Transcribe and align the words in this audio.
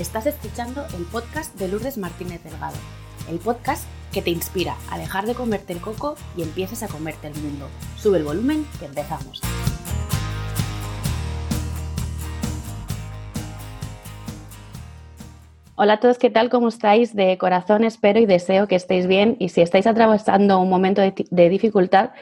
Estás 0.00 0.24
escuchando 0.24 0.86
el 0.96 1.04
podcast 1.04 1.54
de 1.56 1.68
Lourdes 1.68 1.98
Martínez 1.98 2.42
Delgado, 2.42 2.76
el 3.28 3.38
podcast 3.38 3.84
que 4.14 4.22
te 4.22 4.30
inspira 4.30 4.74
a 4.90 4.96
dejar 4.96 5.26
de 5.26 5.34
comerte 5.34 5.74
el 5.74 5.80
coco 5.82 6.14
y 6.38 6.42
empieces 6.42 6.82
a 6.82 6.88
comerte 6.88 7.26
el 7.26 7.34
mundo. 7.34 7.68
Sube 7.98 8.16
el 8.16 8.24
volumen 8.24 8.66
que 8.78 8.86
empezamos. 8.86 9.42
Hola 15.74 15.94
a 15.94 16.00
todos, 16.00 16.16
¿qué 16.16 16.30
tal? 16.30 16.48
¿Cómo 16.48 16.68
estáis? 16.68 17.14
De 17.14 17.36
corazón 17.36 17.84
espero 17.84 18.20
y 18.20 18.24
deseo 18.24 18.68
que 18.68 18.76
estéis 18.76 19.06
bien 19.06 19.36
y 19.38 19.50
si 19.50 19.60
estáis 19.60 19.86
atravesando 19.86 20.60
un 20.60 20.70
momento 20.70 21.02
de, 21.02 21.48
dificultad, 21.50 22.12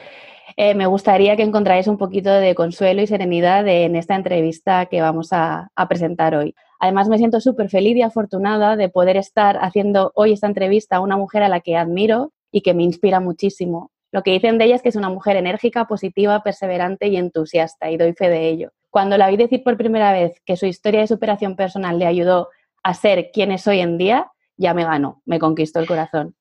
eh, 0.61 0.75
me 0.75 0.87
gustaría 0.87 1.37
que 1.37 1.43
encontráis 1.43 1.87
un 1.87 1.97
poquito 1.97 2.29
de 2.29 2.53
consuelo 2.53 3.01
y 3.01 3.07
serenidad 3.07 3.65
en 3.65 3.95
esta 3.95 4.15
entrevista 4.15 4.87
que 4.87 4.99
vamos 5.01 5.29
a 5.31 5.69
presentar 5.87 6.35
hoy. 6.35 6.53
Además, 6.81 7.07
me 7.07 7.17
siento 7.17 7.39
súper 7.39 7.69
feliz 7.69 7.95
y 7.95 8.01
afortunada 8.01 8.75
de 8.75 8.89
poder 8.89 9.15
estar 9.15 9.57
haciendo 9.61 10.11
hoy 10.15 10.33
esta 10.33 10.47
entrevista 10.47 10.97
a 10.97 10.99
una 10.99 11.15
mujer 11.15 11.43
a 11.43 11.47
la 11.47 11.61
que 11.61 11.77
admiro 11.77 12.33
y 12.51 12.59
que 12.59 12.73
me 12.73 12.83
inspira 12.83 13.21
muchísimo. 13.21 13.91
Lo 14.11 14.21
que 14.21 14.31
dicen 14.31 14.57
de 14.57 14.65
ella 14.65 14.75
es 14.75 14.81
que 14.81 14.89
es 14.89 14.97
una 14.97 15.07
mujer 15.07 15.37
enérgica, 15.37 15.85
positiva, 15.85 16.43
perseverante 16.43 17.07
y 17.07 17.15
entusiasta, 17.15 17.89
y 17.89 17.95
doy 17.95 18.11
fe 18.11 18.27
de 18.27 18.49
ello. 18.49 18.71
Cuando 18.89 19.17
la 19.17 19.29
vi 19.29 19.37
decir 19.37 19.63
por 19.63 19.77
primera 19.77 20.11
vez 20.11 20.41
que 20.45 20.57
su 20.57 20.65
historia 20.65 20.99
de 20.99 21.07
superación 21.07 21.55
personal 21.55 21.99
le 21.99 22.05
ayudó 22.05 22.49
a 22.83 22.93
ser 22.95 23.29
quien 23.31 23.53
es 23.53 23.65
hoy 23.65 23.79
en 23.79 23.97
día, 23.97 24.29
ya 24.57 24.73
me 24.73 24.83
ganó, 24.83 25.21
me 25.25 25.39
conquistó 25.39 25.79
el 25.79 25.87
corazón. 25.87 26.35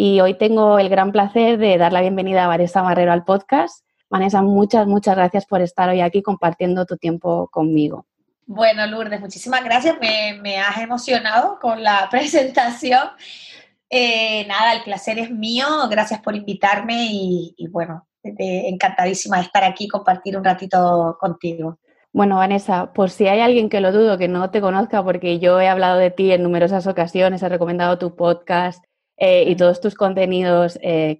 Y 0.00 0.20
hoy 0.20 0.34
tengo 0.34 0.78
el 0.78 0.88
gran 0.90 1.10
placer 1.10 1.58
de 1.58 1.76
dar 1.76 1.92
la 1.92 2.00
bienvenida 2.00 2.44
a 2.44 2.46
Vanessa 2.46 2.84
Marrero 2.84 3.10
al 3.10 3.24
podcast. 3.24 3.84
Vanessa, 4.08 4.42
muchas, 4.42 4.86
muchas 4.86 5.16
gracias 5.16 5.44
por 5.44 5.60
estar 5.60 5.88
hoy 5.88 6.02
aquí 6.02 6.22
compartiendo 6.22 6.86
tu 6.86 6.96
tiempo 6.96 7.48
conmigo. 7.48 8.06
Bueno, 8.46 8.86
Lourdes, 8.86 9.20
muchísimas 9.20 9.64
gracias. 9.64 9.96
Me, 10.00 10.56
has 10.56 10.78
emocionado 10.78 11.58
con 11.60 11.82
la 11.82 12.06
presentación. 12.12 13.08
Eh, 13.90 14.46
nada, 14.46 14.74
el 14.74 14.84
placer 14.84 15.18
es 15.18 15.32
mío. 15.32 15.66
Gracias 15.90 16.20
por 16.20 16.36
invitarme 16.36 17.08
y, 17.10 17.66
bueno, 17.68 18.06
encantadísima 18.22 19.38
de 19.38 19.42
estar 19.42 19.64
aquí 19.64 19.86
y 19.86 19.88
compartir 19.88 20.36
un 20.36 20.44
ratito 20.44 21.18
contigo. 21.18 21.80
Bueno, 22.12 22.36
Vanessa, 22.36 22.92
por 22.92 23.10
si 23.10 23.26
hay 23.26 23.40
alguien 23.40 23.68
que 23.68 23.80
lo 23.80 23.90
dudo, 23.90 24.16
que 24.16 24.28
no 24.28 24.52
te 24.52 24.60
conozca, 24.60 25.02
porque 25.02 25.40
yo 25.40 25.60
he 25.60 25.66
hablado 25.66 25.98
de 25.98 26.12
ti 26.12 26.30
en 26.30 26.44
numerosas 26.44 26.86
ocasiones, 26.86 27.42
he 27.42 27.48
recomendado 27.48 27.98
tu 27.98 28.14
podcast 28.14 28.84
eh, 29.20 29.44
y 29.48 29.56
todos 29.56 29.80
tus 29.80 29.94
contenidos 29.94 30.78
eh, 30.80 31.16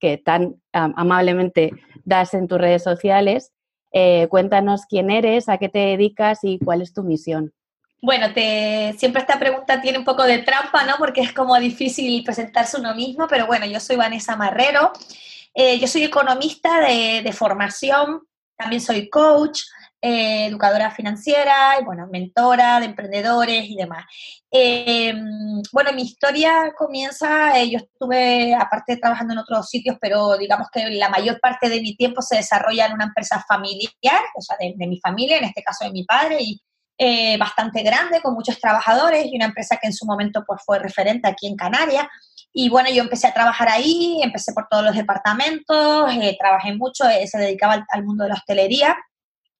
que, 0.00 0.18
tan 0.24 0.56
amablemente 0.72 1.72
das 2.04 2.34
en 2.34 2.48
tus 2.48 2.58
redes 2.58 2.82
sociales. 2.82 3.52
Eh, 3.92 4.26
cuéntanos 4.28 4.82
quién 4.88 5.10
eres, 5.10 5.48
a 5.48 5.58
qué 5.58 5.68
te 5.68 5.78
dedicas 5.78 6.40
y 6.42 6.58
cuál 6.58 6.82
es 6.82 6.94
tu 6.94 7.02
misión. 7.02 7.52
Bueno, 8.00 8.32
te, 8.32 8.94
siempre 8.98 9.20
esta 9.20 9.38
pregunta 9.38 9.80
tiene 9.80 9.98
un 9.98 10.04
poco 10.04 10.24
de 10.24 10.38
trampa, 10.38 10.84
¿no? 10.84 10.96
Porque 10.98 11.20
es 11.20 11.32
como 11.32 11.56
difícil 11.58 12.22
presentarse 12.24 12.78
uno 12.78 12.94
mismo, 12.94 13.26
pero 13.28 13.46
bueno, 13.46 13.66
yo 13.66 13.78
soy 13.80 13.96
Vanessa 13.96 14.36
Marrero, 14.36 14.92
yo 15.54 15.86
soy 15.86 16.02
economista 16.02 16.80
de 16.80 17.32
formación, 17.32 18.22
también 18.56 18.80
soy 18.80 19.08
coach, 19.08 19.60
eh, 20.06 20.48
educadora 20.48 20.90
financiera, 20.90 21.80
y 21.80 21.84
bueno, 21.84 22.06
mentora 22.12 22.78
de 22.78 22.84
emprendedores 22.84 23.64
y 23.66 23.74
demás. 23.74 24.04
Em, 24.50 25.62
bueno, 25.72 25.94
mi 25.94 26.02
historia 26.02 26.74
comienza, 26.76 27.58
eh, 27.58 27.70
yo 27.70 27.78
estuve, 27.78 28.54
aparte 28.54 28.98
trabajando 28.98 29.32
en 29.32 29.38
otros 29.38 29.66
sitios, 29.66 29.96
pero 29.98 30.36
digamos 30.36 30.68
que 30.70 30.90
la 30.90 31.08
mayor 31.08 31.40
parte 31.40 31.70
de 31.70 31.80
mi 31.80 31.96
tiempo 31.96 32.20
se 32.20 32.36
desarrolla 32.36 32.84
en 32.84 32.92
una 32.92 33.04
empresa 33.04 33.42
familiar, 33.48 34.20
o 34.36 34.42
sea, 34.42 34.58
de, 34.60 34.74
mi 34.86 35.00
familia, 35.00 35.38
en 35.38 35.44
este 35.44 35.62
caso 35.62 35.86
de 35.86 35.92
mi 35.92 36.04
padre, 36.04 36.36
y 36.38 36.60
eh, 36.98 37.38
bastante 37.38 37.82
grande, 37.82 38.20
con 38.20 38.34
muchos 38.34 38.60
trabajadores, 38.60 39.24
y 39.24 39.36
una 39.36 39.46
empresa 39.46 39.78
que 39.80 39.86
en 39.86 39.94
su 39.94 40.04
momento 40.04 40.44
pues, 40.46 40.60
fue 40.66 40.78
referente 40.80 41.28
aquí 41.28 41.46
en 41.46 41.56
Canarias. 41.56 42.06
Y 42.52 42.68
bueno, 42.68 42.90
yo 42.90 43.02
empecé 43.02 43.28
a 43.28 43.32
trabajar 43.32 43.70
ahí, 43.70 44.20
empecé 44.22 44.52
por 44.52 44.68
todos 44.70 44.84
los 44.84 44.94
departamentos, 44.94 46.12
trabajé 46.38 46.74
mucho, 46.74 47.04
se 47.24 47.38
dedicaba 47.38 47.86
al 47.88 48.04
mundo 48.04 48.24
de 48.24 48.28
la 48.28 48.36
hostelería 48.36 48.98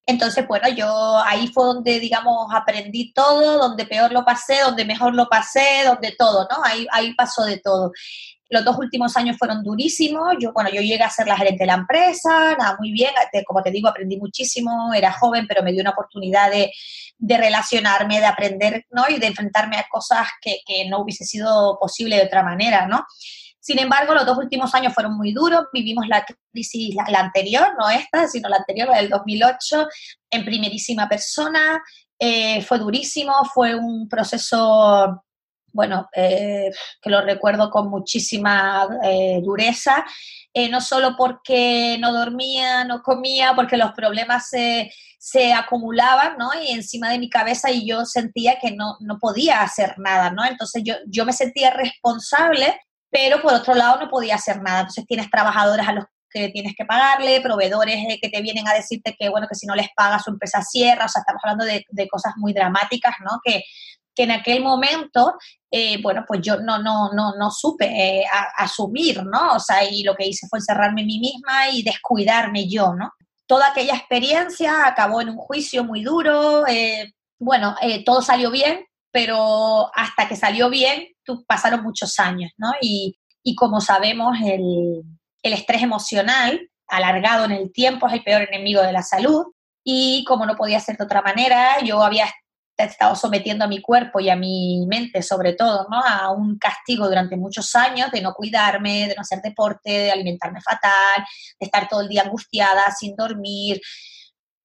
entonces, 0.07 0.47
bueno, 0.47 0.69
yo 0.69 1.19
ahí 1.25 1.49
fue 1.49 1.65
donde, 1.65 1.99
digamos, 1.99 2.49
aprendí 2.53 3.13
todo, 3.13 3.59
donde 3.59 3.87
peor 3.87 4.13
lo 4.13 4.25
pasé, 4.25 4.61
donde 4.61 4.85
mejor 4.85 5.15
lo 5.15 5.29
pasé, 5.29 5.83
donde 5.87 6.13
todo, 6.13 6.47
¿no? 6.51 6.63
Ahí, 6.63 6.87
ahí 6.93 7.15
pasó 7.15 7.45
de 7.45 7.59
todo. 7.59 7.91
Los 8.51 8.65
dos 8.65 8.77
últimos 8.79 9.17
años 9.17 9.37
fueron 9.39 9.65
durísimos. 9.65 10.35
Yo, 10.39 10.53
bueno, 10.53 10.69
yo 10.71 10.83
llegué 10.83 11.03
a 11.03 11.11
ser 11.11 11.27
la 11.27 11.37
gerente 11.37 11.65
de 11.65 11.69
la 11.69 11.75
empresa, 11.75 12.55
nada, 12.59 12.77
muy 12.79 12.93
bien. 12.93 13.13
Como 13.47 13.63
te 13.63 13.71
digo, 13.71 13.89
aprendí 13.89 14.19
muchísimo. 14.19 14.93
Era 14.93 15.11
joven, 15.13 15.47
pero 15.49 15.63
me 15.63 15.73
dio 15.73 15.81
una 15.81 15.91
oportunidad 15.91 16.51
de, 16.51 16.71
de 17.19 17.37
relacionarme, 17.39 18.21
de 18.21 18.27
aprender, 18.27 18.87
¿no? 18.91 19.05
Y 19.09 19.19
de 19.19 19.29
enfrentarme 19.29 19.77
a 19.77 19.87
cosas 19.91 20.29
que, 20.41 20.59
que 20.67 20.89
no 20.89 21.01
hubiese 21.01 21.25
sido 21.25 21.79
posible 21.81 22.17
de 22.17 22.25
otra 22.25 22.43
manera, 22.43 22.87
¿no? 22.87 23.05
Sin 23.65 23.79
embargo, 23.79 24.13
los 24.13 24.27
dos 24.27 24.37
últimos 24.37 24.75
años 24.75 24.93
fueron 24.93 25.17
muy 25.17 25.33
duros. 25.33 25.69
Vivimos 25.73 26.07
la 26.07 26.23
crisis, 26.53 26.95
la, 26.95 27.19
anterior, 27.19 27.69
no 27.79 27.89
esta, 27.89 28.29
sino 28.29 28.47
la 28.51 28.59
anterior, 28.59 28.89
la 28.89 28.99
del 28.99 29.09
2008, 29.09 29.89
en 30.33 30.45
primerísima 30.45 31.09
persona. 31.09 31.83
Eh, 32.19 32.61
fue 32.61 32.79
durísimo, 32.79 33.33
fue 33.55 33.75
un 33.75 34.07
proceso, 34.07 35.25
bueno, 35.75 36.09
eh, 36.15 36.71
que 37.03 37.11
lo 37.11 37.21
recuerdo 37.21 37.69
con 37.69 37.91
muchísima 37.91 38.89
eh, 39.03 39.41
dureza. 39.43 40.05
no 40.71 40.81
solo 40.81 41.17
porque 41.19 41.99
no 42.01 42.13
dormía, 42.13 42.85
no 42.85 43.03
comía, 43.03 43.53
porque 43.55 43.77
los 43.77 43.93
problemas 43.93 44.49
se, 44.49 44.91
se 45.19 45.53
acumulaban, 45.53 46.39
¿no? 46.39 46.51
Y 46.63 46.71
encima 46.73 47.11
de 47.11 47.19
mi 47.19 47.29
cabeza 47.29 47.71
y 47.71 47.87
yo 47.87 48.07
sentía 48.07 48.59
que 48.59 48.71
no, 48.71 48.97
no 49.01 49.19
podía 49.19 49.61
hacer 49.61 49.99
nada, 49.99 50.31
¿no? 50.31 50.45
Entonces 50.47 50.83
yo, 50.85 50.95
yo 51.07 51.27
me 51.27 51.33
sentía 51.33 51.71
responsable 51.71 52.79
pero 53.15 53.41
por 53.41 53.55
otro 53.55 53.75
lado 53.75 54.01
no 54.01 54.11
podía 54.11 54.35
hacer 54.35 54.61
nada. 54.61 54.81
Entonces 54.81 55.07
tienes 55.07 55.31
trabajadores 55.31 55.87
a 55.87 55.93
los 55.93 56.05
que 56.29 56.49
tienes 56.49 56.75
que 56.77 56.85
pagarle, 56.85 57.41
proveedores 57.41 57.97
eh, 58.09 58.19
que 58.21 58.29
te 58.29 58.43
vienen 58.43 58.67
a 58.67 58.75
decirte 58.75 59.15
que, 59.17 59.29
bueno, 59.29 59.47
que 59.49 59.55
si 59.55 59.69
no 59.69 59.77
les 59.77 59.87
pagas 59.95 60.25
su 60.25 60.31
empresa 60.31 60.61
cierra, 60.63 61.05
o 61.05 61.09
sea, 61.09 61.21
estamos 61.21 61.41
hablando 61.45 61.65
de, 61.65 62.09
cosas 62.09 62.33
muy 62.37 62.53
dramáticas, 62.53 63.15
¿no? 63.21 63.39
Que, 63.45 63.63
que 64.15 64.25
en 64.25 64.31
aquel 64.31 64.63
momento, 64.63 65.35
eh, 65.71 66.01
bueno, 66.03 66.25
pues 66.27 66.41
yo 66.43 66.59
no, 66.61 66.79
no, 66.79 67.11
no, 67.13 67.35
no 67.37 67.51
supe 67.51 67.87
eh, 67.87 68.25
asumir, 68.57 69.25
¿no? 69.25 69.55
O 69.55 69.61
sea, 69.61 69.83
y 69.85 70.03
lo 70.03 70.15
que 70.15 70.27
hice 70.27 70.47
fue 70.49 70.59
encerrarme 70.59 71.01
en 71.01 71.07
mí 71.09 71.19
misma 71.19 71.69
y 71.71 71.83
descuidarme 71.83 72.69
yo, 72.69 72.95
¿no? 72.95 73.13
Toda 73.47 73.69
aquella 73.69 73.97
experiencia 73.97 74.87
acabó 74.87 75.21
en 75.21 75.31
un 75.31 75.37
juicio 75.37 75.85
muy 75.85 76.03
duro, 76.03 76.65
bueno, 77.39 77.77
todo 78.07 78.23
salió 78.23 78.51
bien, 78.51 78.87
pero 79.15 79.95
hasta 79.95 80.27
que 80.27 80.35
salió 80.35 80.69
bien, 80.69 81.07
pasaron 81.47 81.85
muchos 81.85 82.19
años, 82.19 82.51
¿no? 82.57 82.73
Y, 82.81 83.17
como 83.57 83.81
sabemos, 83.81 84.37
el, 84.45 85.03
estrés 85.43 85.83
emocional 85.83 86.69
alargado 86.89 87.45
en 87.45 87.53
el 87.53 87.73
tiempo 87.73 88.09
es 88.09 88.15
el 88.15 88.25
peor 88.25 88.43
enemigo 88.43 88.83
de 88.83 88.93
la 88.93 89.03
salud. 89.03 89.47
Y 89.85 90.25
como 90.25 90.47
no 90.47 90.57
podía 90.57 90.81
ser 90.81 90.97
de 90.97 91.05
otra 91.05 91.23
manera, 91.23 91.81
yo 91.85 92.03
había 92.03 92.27
estado 92.77 93.15
sometiendo 93.15 93.65
a 93.65 93.69
mi 93.69 93.81
cuerpo 93.81 94.19
y 94.21 94.31
a 94.31 94.37
mi 94.37 94.85
mente, 94.89 95.23
sobre 95.23 95.53
todo, 95.53 95.87
¿no? 95.91 96.01
a 96.01 96.31
un 96.31 96.59
castigo 96.59 97.07
durante 97.07 97.37
muchos 97.37 97.75
años 97.77 98.11
de 98.11 98.21
no 98.21 98.35
cuidarme, 98.35 99.09
de 99.09 99.15
no 99.15 99.21
hacer 99.21 99.41
deporte, 99.41 99.91
de 99.91 100.11
alimentarme 100.11 100.61
fatal, 100.61 101.25
de 101.61 101.67
estar 101.67 101.89
todo 101.89 102.01
el 102.01 102.09
día 102.09 102.23
angustiada, 102.23 102.91
sin 102.91 103.15
dormir, 103.15 103.81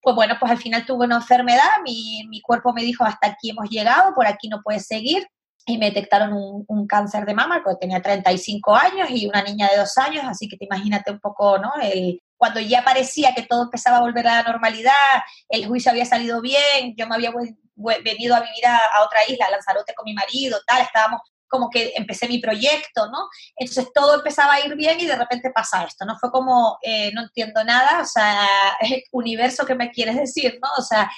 pues 0.01 0.15
bueno, 0.15 0.35
pues 0.39 0.51
al 0.51 0.57
final 0.57 0.85
tuve 0.85 1.05
una 1.05 1.17
enfermedad, 1.17 1.81
mi, 1.83 2.23
mi 2.29 2.41
cuerpo 2.41 2.73
me 2.73 2.83
dijo 2.83 3.03
hasta 3.03 3.27
aquí 3.27 3.51
hemos 3.51 3.69
llegado, 3.69 4.13
por 4.15 4.25
aquí 4.27 4.47
no 4.47 4.61
puedes 4.63 4.87
seguir, 4.87 5.27
y 5.65 5.77
me 5.77 5.87
detectaron 5.87 6.33
un, 6.33 6.65
un, 6.67 6.87
cáncer 6.87 7.25
de 7.25 7.33
mama, 7.33 7.61
porque 7.63 7.81
tenía 7.81 8.01
35 8.01 8.75
años 8.75 9.09
y 9.11 9.27
una 9.27 9.43
niña 9.43 9.67
de 9.69 9.77
dos 9.77 9.97
años, 9.97 10.23
así 10.25 10.47
que 10.47 10.57
te 10.57 10.65
imagínate 10.65 11.11
un 11.11 11.19
poco, 11.19 11.59
¿no? 11.59 11.71
El, 11.81 12.21
cuando 12.37 12.59
ya 12.61 12.83
parecía 12.83 13.35
que 13.35 13.43
todo 13.43 13.63
empezaba 13.63 13.97
a 13.97 14.01
volver 14.01 14.25
a 14.27 14.41
la 14.41 14.51
normalidad, 14.51 14.93
el 15.49 15.67
juicio 15.67 15.91
había 15.91 16.05
salido 16.05 16.41
bien, 16.41 16.95
yo 16.95 17.05
me 17.05 17.15
había 17.15 17.31
venido 18.03 18.35
a 18.35 18.41
vivir 18.41 18.65
a, 18.65 18.77
a, 18.77 19.03
otra 19.03 19.19
isla, 19.27 19.45
a 19.45 19.51
Lanzarote 19.51 19.93
con 19.93 20.05
mi 20.05 20.13
marido, 20.13 20.59
tal, 20.65 20.81
estábamos 20.81 21.21
como 21.49 21.69
que 21.69 21.93
empecé 21.95 22.27
mi 22.27 22.37
proyecto, 22.37 23.07
¿no? 23.11 23.27
Entonces 23.57 23.91
todo 23.93 24.15
empezaba 24.15 24.53
a 24.53 24.65
ir 24.65 24.75
bien 24.75 24.99
y 24.99 25.05
de 25.05 25.15
repente 25.15 25.51
pasa 25.51 25.83
esto, 25.83 26.05
¿no? 26.05 26.17
Fue 26.17 26.31
como, 26.31 26.77
eh, 26.83 27.11
no 27.13 27.23
entiendo 27.23 27.63
nada, 27.63 28.01
o 28.01 28.05
sea, 28.05 28.47
universo 29.11 29.65
que 29.65 29.75
me 29.75 29.91
quieres 29.91 30.15
decir, 30.15 30.59
¿no? 30.61 30.69
O 30.77 30.81
sea, 30.81 31.11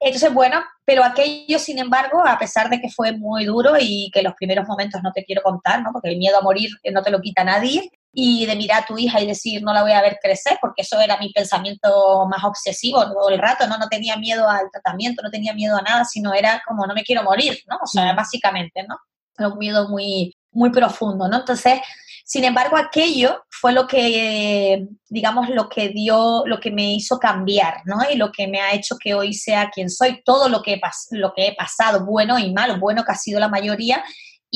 entonces, 0.00 0.32
bueno, 0.32 0.62
pero 0.84 1.02
aquello, 1.04 1.58
sin 1.58 1.78
embargo, 1.78 2.22
a 2.24 2.38
pesar 2.38 2.68
de 2.68 2.80
que 2.80 2.90
fue 2.90 3.12
muy 3.12 3.46
duro 3.46 3.74
y 3.78 4.10
que 4.12 4.22
los 4.22 4.34
primeros 4.34 4.66
momentos 4.68 5.02
no 5.02 5.12
te 5.12 5.24
quiero 5.24 5.42
contar, 5.42 5.82
¿no? 5.82 5.92
Porque 5.92 6.10
el 6.10 6.18
miedo 6.18 6.38
a 6.38 6.42
morir 6.42 6.70
no 6.92 7.02
te 7.02 7.10
lo 7.10 7.20
quita 7.20 7.42
nadie, 7.42 7.90
y 8.14 8.46
de 8.46 8.56
mirar 8.56 8.82
a 8.82 8.86
tu 8.86 8.96
hija 8.96 9.20
y 9.20 9.26
decir, 9.26 9.62
no 9.62 9.72
la 9.72 9.82
voy 9.82 9.92
a 9.92 10.02
ver 10.02 10.18
crecer, 10.22 10.58
porque 10.60 10.82
eso 10.82 11.00
era 11.00 11.18
mi 11.18 11.32
pensamiento 11.32 12.26
más 12.28 12.44
obsesivo 12.44 13.04
todo 13.12 13.28
el 13.30 13.38
rato, 13.38 13.66
¿no? 13.66 13.76
No 13.76 13.88
tenía 13.88 14.16
miedo 14.16 14.48
al 14.48 14.70
tratamiento, 14.72 15.22
no 15.22 15.30
tenía 15.30 15.52
miedo 15.52 15.76
a 15.76 15.82
nada, 15.82 16.04
sino 16.04 16.32
era 16.32 16.62
como, 16.66 16.86
no 16.86 16.94
me 16.94 17.02
quiero 17.02 17.24
morir, 17.24 17.58
¿no? 17.68 17.76
O 17.82 17.86
sea, 17.86 18.12
básicamente, 18.14 18.84
¿no? 18.88 18.96
un 19.36 19.58
miedo 19.58 19.88
muy, 19.88 20.32
muy 20.52 20.70
profundo, 20.70 21.28
¿no? 21.28 21.38
Entonces, 21.38 21.80
Sin 22.26 22.42
embargo, 22.44 22.78
aquello 22.78 23.44
fue 23.50 23.72
lo 23.72 23.86
que, 23.86 24.86
digamos, 25.10 25.50
lo 25.50 25.68
que 25.68 25.90
dio, 25.90 26.42
lo 26.46 26.58
que 26.58 26.70
me 26.70 26.94
hizo 26.94 27.18
cambiar, 27.18 27.82
¿no? 27.84 27.98
Y 28.10 28.16
lo 28.16 28.32
que 28.32 28.48
me 28.48 28.62
ha 28.62 28.72
hecho 28.72 28.96
que 28.98 29.12
hoy 29.14 29.34
sea 29.34 29.68
quien 29.68 29.90
soy. 29.90 30.22
Todo 30.24 30.48
lo 30.48 30.62
que, 30.62 30.80
lo 31.10 31.34
que 31.34 31.48
he 31.48 31.54
pasado, 31.54 32.06
bueno 32.06 32.38
y 32.38 32.50
malo, 32.50 32.78
bueno 32.80 33.04
que 33.04 33.12
ha 33.12 33.16
sido 33.16 33.38
la 33.40 33.48
mayoría, 33.48 34.02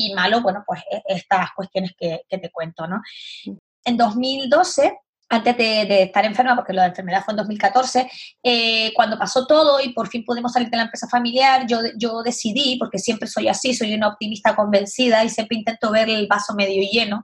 y 0.07 0.13
malo, 0.13 0.41
bueno, 0.41 0.63
pues 0.65 0.81
e, 0.91 1.01
estas 1.07 1.51
cuestiones 1.55 1.91
que, 1.97 2.21
que 2.27 2.37
te 2.37 2.51
cuento, 2.51 2.87
¿no? 2.87 3.01
En 3.83 3.97
2012 3.97 4.97
antes 5.29 5.57
de, 5.57 6.03
estar 6.03 6.25
enferma, 6.25 6.55
porque 6.55 6.73
la 6.73 6.87
enfermedad 6.87 7.23
fue 7.23 7.33
en 7.33 7.37
2014, 7.37 8.09
eh, 8.43 8.91
cuando 8.95 9.17
pasó 9.17 9.45
todo 9.45 9.79
y 9.79 9.93
por 9.93 10.07
fin 10.07 10.25
pudimos 10.25 10.53
salir 10.53 10.69
de 10.69 10.77
la 10.77 10.83
empresa 10.83 11.07
familiar, 11.07 11.67
yo, 11.67 11.77
yo 11.97 12.23
decidí, 12.23 12.77
porque 12.79 12.97
siempre 12.97 13.27
soy 13.29 13.47
así, 13.47 13.73
soy 13.75 13.93
una 13.93 14.07
optimista 14.07 14.55
convencida 14.55 15.23
y 15.23 15.29
siempre 15.29 15.57
intento 15.57 15.91
ver 15.91 16.09
el 16.09 16.27
vaso 16.27 16.55
medio 16.55 16.81
lleno. 16.91 17.23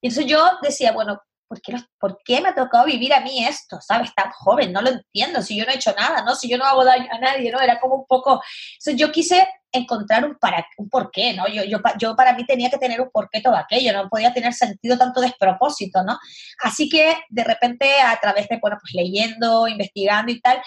Y 0.00 0.08
entonces 0.08 0.30
yo 0.30 0.42
decía, 0.62 0.92
bueno, 0.92 1.20
¿por 1.48 1.60
qué, 1.60 1.74
¿por 1.98 2.18
qué 2.24 2.40
me 2.40 2.50
ha 2.50 2.54
tocado 2.54 2.86
vivir 2.86 3.12
a 3.14 3.20
mí 3.20 3.44
esto? 3.44 3.80
¿Sabes? 3.80 4.14
Tan 4.14 4.30
joven, 4.30 4.72
no 4.72 4.82
lo 4.82 4.90
entiendo, 4.90 5.42
si 5.42 5.56
yo 5.56 5.64
no 5.64 5.72
he 5.72 5.76
hecho 5.76 5.94
nada, 5.98 6.22
¿no? 6.22 6.34
Si 6.34 6.48
yo 6.48 6.58
no 6.58 6.64
hago 6.64 6.84
daño 6.84 7.08
a 7.10 7.18
nadie, 7.18 7.50
¿no? 7.50 7.60
Era 7.60 7.80
como 7.80 7.96
un 7.96 8.06
poco... 8.06 8.42
Entonces 8.74 8.96
yo 8.96 9.12
quise 9.12 9.46
encontrar 9.72 10.24
un, 10.24 10.36
para, 10.36 10.66
un 10.78 10.88
porqué, 10.88 11.34
¿no? 11.34 11.46
Yo, 11.48 11.64
yo, 11.64 11.78
yo 11.98 12.14
para 12.14 12.32
mí 12.34 12.46
tenía 12.46 12.70
que 12.70 12.78
tener 12.78 13.00
un 13.00 13.10
porqué 13.10 13.40
todo 13.40 13.56
aquello, 13.56 13.92
no 13.92 14.08
podía 14.08 14.32
tener 14.32 14.52
sentido 14.52 14.96
tanto 14.96 15.20
despropósito, 15.20 16.02
¿no? 16.04 16.18
Así 16.62 16.88
que 16.88 17.16
de 17.28 17.44
repente 17.44 18.00
a 18.00 18.18
través 18.20 18.48
de, 18.48 18.58
bueno, 18.58 18.78
pues 18.80 18.94
leyendo, 18.94 19.66
investigando 19.66 20.32
y 20.32 20.40
tal, 20.40 20.62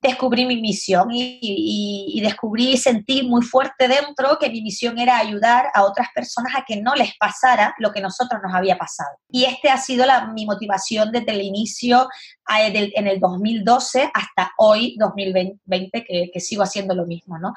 descubrí 0.00 0.44
mi 0.44 0.60
misión 0.60 1.08
y, 1.10 2.20
descubrí 2.22 2.72
y 2.72 2.76
sentí 2.76 3.22
muy 3.22 3.42
fuerte 3.42 3.88
dentro 3.88 4.38
que 4.38 4.50
mi 4.50 4.62
misión 4.62 4.98
era 4.98 5.18
ayudar 5.18 5.66
a 5.74 5.84
otras 5.84 6.08
personas 6.14 6.54
a 6.56 6.64
que 6.66 6.80
no 6.80 6.94
les 6.94 7.16
pasara 7.16 7.74
lo 7.78 7.92
que 7.92 8.00
nosotros 8.00 8.40
nos 8.42 8.54
había 8.54 8.76
pasado. 8.76 9.10
Y 9.30 9.44
este 9.44 9.68
ha 9.68 9.78
sido 9.78 10.06
la, 10.06 10.26
mi 10.28 10.46
motivación 10.46 11.10
desde 11.12 11.32
el 11.32 11.42
inicio 11.42 12.08
en 12.48 13.06
el 13.06 13.20
2012 13.20 14.10
hasta 14.12 14.52
hoy, 14.58 14.96
2020, 14.98 16.04
que, 16.04 16.30
que 16.32 16.40
sigo 16.40 16.62
haciendo 16.62 16.94
lo 16.94 17.06
mismo, 17.06 17.38
¿no? 17.38 17.52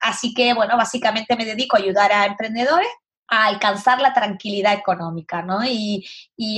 Así 0.00 0.32
que, 0.32 0.54
bueno, 0.54 0.76
básicamente 0.76 1.36
me 1.36 1.44
dedico 1.44 1.76
a 1.76 1.80
ayudar 1.80 2.12
a 2.12 2.24
emprendedores 2.24 2.88
a 3.30 3.46
alcanzar 3.46 4.00
la 4.00 4.12
tranquilidad 4.12 4.74
económica, 4.74 5.40
¿no? 5.40 5.64
Y, 5.64 6.04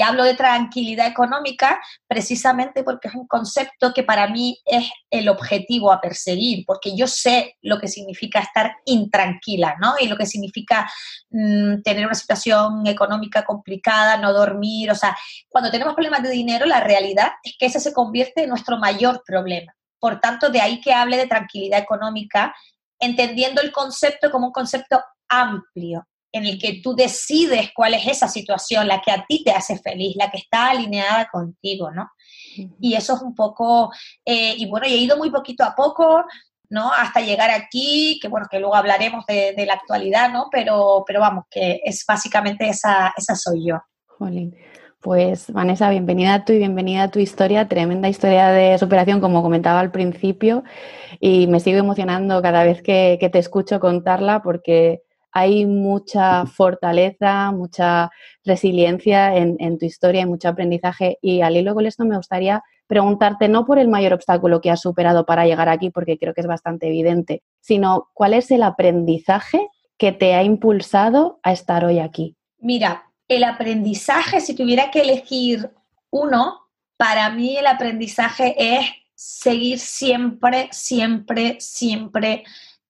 hablo 0.02 0.24
de 0.24 0.34
tranquilidad 0.34 1.06
económica 1.06 1.80
precisamente 2.08 2.82
porque 2.82 3.08
es 3.08 3.14
un 3.14 3.26
concepto 3.26 3.92
que 3.94 4.02
para 4.02 4.26
mí 4.26 4.58
es 4.64 4.90
el 5.10 5.28
objetivo 5.28 5.92
a 5.92 6.00
perseguir, 6.00 6.64
porque 6.66 6.96
yo 6.96 7.06
sé 7.06 7.56
lo 7.62 7.78
que 7.78 7.88
significa 7.88 8.40
estar 8.40 8.74
intranquila, 8.86 9.76
¿no? 9.80 9.94
Y 10.00 10.08
lo 10.08 10.16
que 10.16 10.26
significa 10.26 10.90
mm, 11.30 11.82
tener 11.82 12.06
una 12.06 12.14
situación 12.14 12.86
económica 12.86 13.44
complicada, 13.44 14.16
no 14.16 14.32
dormir, 14.32 14.90
o 14.90 14.94
sea, 14.94 15.16
cuando 15.48 15.70
tenemos 15.70 15.94
problemas 15.94 16.22
de 16.22 16.30
dinero, 16.30 16.66
la 16.66 16.80
realidad 16.80 17.32
es 17.44 17.54
que 17.58 17.66
ese 17.66 17.80
se 17.80 17.92
convierte 17.92 18.44
en 18.44 18.48
nuestro 18.48 18.78
mayor 18.78 19.22
problema. 19.26 19.72
Por 20.00 20.20
tanto, 20.20 20.48
de 20.48 20.60
ahí 20.60 20.80
que 20.80 20.94
hable 20.94 21.16
de 21.16 21.26
tranquilidad 21.26 21.78
económica, 21.78 22.54
entendiendo 22.98 23.60
el 23.60 23.72
concepto 23.72 24.30
como 24.30 24.46
un 24.46 24.52
concepto 24.52 25.00
amplio, 25.28 26.06
en 26.32 26.46
el 26.46 26.58
que 26.58 26.81
tú 26.82 26.94
decides 26.94 27.70
cuál 27.75 27.94
es 27.94 28.06
esa 28.06 28.26
situación, 28.26 28.88
la 28.88 29.02
que 29.02 29.11
a 29.11 29.25
ti 29.29 29.44
te 29.44 29.52
hace 29.52 29.79
feliz, 29.79 30.17
la 30.17 30.31
que 30.31 30.38
está 30.38 30.70
alineada 30.70 31.29
contigo, 31.31 31.90
¿no? 31.90 32.11
Y 32.81 32.94
eso 32.94 33.14
es 33.17 33.23
un 33.23 33.34
poco, 33.34 33.93
eh, 34.25 34.55
y 34.56 34.67
bueno, 34.67 34.87
he 34.87 34.96
ido 34.96 35.17
muy 35.19 35.31
poquito 35.31 35.62
a 35.62 35.75
poco, 35.75 36.25
¿no? 36.70 36.90
Hasta 36.90 37.20
llegar 37.20 37.50
aquí, 37.50 38.19
que 38.20 38.29
bueno, 38.29 38.46
que 38.50 38.58
luego 38.58 38.75
hablaremos 38.75 39.26
de, 39.26 39.55
la 39.67 39.75
actualidad, 39.75 40.32
¿no? 40.32 40.49
Pero, 40.50 41.05
pero 41.06 41.20
vamos, 41.20 41.44
que 41.50 41.81
es 41.84 42.05
básicamente 42.06 42.67
esa, 42.67 43.12
esa 43.17 43.34
soy 43.34 43.69
yo. 43.69 43.79
Jolín. 44.06 44.56
Pues 45.00 45.52
Vanessa, 45.52 45.90
bienvenida 45.90 46.34
a 46.34 46.44
tú 46.44 46.52
y 46.52 46.58
bienvenida 46.58 47.02
a 47.02 47.11
tu 47.11 47.19
historia, 47.19 47.67
tremenda 47.67 48.08
historia 48.08 48.49
de 48.49 48.79
superación 48.79 49.20
como 49.20 49.43
comentaba 49.43 49.81
al 49.81 49.90
principio 49.90 50.62
y 51.19 51.49
me 51.49 51.58
sigo 51.58 51.79
emocionando 51.79 52.40
cada 52.40 52.62
vez 52.62 52.82
que, 52.82 53.19
que 53.19 53.29
te 53.29 53.40
escucho 53.40 53.81
contarla 53.81 54.43
porque 54.43 55.02
hay 55.32 55.67
mucha 55.67 56.46
fortaleza, 56.46 57.50
mucha 57.52 58.11
resiliencia 58.44 59.34
en, 59.37 59.79
tu 59.79 59.87
historia 59.87 60.23
y 60.23 60.26
mucho 60.26 60.49
aprendizaje. 60.49 61.19
Y 61.23 61.40
al 61.40 61.56
hilo 61.56 61.75
con 61.75 61.87
esto 61.87 62.05
me 62.05 62.17
gustaría 62.17 62.62
preguntarte 62.87 63.49
no 63.49 63.64
por 63.64 63.79
el 63.79 63.88
mayor 63.88 64.12
obstáculo 64.12 64.61
que 64.61 64.70
has 64.70 64.81
superado 64.81 65.25
para 65.25 65.46
llegar 65.46 65.69
aquí, 65.69 65.90
porque 65.90 66.19
creo 66.19 66.34
que 66.34 66.43
es 66.43 66.46
bastante 66.46 66.88
evidente, 66.88 67.43
sino 67.61 68.11
cuál 68.12 68.34
es 68.34 68.50
el 68.50 68.62
aprendizaje 68.62 69.69
que 69.96 70.12
te 70.12 70.34
ha 70.34 70.43
impulsado 70.43 71.40
a 71.43 71.52
estar 71.52 71.84
hoy 71.84 71.99
aquí. 71.99 72.37
Mira, 72.58 73.11
el 73.29 73.44
aprendizaje, 73.44 74.40
si 74.40 74.55
tuviera 74.55 74.90
que 74.90 75.00
elegir 75.00 75.70
uno, 76.11 76.58
para 76.99 77.31
mí 77.31 77.56
el 77.56 77.67
aprendizaje 77.67 78.55
es 78.58 78.87
seguir 79.14 79.79
siempre, 79.79 80.69
siempre, 80.73 81.56
siempre 81.58 82.44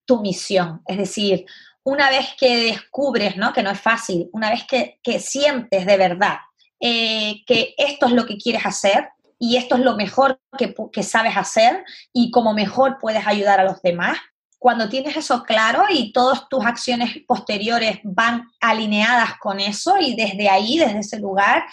tu 0.04 0.20
misión. 0.20 0.82
Es 0.86 0.98
decir, 0.98 1.46
una 1.84 2.10
vez 2.10 2.34
que 2.38 2.56
descubres, 2.64 3.36
¿no? 3.36 3.52
que 3.52 3.62
no 3.62 3.70
es 3.70 3.80
fácil, 3.80 4.28
una 4.32 4.50
vez 4.50 4.64
que, 4.64 5.20
sientes 5.20 5.86
de 5.86 5.96
verdad 5.96 6.36
eh, 6.80 7.42
que 7.46 7.74
esto 7.76 8.06
es 8.06 8.12
lo 8.12 8.26
que 8.26 8.36
quieres 8.36 8.64
hacer 8.64 9.08
y 9.38 9.56
esto 9.56 9.76
es 9.76 9.82
lo 9.82 9.96
mejor 9.96 10.40
que, 10.56 10.74
que 10.92 11.02
sabes 11.02 11.36
hacer 11.36 11.84
y 12.12 12.30
como 12.30 12.54
mejor 12.54 12.98
puedes 13.00 13.26
ayudar 13.26 13.60
a 13.60 13.64
los 13.64 13.82
demás, 13.82 14.18
cuando 14.62 14.88
tienes 14.88 15.16
eso 15.16 15.42
claro 15.42 15.86
y 15.90 16.12
todas 16.12 16.48
tus 16.48 16.64
acciones 16.64 17.16
posteriores 17.26 17.98
van 18.04 18.48
alineadas 18.60 19.36
con 19.40 19.58
eso 19.58 19.96
y 20.00 20.14
desde 20.14 20.48
ahí, 20.48 20.78
desde 20.78 21.00
ese 21.00 21.18
lugar, 21.18 21.64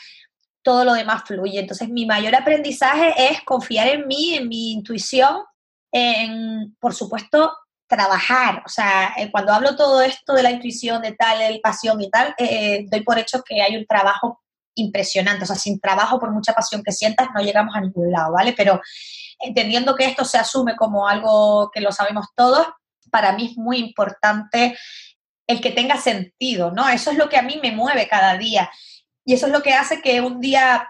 todo 0.63 0.83
lo 0.83 0.93
demás 0.93 1.21
fluye. 1.23 1.59
Entonces, 1.59 1.87
mi 1.87 2.07
mayor 2.07 2.35
aprendizaje 2.35 3.13
es 3.29 3.43
confiar 3.43 3.87
en 3.87 4.07
mí, 4.07 4.33
en 4.33 4.47
mi 4.47 4.71
intuición, 4.71 5.43
en, 5.91 6.75
por 6.79 6.95
supuesto, 6.95 7.53
trabajar. 7.89 8.63
O 8.65 8.69
sea, 8.69 9.13
eh, 9.17 9.29
cuando 9.31 9.51
hablo 9.51 9.75
todo 9.75 10.01
esto 10.01 10.33
de 10.33 10.43
la 10.43 10.51
intuición, 10.51 11.01
de 11.01 11.11
tal, 11.13 11.39
de 11.39 11.59
pasión 11.61 11.99
y 12.01 12.09
tal, 12.09 12.33
eh, 12.37 12.85
doy 12.89 13.01
por 13.01 13.17
hecho 13.17 13.43
que 13.43 13.61
hay 13.61 13.75
un 13.75 13.85
trabajo 13.85 14.41
impresionante. 14.75 15.43
O 15.43 15.47
sea, 15.47 15.55
sin 15.55 15.79
trabajo, 15.79 16.19
por 16.19 16.31
mucha 16.31 16.53
pasión 16.53 16.83
que 16.83 16.93
sientas, 16.93 17.27
no 17.35 17.41
llegamos 17.41 17.75
a 17.75 17.81
ningún 17.81 18.11
lado, 18.11 18.33
¿vale? 18.33 18.53
Pero 18.53 18.79
entendiendo 19.39 19.95
que 19.95 20.05
esto 20.05 20.23
se 20.23 20.37
asume 20.37 20.75
como 20.77 21.07
algo 21.07 21.71
que 21.73 21.81
lo 21.81 21.91
sabemos 21.91 22.27
todos, 22.35 22.67
para 23.11 23.33
mí 23.33 23.47
es 23.51 23.57
muy 23.57 23.77
importante 23.77 24.77
el 25.47 25.61
que 25.61 25.71
tenga 25.71 25.97
sentido, 25.97 26.71
¿no? 26.71 26.87
Eso 26.87 27.11
es 27.11 27.17
lo 27.17 27.27
que 27.27 27.37
a 27.37 27.41
mí 27.41 27.59
me 27.61 27.71
mueve 27.71 28.07
cada 28.07 28.37
día. 28.37 28.69
Y 29.25 29.33
eso 29.33 29.47
es 29.47 29.51
lo 29.51 29.63
que 29.63 29.73
hace 29.73 30.01
que 30.01 30.21
un 30.21 30.39
día 30.39 30.87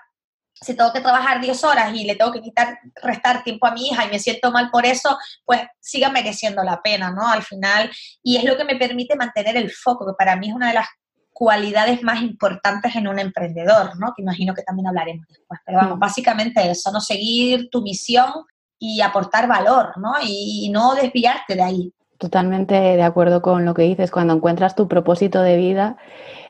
si 0.62 0.76
tengo 0.76 0.92
que 0.92 1.02
trabajar 1.02 1.40
10 1.40 1.64
horas 1.64 1.94
y 1.96 2.04
le 2.04 2.16
tengo 2.16 2.32
que 2.32 2.42
quitar, 2.42 2.80
restar 3.02 3.44
tiempo 3.44 3.68
a 3.68 3.72
mi 3.72 3.88
hija 3.88 4.06
y 4.06 4.10
me 4.10 4.20
siento 4.20 4.52
mal 4.52 4.70
por 4.70 4.86
eso, 4.86 5.18
pues 5.46 5.62
siga 5.80 6.10
mereciendo 6.10 6.64
la 6.64 6.82
pena, 6.82 7.12
¿no? 7.12 7.28
Al 7.28 7.44
final, 7.44 7.90
y 8.22 8.38
es 8.38 8.44
lo 8.44 8.58
que 8.58 8.66
me 8.66 8.76
permite 8.76 9.16
mantener 9.16 9.56
el 9.56 9.72
foco, 9.72 10.06
que 10.06 10.14
para 10.18 10.36
mí 10.36 10.50
es 10.50 10.56
una 10.56 10.70
de 10.70 10.74
las 10.74 10.88
cualidades 11.32 12.04
más 12.04 12.22
importantes 12.22 12.94
en 12.96 13.08
un 13.08 13.18
emprendedor, 13.18 13.98
¿no? 13.98 14.14
Que 14.16 14.22
imagino 14.22 14.54
que 14.54 14.64
también 14.64 14.88
hablaremos 14.88 15.26
después. 15.30 15.62
Pero 15.66 15.78
vamos, 15.78 15.98
mm. 15.98 16.00
básicamente 16.00 16.70
eso, 16.70 16.92
¿no? 16.92 17.00
Seguir 17.00 17.70
tu 17.70 17.82
misión 17.82 18.30
y 18.78 19.00
aportar 19.00 19.48
valor, 19.48 19.98
¿no? 19.98 20.14
Y, 20.22 20.70
no 20.74 20.96
desviarte 20.96 21.56
de 21.56 21.62
ahí. 21.62 21.94
Totalmente 22.18 22.74
de 22.76 23.04
acuerdo 23.04 23.42
con 23.42 23.64
lo 23.64 23.74
que 23.74 23.84
dices. 23.84 24.12
Cuando 24.12 24.34
encuentras 24.34 24.76
tu 24.76 24.90
propósito 24.90 25.42
de 25.42 25.56
vida, 25.56 25.96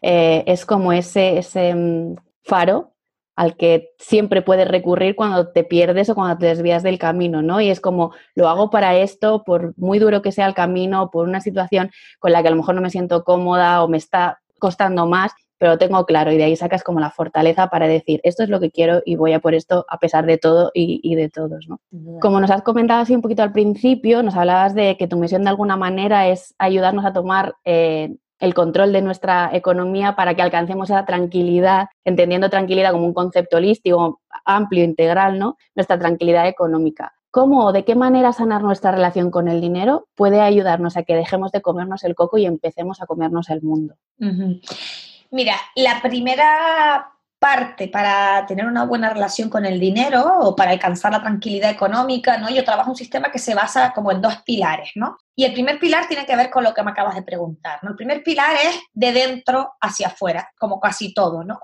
eh, 0.02 0.44
es 0.48 0.66
como 0.66 0.92
ese, 0.92 1.38
ese 1.38 1.76
mm, 1.76 2.16
faro 2.44 2.96
al 3.40 3.56
que 3.56 3.92
siempre 3.98 4.42
puedes 4.42 4.68
recurrir 4.68 5.16
cuando 5.16 5.48
te 5.48 5.64
pierdes 5.64 6.10
o 6.10 6.16
cuando 6.16 6.38
te 6.38 6.48
desvías 6.48 6.84
del 6.84 7.00
camino, 7.00 7.42
¿no? 7.42 7.62
Y 7.62 7.70
es 7.70 7.80
como, 7.80 8.12
lo 8.36 8.50
hago 8.50 8.70
para 8.70 8.98
esto, 8.98 9.46
por 9.46 9.74
muy 9.78 9.98
duro 9.98 10.22
que 10.22 10.34
sea 10.34 10.46
el 10.46 10.54
camino, 10.54 11.10
por 11.10 11.26
una 11.26 11.40
situación 11.40 11.90
con 12.20 12.34
la 12.34 12.42
que 12.42 12.50
a 12.50 12.52
lo 12.52 12.58
mejor 12.58 12.76
no 12.76 12.82
me 12.82 12.90
siento 12.90 13.24
cómoda 13.24 13.82
o 13.82 13.88
me 13.88 13.96
está 13.96 14.42
costando 14.60 15.08
más, 15.08 15.32
pero 15.58 15.72
lo 15.72 15.78
tengo 15.78 16.06
claro 16.06 16.34
y 16.34 16.38
de 16.38 16.44
ahí 16.44 16.58
sacas 16.58 16.84
como 16.84 17.00
la 17.00 17.12
fortaleza 17.12 17.70
para 17.70 17.88
decir, 17.88 18.20
esto 18.24 18.44
es 18.44 18.50
lo 18.50 18.60
que 18.60 18.72
quiero 18.72 19.02
y 19.06 19.16
voy 19.16 19.32
a 19.32 19.40
por 19.40 19.54
esto 19.54 19.86
a 19.88 20.00
pesar 20.00 20.26
de 20.26 20.38
todo 20.38 20.72
y, 20.74 21.16
de 21.16 21.30
todos, 21.30 21.66
¿no? 21.70 21.80
Como 22.20 22.42
nos 22.42 22.52
has 22.52 22.62
comentado 22.64 23.04
así 23.04 23.16
un 23.16 23.22
poquito 23.22 23.42
al 23.42 23.54
principio, 23.54 24.22
nos 24.22 24.36
hablabas 24.36 24.76
de 24.76 24.98
que 24.98 25.08
tu 25.08 25.16
misión 25.16 25.44
de 25.44 25.50
alguna 25.52 25.78
manera 25.78 26.28
es 26.28 26.56
ayudarnos 26.58 27.06
a 27.06 27.14
tomar 27.14 27.56
eh, 27.64 28.18
el 28.40 28.54
control 28.54 28.92
de 28.94 29.02
nuestra 29.02 29.50
economía 29.54 30.16
para 30.16 30.34
que 30.34 30.42
alcancemos 30.42 30.90
esa 30.90 31.06
tranquilidad, 31.06 31.88
entendiendo 32.06 32.50
tranquilidad 32.50 32.92
como 32.92 33.06
un 33.06 33.14
concepto 33.14 33.58
holístico, 33.58 34.22
amplio, 34.46 34.84
integral, 34.84 35.38
¿no? 35.38 35.58
Nuestra 35.76 36.00
tranquilidad 36.00 36.48
económica. 36.48 37.14
¿Cómo 37.32 37.66
o 37.66 37.72
de 37.72 37.86
qué 37.86 37.96
manera 37.96 38.34
sanar 38.34 38.64
nuestra 38.64 38.92
relación 38.92 39.30
con 39.30 39.48
el 39.48 39.62
dinero 39.62 40.08
puede 40.16 40.42
ayudarnos 40.42 40.98
a 40.98 41.04
que 41.04 41.16
dejemos 41.16 41.52
de 41.52 41.62
comernos 41.62 42.04
el 42.04 42.16
coco 42.16 42.38
y 42.38 42.46
empecemos 42.46 43.02
a 43.02 43.06
comernos 43.06 43.50
el 43.50 43.62
mundo? 43.62 43.96
Mira, 45.30 45.56
la 45.76 46.02
primera 46.02 47.14
parte 47.40 47.88
para 47.88 48.46
tener 48.46 48.66
una 48.66 48.84
buena 48.84 49.10
relación 49.10 49.50
con 49.50 49.66
el 49.66 49.80
dinero 49.80 50.40
o 50.42 50.56
para 50.56 50.72
alcanzar 50.72 51.14
la 51.14 51.22
tranquilidad 51.22 51.72
económica, 51.72 52.38
¿no? 52.38 52.50
Yo 52.50 52.66
trabajo 52.66 52.92
un 52.92 52.98
sistema 52.98 53.32
que 53.32 53.40
se 53.40 53.56
basa 53.56 53.94
como 53.94 54.12
en 54.12 54.22
dos 54.22 54.42
pilares, 54.46 54.92
¿no? 54.96 55.18
Y 55.36 55.46
el 55.46 55.54
primer 55.54 55.80
pilar 55.80 56.08
tiene 56.08 56.26
que 56.26 56.36
ver 56.36 56.50
con 56.50 56.66
lo 56.66 56.74
que 56.74 56.84
me 56.84 56.92
acabas 56.92 57.16
de 57.16 57.24
preguntar, 57.24 57.80
¿no? 57.82 57.92
El 57.92 57.96
primer 57.96 58.24
pilar 58.24 58.56
es 58.62 58.80
de 58.92 59.14
dentro 59.14 59.74
hacia 59.80 60.08
afuera, 60.08 60.50
como 60.60 60.80
casi 60.82 61.14
todo, 61.14 61.46
¿no? 61.46 61.60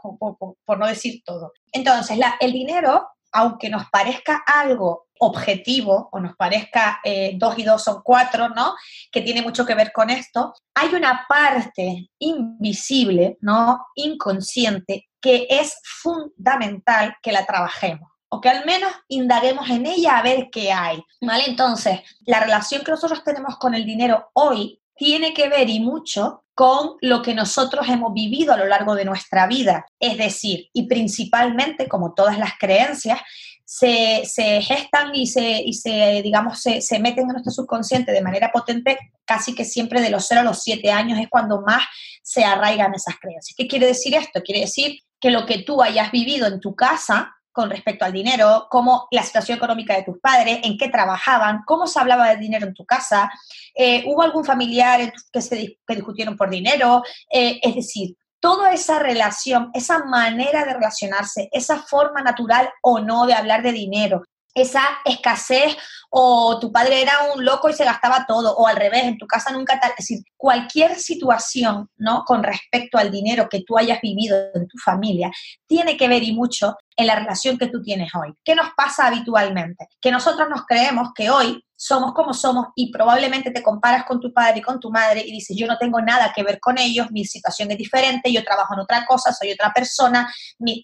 Por, 0.66 0.80
no 0.80 0.88
decir 0.88 1.22
todo. 1.26 1.52
Entonces, 1.74 2.18
la, 2.18 2.36
el 2.40 2.54
dinero, 2.54 3.10
aunque 3.34 3.70
nos 3.70 3.90
parezca 3.90 4.44
algo 4.48 5.08
objetivo 5.20 6.10
o 6.12 6.20
nos 6.20 6.36
parezca 6.36 7.00
eh, 7.04 7.34
dos 7.38 7.58
y 7.58 7.64
dos 7.64 7.84
son 7.84 8.02
cuatro, 8.02 8.50
¿no? 8.50 8.76
Que 9.12 9.22
tiene 9.22 9.42
mucho 9.42 9.66
que 9.66 9.76
ver 9.76 9.92
con 9.92 10.10
esto, 10.10 10.54
hay 10.74 10.94
una 10.94 11.26
parte 11.28 12.10
invisible, 12.20 13.38
¿no? 13.42 13.86
Inconsciente 13.96 15.08
que 15.26 15.48
es 15.50 15.82
fundamental 15.84 17.16
que 17.24 17.32
la 17.32 17.48
trabajemos 17.48 18.12
o 18.30 18.40
que 18.40 18.50
al 18.50 18.64
menos 18.64 18.92
indaguemos 19.08 19.68
en 19.72 19.88
ella 19.88 20.20
a 20.20 20.22
ver 20.22 20.50
qué 20.52 20.72
hay. 20.72 21.02
¿Vale? 21.20 21.46
Entonces, 21.48 22.02
la 22.28 22.40
relación 22.42 22.84
que 22.84 22.92
nosotros 22.92 23.24
tenemos 23.24 23.58
con 23.58 23.74
el 23.74 23.86
dinero 23.86 24.30
hoy 24.34 24.80
tiene 24.96 25.34
que 25.34 25.50
ver 25.50 25.68
y 25.68 25.80
mucho 25.80 26.44
con 26.54 26.98
lo 27.02 27.24
que 27.24 27.34
nosotros 27.34 27.90
hemos 27.90 28.14
vivido 28.14 28.54
a 28.54 28.58
lo 28.58 28.68
largo 28.68 28.94
de 28.94 29.06
nuestra 29.06 29.48
vida. 29.48 29.88
Es 30.00 30.16
decir, 30.20 30.70
y 30.74 30.84
principalmente, 30.88 31.88
como 31.88 32.14
todas 32.14 32.38
las 32.38 32.52
creencias, 32.60 33.20
se, 33.66 34.22
gestan 34.62 35.16
y 35.16 35.26
se, 35.26 35.64
y 35.64 35.74
se 35.74 36.22
digamos, 36.22 36.62
se, 36.62 36.82
se, 36.82 37.00
meten 37.00 37.24
en 37.24 37.30
nuestro 37.30 37.52
subconsciente 37.52 38.12
de 38.12 38.22
manera 38.22 38.52
potente 38.52 39.00
casi 39.26 39.56
que 39.56 39.66
siempre 39.66 40.02
de 40.02 40.12
los 40.12 40.28
0 40.28 40.42
a 40.42 40.44
los 40.44 40.62
7 40.62 40.92
años 40.92 41.18
es 41.20 41.30
cuando 41.30 41.62
más 41.62 41.84
se 42.22 42.44
arraigan 42.44 42.94
esas 42.94 43.16
creencias. 43.20 43.56
¿Qué 43.58 43.68
quiere 43.68 43.88
decir 43.88 44.14
esto? 44.16 44.42
Quiere 44.44 44.62
decir 44.62 45.00
que 45.20 45.32
lo 45.32 45.46
que 45.46 45.60
tú 45.60 45.82
hayas 45.82 46.12
vivido 46.12 46.48
en 46.48 46.60
tu 46.60 46.76
casa 46.76 47.36
con 47.56 47.70
respecto 47.70 48.04
al 48.04 48.12
dinero, 48.12 48.68
cómo 48.70 49.08
la 49.12 49.24
situación 49.24 49.58
económica 49.58 49.96
de 49.96 50.04
tus 50.04 50.20
padres, 50.20 50.60
en 50.64 50.78
qué 50.78 50.90
trabajaban, 50.90 51.62
cómo 51.66 51.88
se 51.88 51.98
hablaba 52.00 52.30
de 52.30 52.36
dinero 52.36 52.68
en 52.68 52.74
tu 52.74 52.86
casa, 52.86 53.32
eh, 53.74 54.04
hubo 54.08 54.24
algún 54.24 54.44
familiar 54.44 55.14
que, 55.32 55.42
se, 55.42 55.80
que 55.88 55.96
discutieron 55.96 56.36
por 56.36 56.50
dinero, 56.50 57.02
eh, 57.32 57.62
es 57.64 57.76
decir, 57.76 58.18
toda 58.42 58.74
esa 58.74 59.00
relación, 59.00 59.72
esa 59.74 60.04
manera 60.04 60.66
de 60.66 60.74
relacionarse, 60.74 61.48
esa 61.54 61.82
forma 61.82 62.22
natural 62.22 62.70
o 62.82 63.00
no 63.00 63.26
de 63.26 63.34
hablar 63.34 63.64
de 63.64 63.72
dinero, 63.72 64.24
esa 64.56 64.82
escasez 65.04 65.78
o 66.10 66.58
tu 66.60 66.72
padre 66.72 67.02
era 67.02 67.34
un 67.36 67.44
loco 67.44 67.70
y 67.70 67.74
se 67.74 67.84
gastaba 67.84 68.26
todo, 68.26 68.56
o 68.56 68.68
al 68.68 68.78
revés, 68.78 69.04
en 69.04 69.18
tu 69.18 69.28
casa 69.28 69.52
nunca 69.52 69.80
tal. 69.80 69.92
Es 69.92 69.98
decir, 70.08 70.24
cualquier 70.38 70.96
situación, 70.96 71.90
¿no? 71.98 72.24
Con 72.26 72.42
respecto 72.42 72.98
al 72.98 73.12
dinero 73.12 73.50
que 73.50 73.64
tú 73.68 73.78
hayas 73.78 74.00
vivido 74.02 74.38
en 74.54 74.68
tu 74.68 74.78
familia, 74.78 75.30
tiene 75.68 75.98
que 75.98 76.08
ver 76.08 76.24
y 76.24 76.34
mucho 76.34 76.78
en 76.96 77.08
la 77.08 77.16
relación 77.16 77.58
que 77.58 77.68
tú 77.68 77.82
tienes 77.82 78.14
hoy. 78.16 78.34
¿Qué 78.44 78.56
nos 78.56 78.70
pasa 78.76 79.08
habitualmente? 79.08 79.88
Que 80.02 80.12
nosotros 80.12 80.48
nos 80.50 80.66
creemos 80.66 81.10
que 81.14 81.30
hoy 81.30 81.62
somos 81.78 82.14
como 82.14 82.34
somos 82.34 82.68
y 82.76 82.92
probablemente 82.92 83.52
te 83.52 83.62
comparas 83.62 84.06
con 84.06 84.20
tu 84.20 84.34
padre 84.34 84.60
y 84.60 84.62
con 84.62 84.80
tu 84.80 84.90
madre 84.90 85.22
y 85.26 85.32
dices, 85.32 85.58
yo 85.60 85.68
no 85.68 85.78
tengo 85.78 86.02
nada 86.02 86.32
que 86.34 86.44
ver 86.44 86.60
con 86.60 86.78
ellos, 86.78 87.12
mi 87.12 87.26
situación 87.26 87.70
es 87.72 87.78
diferente, 87.78 88.32
yo 88.32 88.44
trabajo 88.44 88.74
en 88.74 88.80
otra 88.80 89.06
cosa, 89.06 89.34
soy 89.34 89.52
otra 89.52 89.74
persona. 89.74 90.34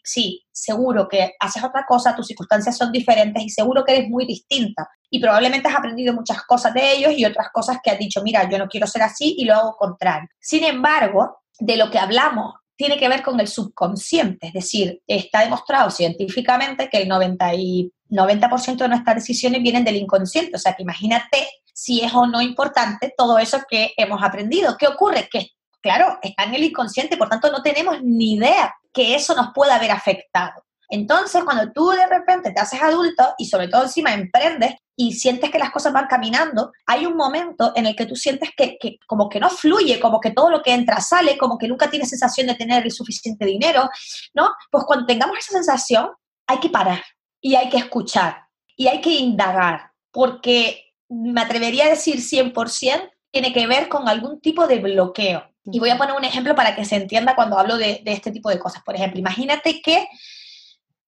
sí, 0.04 0.44
seguro 0.52 1.08
que 1.08 1.34
haces 1.40 1.64
otra 1.64 1.86
cosa, 1.88 2.16
tus 2.16 2.28
circunstancias 2.28 2.78
son 2.78 2.92
diferentes 2.92 3.42
y 3.44 3.50
seguro 3.50 3.86
que 3.86 3.96
eres 3.96 4.10
muy 4.10 4.26
distinta. 4.26 4.90
Y 5.10 5.20
probablemente 5.20 5.68
has 5.68 5.76
aprendido 5.76 6.14
muchas 6.14 6.44
cosas 6.44 6.74
de 6.74 6.94
ellos 6.94 7.14
y 7.16 7.26
otras 7.26 7.48
cosas 7.54 7.78
que 7.84 7.92
has 7.92 8.00
dicho, 8.00 8.22
mira, 8.22 8.50
yo 8.50 8.58
no 8.58 8.68
quiero 8.68 8.88
ser 8.88 9.04
así 9.04 9.36
y 9.38 9.46
lo 9.46 9.56
hago 9.56 9.76
contrario. 9.78 10.28
Sin 10.40 10.64
embargo, 10.64 11.42
de 11.60 11.78
lo 11.78 11.90
que 11.92 12.00
hablamos 12.00 12.56
tiene 12.82 12.98
que 12.98 13.10
ver 13.10 13.22
con 13.22 13.40
el 13.40 13.48
subconsciente, 13.48 14.48
es 14.48 14.54
decir, 14.54 15.04
está 15.06 15.42
demostrado 15.42 15.92
científicamente 15.92 16.90
que 16.90 17.04
el 17.04 17.08
90, 17.08 17.54
y 17.54 17.92
90 18.10 18.50
de 18.76 18.88
nuestras 18.88 19.16
decisiones 19.18 19.62
vienen 19.62 19.84
del 19.84 19.98
inconsciente, 19.98 20.56
o 20.56 20.60
sea 20.60 20.74
que 20.74 20.82
imagínate 20.82 21.48
si 21.72 22.02
es 22.02 22.12
o 22.12 22.26
no 22.26 22.42
importante 22.42 23.14
todo 23.16 23.38
eso 23.38 23.60
que 23.70 23.94
hemos 23.98 24.24
aprendido. 24.24 24.78
¿Qué 24.80 24.88
ocurre? 24.88 25.30
Que, 25.32 25.50
claro, 25.80 26.18
está 26.24 26.46
en 26.46 26.56
el 26.56 26.64
inconsciente, 26.64 27.18
por 27.18 27.30
tanto 27.30 27.52
no 27.52 27.62
tenemos 27.62 28.02
ni 28.02 28.34
idea 28.34 28.74
que 28.92 29.14
eso 29.14 29.36
nos 29.36 29.52
pueda 29.54 29.76
haber 29.76 29.92
afectado. 29.92 30.66
Entonces, 30.90 31.44
cuando 31.44 31.72
tú 31.72 31.92
de 31.92 32.08
repente 32.08 32.52
te 32.52 32.62
haces 32.62 32.82
adulto 32.82 33.36
y 33.38 33.46
sobre 33.46 33.68
todo 33.68 33.84
encima 33.84 34.12
emprendes 34.12 34.74
y 35.02 35.14
sientes 35.14 35.50
que 35.50 35.58
las 35.58 35.72
cosas 35.72 35.94
van 35.94 36.06
caminando, 36.06 36.74
hay 36.86 37.08
un 37.08 37.16
momento 37.16 37.74
en 37.76 37.88
el 37.88 37.96
que 37.96 38.06
tú 38.06 38.16
sientes 38.16 38.52
que, 38.56 38.78
como 39.08 39.30
que 39.30 39.40
no 39.40 39.50
fluye, 39.50 40.00
como 40.00 40.20
que 40.20 40.30
todo 40.30 40.52
lo 40.52 40.62
que 40.62 40.74
entra 40.74 41.02
sale, 41.02 41.40
como 41.40 41.58
que 41.58 41.68
nunca 41.68 41.90
tienes 41.90 42.10
sensación 42.10 42.46
de 42.46 42.54
tener 42.54 42.84
el 42.84 42.92
suficiente 42.92 43.44
dinero, 43.46 43.90
¿no? 44.36 44.52
Pues 44.70 44.84
cuando 44.86 45.08
tengamos 45.08 45.40
esa 45.40 45.54
sensación, 45.54 46.12
hay 46.46 46.60
que 46.60 46.70
parar 46.70 47.04
y 47.42 47.56
hay 47.56 47.68
que 47.70 47.78
escuchar 47.78 48.46
y 48.78 48.90
hay 48.90 49.02
que 49.02 49.10
indagar, 49.10 49.90
porque 50.12 50.94
me 51.10 51.42
atrevería 51.42 51.86
a 51.86 51.90
decir 51.90 52.18
100%, 52.18 53.12
tiene 53.32 53.54
que 53.54 53.66
ver 53.66 53.90
con 53.90 54.08
algún 54.08 54.40
tipo 54.40 54.68
de 54.68 54.78
bloqueo. 54.78 55.50
Y 55.66 55.80
voy 55.80 55.90
a 55.90 55.98
poner 55.98 56.16
un 56.16 56.26
ejemplo 56.26 56.54
para 56.54 56.76
que 56.76 56.86
se 56.86 56.98
entienda 56.98 57.34
cuando 57.34 57.58
hablo 57.58 57.78
de, 57.78 58.02
de 58.06 58.14
este 58.14 58.32
tipo 58.32 58.50
de 58.50 58.60
cosas. 58.60 58.84
Por 58.84 58.96
ejemplo, 58.96 59.20
imagínate 59.20 59.82
que 59.82 60.08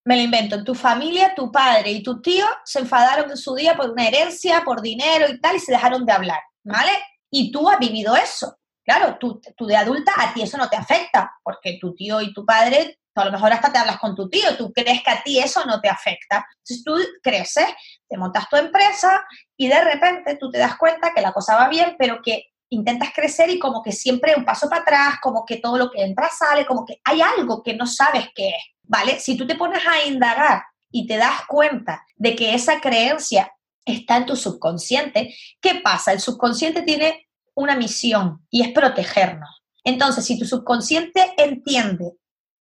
me 0.06 0.18
lo 0.18 0.22
invento, 0.22 0.56
en 0.56 0.64
tu 0.64 0.76
familia, 0.76 1.34
tu 1.36 1.52
padre 1.52 1.92
y 1.92 2.04
tu 2.04 2.22
tío 2.22 2.46
se 2.66 2.80
enfadaron 2.80 3.32
en 3.32 3.38
su 3.38 3.56
día 3.56 3.76
por 3.76 3.90
una 3.90 4.08
herencia, 4.08 4.64
por 4.64 4.82
dinero 4.82 5.28
y 5.30 5.40
tal, 5.40 5.56
y 5.56 5.60
se 5.60 5.72
dejaron 5.72 6.06
de 6.06 6.12
hablar, 6.12 6.42
¿vale? 6.64 6.92
Y 7.32 7.52
tú 7.52 7.70
has 7.70 7.80
vivido 7.80 8.16
eso. 8.16 8.58
Claro, 8.84 9.18
tú, 9.18 9.40
tú 9.56 9.66
de 9.66 9.78
adulta 9.78 10.12
a 10.18 10.34
ti 10.34 10.42
eso 10.42 10.58
no 10.58 10.70
te 10.70 10.76
afecta, 10.76 11.32
porque 11.42 11.78
tu 11.80 11.96
tío 11.96 12.20
y 12.20 12.34
tu 12.34 12.46
padre, 12.46 13.00
a 13.16 13.26
lo 13.26 13.32
mejor 13.32 13.54
hasta 13.54 13.72
te 13.72 13.78
hablas 13.78 13.98
con 13.98 14.14
tu 14.14 14.30
tío, 14.30 14.58
tú 14.58 14.74
crees 14.74 15.02
que 15.02 15.10
a 15.10 15.24
ti 15.24 15.40
eso 15.40 15.64
no 15.66 15.80
te 15.80 15.88
afecta. 15.88 16.46
Entonces 16.58 16.84
tú 16.84 16.98
creces, 17.22 17.68
te 18.10 18.18
montas 18.18 18.50
tu 18.50 18.58
empresa 18.58 19.24
y 19.56 19.70
de 19.70 19.82
repente 19.82 20.36
tú 20.36 20.52
te 20.52 20.58
das 20.58 20.78
cuenta 20.78 21.14
que 21.14 21.22
la 21.22 21.32
cosa 21.32 21.56
va 21.56 21.70
bien, 21.70 21.96
pero 21.98 22.22
que 22.22 22.52
intentas 22.70 23.14
crecer 23.14 23.50
y 23.50 23.60
como 23.60 23.82
que 23.82 23.94
siempre 23.94 24.36
un 24.36 24.44
paso 24.44 24.68
para 24.68 24.82
atrás, 24.82 25.16
como 25.22 25.46
que 25.46 25.58
todo 25.58 25.78
lo 25.78 25.90
que 25.90 26.04
entra 26.04 26.30
sale, 26.30 26.66
como 26.66 26.86
que 26.86 27.00
hay 27.06 27.22
algo 27.22 27.64
que 27.64 27.76
no 27.76 27.86
sabes 27.88 28.30
qué 28.36 28.50
es. 28.50 28.73
¿Vale? 28.94 29.20
Si 29.20 29.36
tú 29.36 29.48
te 29.48 29.56
pones 29.56 29.82
a 29.88 30.06
indagar 30.06 30.62
y 30.92 31.08
te 31.08 31.18
das 31.18 31.42
cuenta 31.48 32.06
de 32.16 32.36
que 32.36 32.54
esa 32.54 32.80
creencia 32.80 33.52
está 33.84 34.18
en 34.18 34.28
tu 34.28 34.36
subconsciente, 34.36 35.36
¿qué 35.60 35.82
pasa? 35.84 36.14
El 36.14 36.20
subconsciente 36.20 36.84
tiene 36.84 37.28
una 37.56 37.76
misión 37.76 38.46
y 38.52 38.62
es 38.62 38.72
protegernos. 38.72 39.64
Entonces, 39.84 40.24
si 40.24 40.38
tu 40.38 40.46
subconsciente 40.46 41.34
entiende, 41.38 42.14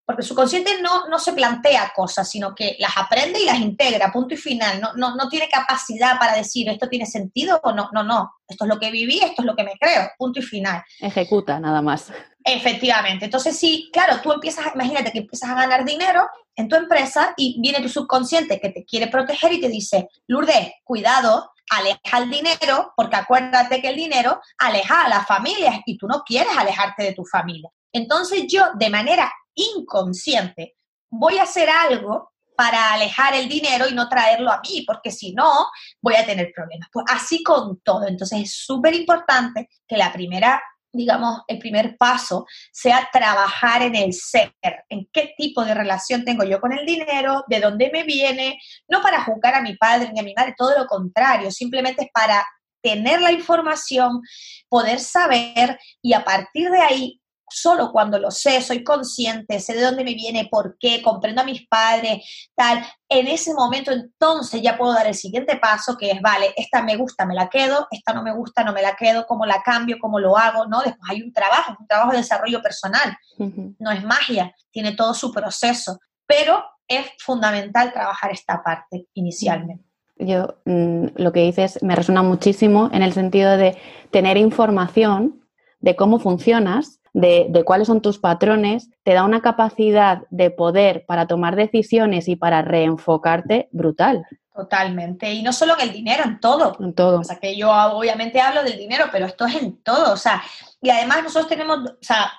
porque 0.05 0.23
el 0.23 0.27
subconsciente 0.27 0.81
no, 0.81 1.07
no 1.07 1.19
se 1.19 1.33
plantea 1.33 1.93
cosas, 1.95 2.27
sino 2.27 2.55
que 2.55 2.77
las 2.79 2.97
aprende 2.97 3.39
y 3.39 3.45
las 3.45 3.59
integra, 3.59 4.11
punto 4.11 4.33
y 4.33 4.37
final, 4.37 4.81
no, 4.81 4.93
no, 4.95 5.15
no 5.15 5.29
tiene 5.29 5.47
capacidad 5.47 6.17
para 6.17 6.35
decir 6.35 6.67
esto 6.67 6.89
tiene 6.89 7.05
sentido 7.05 7.59
o 7.63 7.71
no, 7.71 7.89
no, 7.93 8.03
no, 8.03 8.33
esto 8.47 8.65
es 8.65 8.69
lo 8.69 8.79
que 8.79 8.91
viví, 8.91 9.19
esto 9.19 9.43
es 9.43 9.45
lo 9.45 9.55
que 9.55 9.63
me 9.63 9.77
creo, 9.79 10.09
punto 10.17 10.39
y 10.39 10.43
final. 10.43 10.83
Ejecuta 10.99 11.59
nada 11.59 11.81
más. 11.81 12.11
Efectivamente. 12.45 13.25
Entonces, 13.25 13.57
sí, 13.57 13.89
claro, 13.93 14.19
tú 14.21 14.31
empiezas, 14.31 14.73
imagínate 14.75 15.11
que 15.11 15.19
empiezas 15.19 15.49
a 15.49 15.55
ganar 15.55 15.85
dinero 15.85 16.27
en 16.55 16.67
tu 16.67 16.75
empresa 16.75 17.33
y 17.37 17.59
viene 17.61 17.81
tu 17.81 17.89
subconsciente 17.89 18.59
que 18.59 18.69
te 18.69 18.83
quiere 18.83 19.07
proteger 19.07 19.53
y 19.53 19.61
te 19.61 19.69
dice, 19.69 20.09
Lourdes, 20.27 20.73
cuidado, 20.83 21.51
aleja 21.69 22.17
el 22.17 22.29
dinero, 22.29 22.93
porque 22.97 23.15
acuérdate 23.15 23.81
que 23.81 23.89
el 23.89 23.95
dinero 23.95 24.41
aleja 24.59 25.05
a 25.05 25.09
las 25.09 25.25
familias 25.25 25.79
y 25.85 25.97
tú 25.97 26.07
no 26.07 26.23
quieres 26.23 26.55
alejarte 26.57 27.03
de 27.03 27.13
tu 27.13 27.23
familia. 27.25 27.69
Entonces 27.93 28.45
yo, 28.47 28.65
de 28.75 28.89
manera 28.89 29.31
inconsciente, 29.55 30.75
voy 31.09 31.37
a 31.37 31.43
hacer 31.43 31.69
algo 31.69 32.31
para 32.55 32.93
alejar 32.93 33.33
el 33.33 33.49
dinero 33.49 33.87
y 33.89 33.93
no 33.93 34.09
traerlo 34.09 34.51
a 34.51 34.61
mí, 34.61 34.83
porque 34.85 35.11
si 35.11 35.33
no, 35.33 35.67
voy 36.01 36.15
a 36.15 36.25
tener 36.25 36.51
problemas. 36.53 36.89
Pues 36.91 37.05
así 37.09 37.41
con 37.41 37.79
todo. 37.81 38.07
Entonces 38.07 38.41
es 38.41 38.55
súper 38.55 38.93
importante 38.93 39.69
que 39.87 39.97
la 39.97 40.11
primera 40.11 40.61
digamos, 40.93 41.41
el 41.47 41.57
primer 41.57 41.97
paso 41.97 42.45
sea 42.71 43.09
trabajar 43.11 43.81
en 43.81 43.95
el 43.95 44.13
ser, 44.13 44.53
en 44.89 45.09
qué 45.11 45.33
tipo 45.35 45.65
de 45.65 45.73
relación 45.73 46.23
tengo 46.23 46.43
yo 46.43 46.61
con 46.61 46.71
el 46.71 46.85
dinero, 46.85 47.43
de 47.47 47.59
dónde 47.59 47.89
me 47.91 48.03
viene, 48.03 48.59
no 48.87 49.01
para 49.01 49.23
juzgar 49.23 49.55
a 49.55 49.61
mi 49.61 49.75
padre 49.75 50.11
ni 50.13 50.19
a 50.19 50.23
mi 50.23 50.33
madre, 50.33 50.53
todo 50.55 50.77
lo 50.77 50.85
contrario, 50.85 51.51
simplemente 51.51 52.03
es 52.03 52.09
para 52.13 52.45
tener 52.81 53.21
la 53.21 53.31
información, 53.31 54.21
poder 54.69 54.99
saber 54.99 55.79
y 56.01 56.13
a 56.13 56.23
partir 56.23 56.69
de 56.69 56.81
ahí 56.81 57.21
solo 57.53 57.91
cuando 57.91 58.17
lo 58.19 58.31
sé, 58.31 58.61
soy 58.61 58.83
consciente, 58.83 59.59
sé 59.59 59.75
de 59.75 59.83
dónde 59.83 60.03
me 60.03 60.13
viene, 60.13 60.47
por 60.49 60.77
qué, 60.79 61.01
comprendo 61.01 61.41
a 61.41 61.45
mis 61.45 61.67
padres, 61.67 62.49
tal, 62.55 62.85
en 63.07 63.27
ese 63.27 63.53
momento 63.53 63.91
entonces 63.91 64.61
ya 64.61 64.77
puedo 64.77 64.93
dar 64.93 65.07
el 65.07 65.15
siguiente 65.15 65.57
paso, 65.57 65.95
que 65.97 66.11
es, 66.11 66.21
vale, 66.21 66.53
esta 66.57 66.81
me 66.81 66.95
gusta, 66.95 67.25
me 67.25 67.35
la 67.35 67.49
quedo, 67.49 67.87
esta 67.91 68.13
no 68.13 68.23
me 68.23 68.33
gusta, 68.33 68.63
no 68.63 68.73
me 68.73 68.81
la 68.81 68.95
quedo, 68.95 69.25
cómo 69.27 69.45
la 69.45 69.61
cambio, 69.61 69.97
cómo 69.99 70.19
lo 70.19 70.37
hago, 70.37 70.65
¿no? 70.65 70.81
Después 70.81 71.09
hay 71.09 71.21
un 71.21 71.31
trabajo, 71.31 71.75
un 71.79 71.87
trabajo 71.87 72.11
de 72.11 72.17
desarrollo 72.17 72.61
personal, 72.61 73.15
no 73.37 73.91
es 73.91 74.03
magia, 74.03 74.53
tiene 74.71 74.95
todo 74.95 75.13
su 75.13 75.31
proceso, 75.31 75.99
pero 76.25 76.63
es 76.87 77.05
fundamental 77.19 77.93
trabajar 77.93 78.31
esta 78.31 78.63
parte 78.63 79.07
inicialmente. 79.13 79.85
Yo 80.17 80.59
mm, 80.65 81.07
lo 81.15 81.31
que 81.31 81.41
dices 81.41 81.81
me 81.81 81.95
resuena 81.95 82.23
muchísimo 82.23 82.89
en 82.93 83.01
el 83.01 83.13
sentido 83.13 83.57
de 83.57 83.77
tener 84.11 84.37
información 84.37 85.43
de 85.79 85.95
cómo 85.95 86.19
funcionas 86.19 87.01
de, 87.13 87.47
de, 87.49 87.63
cuáles 87.63 87.87
son 87.87 88.01
tus 88.01 88.19
patrones, 88.19 88.89
te 89.03 89.13
da 89.13 89.23
una 89.23 89.41
capacidad 89.41 90.23
de 90.31 90.51
poder 90.51 91.05
para 91.05 91.27
tomar 91.27 91.55
decisiones 91.55 92.27
y 92.27 92.35
para 92.35 92.61
reenfocarte 92.61 93.69
brutal. 93.71 94.25
Totalmente. 94.53 95.31
Y 95.31 95.41
no 95.41 95.51
solo 95.51 95.73
en 95.79 95.89
el 95.89 95.93
dinero, 95.93 96.23
en 96.25 96.39
todo. 96.39 96.77
En 96.79 96.93
todo. 96.93 97.19
O 97.21 97.23
sea, 97.23 97.39
que 97.39 97.55
yo 97.55 97.71
obviamente 97.71 98.39
hablo 98.39 98.63
del 98.63 98.77
dinero, 98.77 99.05
pero 99.11 99.25
esto 99.25 99.45
es 99.45 99.55
en 99.55 99.81
todo. 99.81 100.13
O 100.13 100.17
sea, 100.17 100.43
y 100.81 100.89
además 100.89 101.23
nosotros 101.23 101.49
tenemos, 101.49 101.79
o 101.79 101.97
sea, 102.01 102.31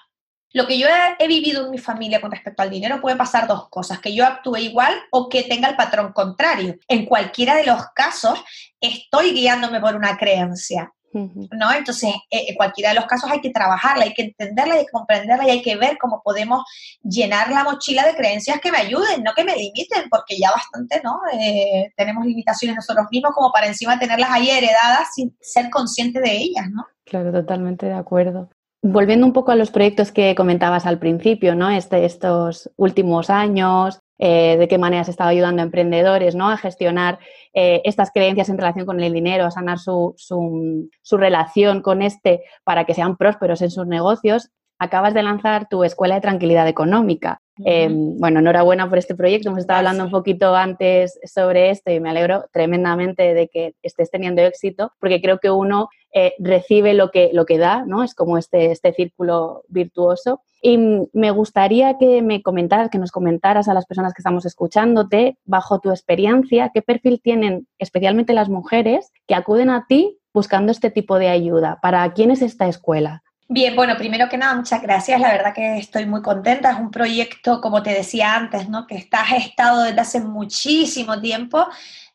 lo 0.52 0.69
que 0.69 0.78
yo 0.78 0.87
he, 1.19 1.26
vivido 1.26 1.64
en 1.64 1.73
mi 1.73 1.78
familia 1.78 2.21
con 2.21 2.31
respecto 2.31 2.62
al 2.62 2.71
dinero 2.71 3.00
puede 3.00 3.16
pasar 3.16 3.49
dos 3.49 3.69
cosas, 3.69 3.99
que 3.99 4.14
yo 4.14 4.25
actúe 4.25 4.59
igual 4.59 4.95
o 5.11 5.28
que 5.28 5.43
tenga 5.43 5.69
el 5.69 5.75
patrón 5.75 6.12
contrario. 6.12 6.76
En 6.87 7.07
cualquiera 7.07 7.57
de 7.57 7.66
los 7.66 7.88
casos, 7.93 8.38
estoy 8.81 9.33
guiándome 9.33 9.81
por 9.81 9.97
una 9.97 10.16
creencia. 10.16 10.93
¿No? 11.14 11.73
Entonces, 11.73 12.11
eh, 12.30 12.47
en 12.49 12.54
cualquiera 12.56 12.90
de 12.90 12.97
los 12.97 13.06
casos 13.06 13.30
hay 13.30 13.40
que 13.40 13.50
trabajarla, 13.50 14.04
hay 14.04 14.14
que 14.14 14.23
entenderla, 14.23 14.75
hay 14.75 14.85
que 14.85 14.90
comprenderla 14.90 15.47
y 15.47 15.50
hay 15.50 15.62
que 15.62 15.76
ver 15.76 15.97
cómo 15.99 16.21
podemos 16.25 16.64
llenar 17.02 17.50
la 17.50 17.62
mochila 17.62 18.04
de 18.04 18.14
creencias 18.14 18.61
que 18.61 18.73
me 18.73 18.78
ayuden, 18.78 19.23
no 19.23 19.33
que 19.35 19.44
me 19.44 19.54
limiten, 19.56 20.09
porque 20.11 20.37
ya 20.37 20.50
bastante, 20.50 21.00
¿no? 21.04 21.21
Eh, 21.33 21.92
tenemos 21.97 22.26
limitaciones 22.26 22.76
nosotros 22.76 23.06
mismos 23.11 23.33
como 23.35 23.52
para 23.52 23.68
encima 23.68 23.99
tenerlas 23.99 24.30
ahí 24.30 24.50
heredadas 24.50 25.09
sin 25.14 25.37
ser 25.40 25.71
consciente 25.71 26.21
de 26.21 26.33
ellas, 26.33 26.68
¿no? 26.71 26.85
Claro, 27.04 27.33
totalmente 27.33 27.87
de 27.87 27.94
acuerdo. 27.94 28.49
Volviendo 28.83 29.25
un 29.25 29.33
poco 29.33 29.52
a 29.52 29.56
los 29.56 29.71
proyectos 29.71 30.12
que 30.12 30.35
comentabas 30.35 30.85
al 30.85 30.99
principio, 30.99 31.54
¿no? 31.54 31.71
Este, 31.71 32.04
estos 32.04 32.71
últimos 32.76 33.30
años, 33.30 34.00
eh, 34.18 34.56
de 34.59 34.68
qué 34.68 34.78
manera 34.78 35.02
has 35.02 35.09
estado 35.09 35.30
ayudando 35.30 35.61
a 35.61 35.64
emprendedores 35.64 36.35
¿no? 36.35 36.49
a 36.49 36.56
gestionar 36.56 37.18
eh, 37.52 37.83
estas 37.85 38.11
creencias 38.12 38.49
en 38.49 38.59
relación 38.59 38.87
con 38.87 39.00
el 39.00 39.12
dinero, 39.12 39.44
a 39.44 39.50
sanar 39.50 39.78
su, 39.78 40.14
su, 40.16 41.16
relación 41.16 41.83
con 41.83 42.02
este 42.02 42.42
para 42.64 42.85
que 42.85 42.94
sean 42.94 43.16
prósperos 43.16 43.62
en 43.62 43.71
sus 43.71 43.87
negocios. 43.87 44.50
Acabas 44.78 45.14
de 45.14 45.23
lanzar 45.23 45.68
tu 45.68 45.85
Escuela 45.85 46.16
de 46.16 46.21
Tranquilidad 46.21 46.68
Económica. 46.68 47.40
Em, 47.64 48.18
bueno, 48.18 48.40
enhorabuena 48.40 48.88
por 48.88 48.99
este 48.99 49.14
proyecto. 49.14 49.49
Hemos 49.49 49.61
estado 49.61 49.78
hablando 49.78 50.04
un 50.04 50.11
poquito 50.11 50.54
antes 50.54 51.20
sobre 51.25 51.70
esto 51.70 51.90
y 51.92 52.00
me 52.00 52.11
alegro 52.11 52.46
tremendamente 52.52 53.34
de 53.34 53.49
que 53.49 53.75
estés 53.82 54.11
teniendo 54.11 54.42
éxito, 54.42 54.92
porque 54.99 55.20
creo 55.20 55.38
que 55.38 55.50
uno 55.50 55.88
eh, 56.12 56.34
recibe 56.38 56.94
lo 56.94 57.11
que, 57.11 57.30
lo 57.32 57.44
que 57.44 57.58
da, 57.58 57.84
¿no? 57.84 58.02
Es 58.02 58.14
como 58.14 58.38
este, 58.38 58.70
este 58.70 58.92
círculo 58.92 59.64
virtuoso. 59.68 60.42
Y 60.62 60.78
me 61.12 61.30
gustaría 61.30 61.99
que 61.99 62.23
me 62.23 62.40
comentaras, 62.42 62.88
que 62.88 62.99
nos 62.99 63.11
comentaras 63.11 63.68
a 63.68 63.75
las 63.75 63.84
personas 63.84 64.14
que 64.14 64.20
estamos 64.20 64.46
escuchándote, 64.46 65.37
bajo 65.44 65.80
tu 65.80 65.90
experiencia, 65.90 66.70
qué 66.73 66.82
perfil 66.82 67.20
tienen 67.20 67.66
especialmente 67.78 68.32
las 68.32 68.49
mujeres 68.49 69.11
que 69.26 69.34
acuden 69.34 69.70
a 69.70 69.87
ti 69.88 70.18
buscando 70.32 70.73
este 70.73 70.90
tipo 70.90 71.18
de 71.18 71.28
ayuda. 71.28 71.78
¿Para 71.82 72.12
quién 72.12 72.30
es 72.30 72.42
esta 72.42 72.68
escuela? 72.68 73.24
Bien, 73.46 73.76
bueno, 73.76 73.96
primero 73.98 74.26
que 74.28 74.38
nada, 74.38 74.54
muchas 74.54 74.80
gracias. 74.80 75.20
La 75.20 75.30
verdad 75.30 75.52
que 75.54 75.76
estoy 75.76 76.06
muy 76.06 76.22
contenta. 76.22 76.70
Es 76.70 76.78
un 76.78 76.90
proyecto, 76.90 77.60
como 77.60 77.82
te 77.82 77.90
decía 77.90 78.34
antes, 78.34 78.70
¿no? 78.70 78.86
que 78.86 78.96
está 78.96 79.24
gestado 79.24 79.82
desde 79.82 80.00
hace 80.00 80.20
muchísimo 80.20 81.20
tiempo. 81.20 81.66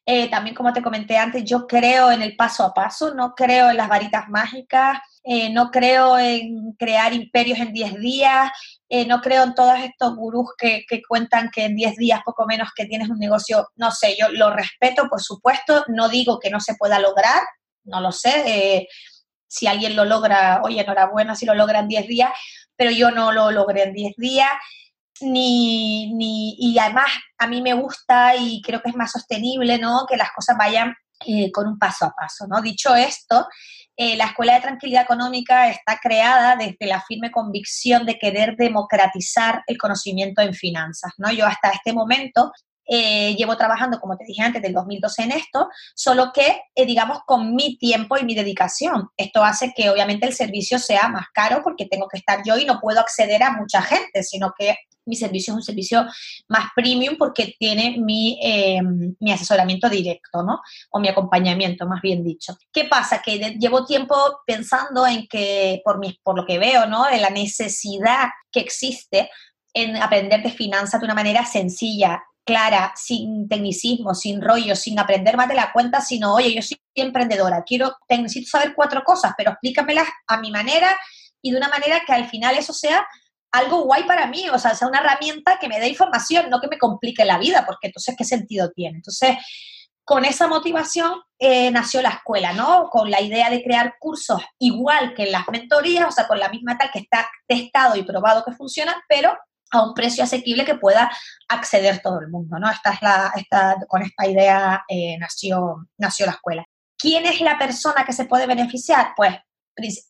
Eh, 0.07 0.27
también, 0.27 0.55
como 0.55 0.73
te 0.73 0.81
comenté 0.81 1.17
antes, 1.17 1.43
yo 1.43 1.67
creo 1.67 2.11
en 2.11 2.23
el 2.23 2.35
paso 2.35 2.63
a 2.63 2.73
paso, 2.73 3.13
no 3.13 3.35
creo 3.35 3.69
en 3.69 3.77
las 3.77 3.87
varitas 3.87 4.27
mágicas, 4.27 4.97
eh, 5.23 5.51
no 5.51 5.69
creo 5.69 6.17
en 6.17 6.71
crear 6.79 7.13
imperios 7.13 7.59
en 7.59 7.73
10 7.73 7.99
días, 7.99 8.49
eh, 8.89 9.05
no 9.05 9.21
creo 9.21 9.43
en 9.43 9.53
todos 9.53 9.77
estos 9.77 10.15
gurús 10.15 10.49
que, 10.57 10.83
que 10.89 11.03
cuentan 11.07 11.51
que 11.53 11.65
en 11.65 11.75
10 11.75 11.95
días, 11.95 12.21
poco 12.25 12.47
menos, 12.47 12.69
que 12.75 12.87
tienes 12.87 13.07
un 13.07 13.19
negocio. 13.19 13.67
No 13.75 13.91
sé, 13.91 14.17
yo 14.19 14.29
lo 14.29 14.51
respeto, 14.51 15.07
por 15.07 15.21
supuesto, 15.21 15.85
no 15.89 16.09
digo 16.09 16.39
que 16.39 16.49
no 16.49 16.59
se 16.59 16.73
pueda 16.73 16.97
lograr, 16.99 17.43
no 17.83 18.01
lo 18.01 18.11
sé 18.11 18.87
si 19.49 19.67
alguien 19.67 19.95
lo 19.95 20.05
logra, 20.05 20.61
oye, 20.63 20.81
enhorabuena 20.81 21.35
si 21.35 21.45
lo 21.45 21.55
logra 21.55 21.79
en 21.79 21.87
10 21.87 22.07
días, 22.07 22.31
pero 22.77 22.91
yo 22.91 23.11
no 23.11 23.31
lo 23.33 23.51
logré 23.51 23.83
en 23.83 23.93
10 23.93 24.15
días, 24.15 24.51
ni, 25.21 26.13
ni, 26.13 26.55
y 26.57 26.79
además 26.79 27.07
a 27.37 27.47
mí 27.47 27.61
me 27.61 27.73
gusta 27.73 28.35
y 28.37 28.61
creo 28.61 28.81
que 28.81 28.89
es 28.89 28.95
más 28.95 29.11
sostenible, 29.11 29.77
¿no? 29.77 30.05
Que 30.07 30.15
las 30.15 30.31
cosas 30.31 30.55
vayan 30.57 30.95
eh, 31.25 31.51
con 31.51 31.67
un 31.67 31.77
paso 31.77 32.05
a 32.05 32.11
paso, 32.11 32.47
¿no? 32.47 32.61
Dicho 32.61 32.95
esto, 32.95 33.47
eh, 33.97 34.15
la 34.15 34.27
Escuela 34.27 34.53
de 34.53 34.61
Tranquilidad 34.61 35.03
Económica 35.03 35.69
está 35.69 35.99
creada 36.01 36.55
desde 36.55 36.85
la 36.85 37.01
firme 37.01 37.31
convicción 37.31 38.05
de 38.05 38.17
querer 38.17 38.55
democratizar 38.55 39.61
el 39.67 39.77
conocimiento 39.77 40.41
en 40.41 40.53
finanzas, 40.53 41.11
¿no? 41.17 41.29
Yo 41.31 41.45
hasta 41.45 41.71
este 41.71 41.91
momento 41.91 42.53
eh, 42.89 43.35
llevo 43.35 43.55
trabajando, 43.55 43.99
como 43.99 44.17
te 44.17 44.25
dije 44.25 44.41
antes, 44.41 44.61
del 44.61 44.73
2012 44.73 45.23
en 45.23 45.31
esto, 45.33 45.69
solo 45.95 46.31
que, 46.33 46.61
eh, 46.73 46.85
digamos, 46.85 47.19
con 47.25 47.55
mi 47.55 47.77
tiempo 47.77 48.17
y 48.17 48.25
mi 48.25 48.33
dedicación. 48.33 49.09
Esto 49.15 49.43
hace 49.43 49.73
que 49.75 49.89
obviamente 49.89 50.25
el 50.25 50.33
servicio 50.33 50.79
sea 50.79 51.07
más 51.07 51.27
caro 51.33 51.61
porque 51.63 51.85
tengo 51.85 52.07
que 52.07 52.17
estar 52.17 52.41
yo 52.43 52.57
y 52.57 52.65
no 52.65 52.79
puedo 52.79 52.99
acceder 52.99 53.43
a 53.43 53.51
mucha 53.51 53.81
gente, 53.83 54.23
sino 54.23 54.53
que 54.57 54.75
mi 55.05 55.15
servicio 55.15 55.53
es 55.53 55.57
un 55.57 55.63
servicio 55.63 56.05
más 56.47 56.69
premium 56.75 57.15
porque 57.17 57.55
tiene 57.59 57.97
mi, 57.99 58.39
eh, 58.41 58.79
mi 59.19 59.31
asesoramiento 59.31 59.89
directo, 59.89 60.43
¿no? 60.43 60.61
O 60.91 60.99
mi 60.99 61.09
acompañamiento, 61.09 61.85
más 61.85 62.01
bien 62.01 62.23
dicho. 62.23 62.55
¿Qué 62.71 62.85
pasa? 62.85 63.21
Que 63.21 63.37
llevo 63.59 63.85
tiempo 63.85 64.15
pensando 64.45 65.05
en 65.05 65.27
que, 65.27 65.81
por, 65.83 65.99
mi, 65.99 66.17
por 66.23 66.35
lo 66.35 66.45
que 66.45 66.59
veo, 66.59 66.85
¿no? 66.85 67.09
En 67.09 67.21
la 67.21 67.29
necesidad 67.29 68.29
que 68.51 68.61
existe 68.61 69.29
en 69.73 69.97
aprender 69.97 70.41
de 70.41 70.51
finanzas 70.51 70.99
de 70.99 71.05
una 71.05 71.15
manera 71.15 71.45
sencilla, 71.45 72.23
clara, 72.49 72.91
sin 72.95 73.47
tecnicismo, 73.47 74.15
sin 74.15 74.41
rollo, 74.41 74.75
sin 74.75 74.97
aprender 74.97 75.37
más 75.37 75.47
de 75.47 75.53
la 75.53 75.71
cuenta, 75.71 76.01
sino, 76.01 76.33
oye, 76.33 76.55
yo 76.55 76.63
soy 76.63 76.79
emprendedora, 76.95 77.63
quiero, 77.63 77.95
necesito 78.09 78.49
saber 78.49 78.73
cuatro 78.75 79.03
cosas, 79.03 79.33
pero 79.37 79.51
explícamelas 79.51 80.07
a 80.25 80.39
mi 80.39 80.49
manera 80.49 80.97
y 81.43 81.51
de 81.51 81.57
una 81.57 81.69
manera 81.69 82.01
que 82.07 82.11
al 82.11 82.27
final 82.27 82.57
eso 82.57 82.73
sea 82.73 83.05
algo 83.51 83.83
guay 83.83 84.05
para 84.05 84.25
mí, 84.25 84.49
o 84.49 84.57
sea, 84.57 84.73
sea 84.73 84.87
una 84.87 84.97
herramienta 84.99 85.59
que 85.59 85.67
me 85.67 85.79
dé 85.79 85.89
información, 85.89 86.49
no 86.49 86.59
que 86.59 86.67
me 86.67 86.79
complique 86.79 87.23
la 87.23 87.37
vida, 87.37 87.65
porque 87.67 87.87
entonces, 87.89 88.15
¿qué 88.17 88.23
sentido 88.23 88.71
tiene? 88.71 88.97
Entonces, 88.97 89.37
con 90.03 90.25
esa 90.25 90.47
motivación 90.47 91.21
eh, 91.37 91.69
nació 91.69 92.01
la 92.01 92.09
escuela, 92.09 92.51
¿no? 92.53 92.89
Con 92.89 93.11
la 93.11 93.21
idea 93.21 93.51
de 93.51 93.61
crear 93.61 93.93
cursos 93.99 94.41
igual 94.57 95.13
que 95.13 95.27
las 95.27 95.47
mentorías, 95.49 96.07
o 96.07 96.11
sea, 96.11 96.27
con 96.27 96.39
la 96.39 96.49
misma 96.49 96.79
tal 96.79 96.89
que 96.89 96.97
está 96.97 97.29
testado 97.47 97.95
y 97.95 98.01
probado 98.01 98.43
que 98.43 98.53
funciona, 98.53 98.99
pero 99.07 99.37
a 99.71 99.83
un 99.83 99.93
precio 99.93 100.23
asequible 100.23 100.65
que 100.65 100.75
pueda 100.75 101.11
acceder 101.47 102.01
todo 102.01 102.19
el 102.19 102.29
mundo, 102.29 102.57
¿no? 102.59 102.69
Esta 102.69 102.93
es 102.93 103.01
la, 103.01 103.31
esta, 103.35 103.75
con 103.87 104.01
esta 104.01 104.27
idea 104.27 104.83
eh, 104.87 105.17
nació, 105.19 105.87
nació 105.97 106.25
la 106.25 106.33
escuela. 106.33 106.65
¿Quién 106.97 107.25
es 107.25 107.41
la 107.41 107.57
persona 107.57 108.03
que 108.05 108.13
se 108.13 108.25
puede 108.25 108.45
beneficiar? 108.45 109.13
Pues 109.15 109.35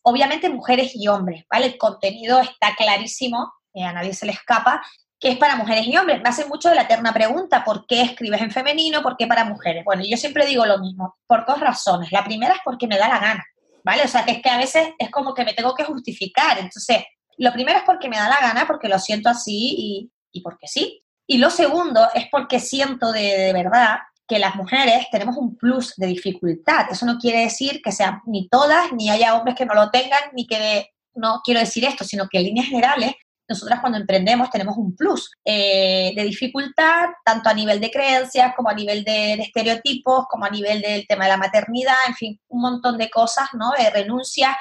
obviamente 0.02 0.48
mujeres 0.48 0.92
y 0.94 1.08
hombres, 1.08 1.44
¿vale? 1.50 1.66
El 1.66 1.78
contenido 1.78 2.40
está 2.40 2.74
clarísimo, 2.76 3.52
eh, 3.74 3.84
a 3.84 3.92
nadie 3.92 4.14
se 4.14 4.26
le 4.26 4.32
escapa, 4.32 4.82
que 5.18 5.30
es 5.30 5.38
para 5.38 5.56
mujeres 5.56 5.86
y 5.86 5.96
hombres. 5.96 6.20
Me 6.22 6.28
hace 6.28 6.46
mucho 6.46 6.70
de 6.70 6.74
la 6.74 6.82
eterna 6.82 7.12
pregunta, 7.12 7.62
¿por 7.62 7.86
qué 7.86 8.02
escribes 8.02 8.40
en 8.40 8.50
femenino? 8.50 9.02
¿Por 9.02 9.16
qué 9.16 9.26
para 9.26 9.44
mujeres? 9.44 9.84
Bueno, 9.84 10.02
yo 10.04 10.16
siempre 10.16 10.46
digo 10.46 10.64
lo 10.64 10.78
mismo, 10.78 11.18
por 11.26 11.46
dos 11.46 11.60
razones. 11.60 12.10
La 12.10 12.24
primera 12.24 12.54
es 12.54 12.60
porque 12.64 12.86
me 12.86 12.98
da 12.98 13.08
la 13.08 13.18
gana, 13.18 13.44
¿vale? 13.84 14.02
O 14.02 14.08
sea, 14.08 14.24
que 14.24 14.32
es 14.32 14.42
que 14.42 14.48
a 14.48 14.56
veces 14.56 14.88
es 14.98 15.10
como 15.10 15.34
que 15.34 15.44
me 15.44 15.52
tengo 15.52 15.74
que 15.74 15.84
justificar. 15.84 16.58
Entonces, 16.58 17.04
lo 17.40 17.52
primero 17.52 17.78
es 17.78 17.84
porque 17.84 18.08
me 18.08 18.18
da 18.18 18.28
la 18.28 18.38
gana, 18.40 18.66
porque 18.66 18.88
lo 18.88 18.98
siento 18.98 19.30
así 19.30 20.10
y, 20.32 20.40
porque 20.42 20.68
sí. 20.68 21.02
Y 21.26 21.38
lo 21.38 21.48
segundo 21.48 22.06
es 22.14 22.26
porque 22.30 22.60
siento 22.60 23.12
de, 23.12 23.52
verdad 23.54 23.98
que 24.28 24.38
las 24.38 24.54
mujeres 24.56 25.06
tenemos 25.10 25.36
un 25.36 25.56
plus 25.56 25.94
de 25.96 26.06
dificultad. 26.06 26.86
Eso 26.90 27.06
no 27.06 27.18
quiere 27.18 27.40
decir 27.40 27.80
que 27.82 27.92
sean 27.92 28.20
ni 28.26 28.48
todas, 28.48 28.92
ni 28.92 29.08
haya 29.08 29.34
hombres 29.36 29.56
que 29.56 29.64
no 29.64 29.74
lo 29.74 29.90
tengan, 29.90 30.20
ni 30.34 30.46
que 30.46 30.90
no 31.14 31.40
quiero 31.42 31.60
decir 31.60 31.84
esto, 31.84 32.04
sino 32.04 32.28
que 32.28 32.38
en 32.38 32.44
líneas 32.44 32.66
generales, 32.66 33.14
nosotras 33.48 33.80
cuando 33.80 33.98
emprendemos 33.98 34.50
tenemos 34.50 34.76
un 34.76 34.94
plus 34.94 35.30
eh, 35.44 36.12
de 36.14 36.22
dificultad, 36.24 37.08
tanto 37.24 37.48
a 37.48 37.54
nivel 37.54 37.80
de 37.80 37.90
creencias, 37.90 38.52
como 38.54 38.68
a 38.68 38.74
nivel 38.74 39.02
de, 39.02 39.32
estereotipos, 39.34 40.26
como 40.28 40.44
a 40.44 40.50
nivel 40.50 40.82
del 40.82 41.06
tema 41.08 41.24
de 41.24 41.30
la 41.30 41.36
maternidad, 41.38 41.96
en 42.06 42.14
fin, 42.14 42.40
un 42.48 42.60
montón 42.60 42.98
de 42.98 43.08
cosas, 43.08 43.48
¿no? 43.54 43.72
De 43.76 43.90
renuncia, 43.90 44.56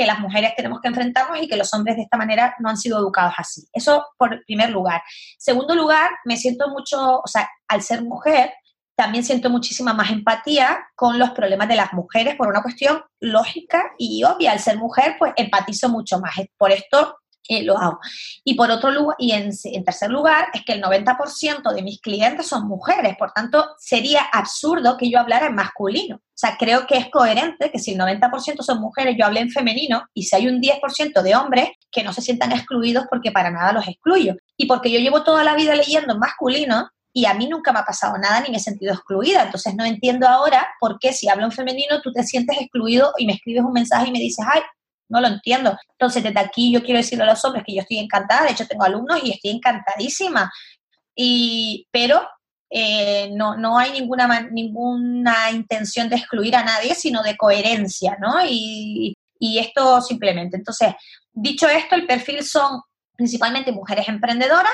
que 0.00 0.06
las 0.06 0.18
mujeres 0.18 0.54
tenemos 0.56 0.80
que 0.80 0.88
enfrentarnos 0.88 1.42
y 1.42 1.46
que 1.46 1.58
los 1.58 1.74
hombres 1.74 1.94
de 1.96 2.04
esta 2.04 2.16
manera 2.16 2.56
no 2.58 2.70
han 2.70 2.78
sido 2.78 2.98
educados 2.98 3.34
así. 3.36 3.68
Eso 3.70 4.06
por 4.16 4.42
primer 4.46 4.70
lugar. 4.70 5.02
Segundo 5.38 5.74
lugar, 5.74 6.10
me 6.24 6.38
siento 6.38 6.70
mucho, 6.70 7.18
o 7.18 7.26
sea, 7.26 7.50
al 7.68 7.82
ser 7.82 8.02
mujer, 8.02 8.50
también 8.96 9.24
siento 9.24 9.50
muchísima 9.50 9.92
más 9.92 10.10
empatía 10.10 10.78
con 10.96 11.18
los 11.18 11.32
problemas 11.32 11.68
de 11.68 11.76
las 11.76 11.92
mujeres 11.92 12.34
por 12.36 12.48
una 12.48 12.62
cuestión 12.62 13.02
lógica 13.20 13.92
y 13.98 14.24
obvia. 14.24 14.52
Al 14.52 14.60
ser 14.60 14.78
mujer, 14.78 15.16
pues 15.18 15.34
empatizo 15.36 15.90
mucho 15.90 16.18
más. 16.18 16.32
Por 16.56 16.72
esto 16.72 17.18
eh, 17.50 17.64
lo 17.64 17.76
hago. 17.76 17.98
Y 18.44 18.54
por 18.54 18.70
otro 18.70 18.92
lugar, 18.92 19.16
y 19.18 19.32
en, 19.32 19.50
tercer 19.84 20.08
lugar, 20.08 20.50
es 20.54 20.64
que 20.64 20.74
el 20.74 20.80
90% 20.80 21.74
de 21.74 21.82
mis 21.82 22.00
clientes 22.00 22.46
son 22.46 22.68
mujeres, 22.68 23.16
por 23.18 23.32
tanto, 23.32 23.74
sería 23.76 24.22
absurdo 24.32 24.96
que 24.96 25.10
yo 25.10 25.18
hablara 25.18 25.48
en 25.48 25.56
masculino. 25.56 26.16
O 26.18 26.38
sea, 26.40 26.56
creo 26.56 26.86
que 26.86 26.96
es 26.96 27.10
coherente 27.10 27.72
que 27.72 27.80
si 27.80 27.94
el 27.94 27.98
90% 27.98 28.62
son 28.62 28.80
mujeres, 28.80 29.16
yo 29.18 29.26
hable 29.26 29.40
en 29.40 29.50
femenino, 29.50 30.04
y 30.14 30.22
si 30.22 30.36
hay 30.36 30.46
un 30.46 30.60
10% 30.60 31.22
de 31.22 31.34
hombres, 31.34 31.70
que 31.90 32.04
no 32.04 32.12
se 32.12 32.22
sientan 32.22 32.52
excluidos 32.52 33.06
porque 33.10 33.32
para 33.32 33.50
nada 33.50 33.72
los 33.72 33.88
excluyo. 33.88 34.36
Y 34.56 34.66
porque 34.66 34.92
yo 34.92 35.00
llevo 35.00 35.24
toda 35.24 35.42
la 35.42 35.56
vida 35.56 35.74
leyendo 35.74 36.14
en 36.14 36.20
masculino, 36.20 36.88
y 37.12 37.24
a 37.24 37.34
mí 37.34 37.48
nunca 37.48 37.72
me 37.72 37.80
ha 37.80 37.84
pasado 37.84 38.16
nada 38.18 38.40
ni 38.42 38.50
me 38.50 38.58
he 38.58 38.60
sentido 38.60 38.94
excluida. 38.94 39.42
Entonces 39.42 39.74
no 39.74 39.84
entiendo 39.84 40.28
ahora 40.28 40.68
por 40.78 41.00
qué 41.00 41.12
si 41.12 41.28
hablo 41.28 41.46
en 41.46 41.50
femenino 41.52 42.00
tú 42.00 42.12
te 42.12 42.22
sientes 42.22 42.56
excluido 42.60 43.12
y 43.18 43.26
me 43.26 43.32
escribes 43.32 43.64
un 43.64 43.72
mensaje 43.72 44.08
y 44.08 44.12
me 44.12 44.20
dices, 44.20 44.46
ay, 44.48 44.62
no 45.10 45.20
lo 45.20 45.28
entiendo. 45.28 45.76
Entonces, 45.90 46.22
desde 46.22 46.40
aquí 46.40 46.72
yo 46.72 46.82
quiero 46.82 46.98
decirle 46.98 47.24
a 47.24 47.28
los 47.28 47.44
hombres 47.44 47.64
que 47.66 47.74
yo 47.74 47.82
estoy 47.82 47.98
encantada, 47.98 48.46
de 48.46 48.52
hecho 48.52 48.66
tengo 48.66 48.84
alumnos 48.84 49.20
y 49.22 49.32
estoy 49.32 49.50
encantadísima, 49.50 50.50
y, 51.14 51.86
pero 51.90 52.26
eh, 52.70 53.30
no, 53.32 53.56
no 53.56 53.76
hay 53.76 53.92
ninguna, 53.92 54.48
ninguna 54.50 55.50
intención 55.50 56.08
de 56.08 56.16
excluir 56.16 56.56
a 56.56 56.64
nadie, 56.64 56.94
sino 56.94 57.22
de 57.22 57.36
coherencia, 57.36 58.16
¿no? 58.20 58.36
Y, 58.46 59.14
y 59.38 59.58
esto 59.58 60.00
simplemente. 60.00 60.56
Entonces, 60.56 60.94
dicho 61.32 61.68
esto, 61.68 61.96
el 61.96 62.06
perfil 62.06 62.44
son 62.44 62.80
principalmente 63.16 63.72
mujeres 63.72 64.08
emprendedoras 64.08 64.72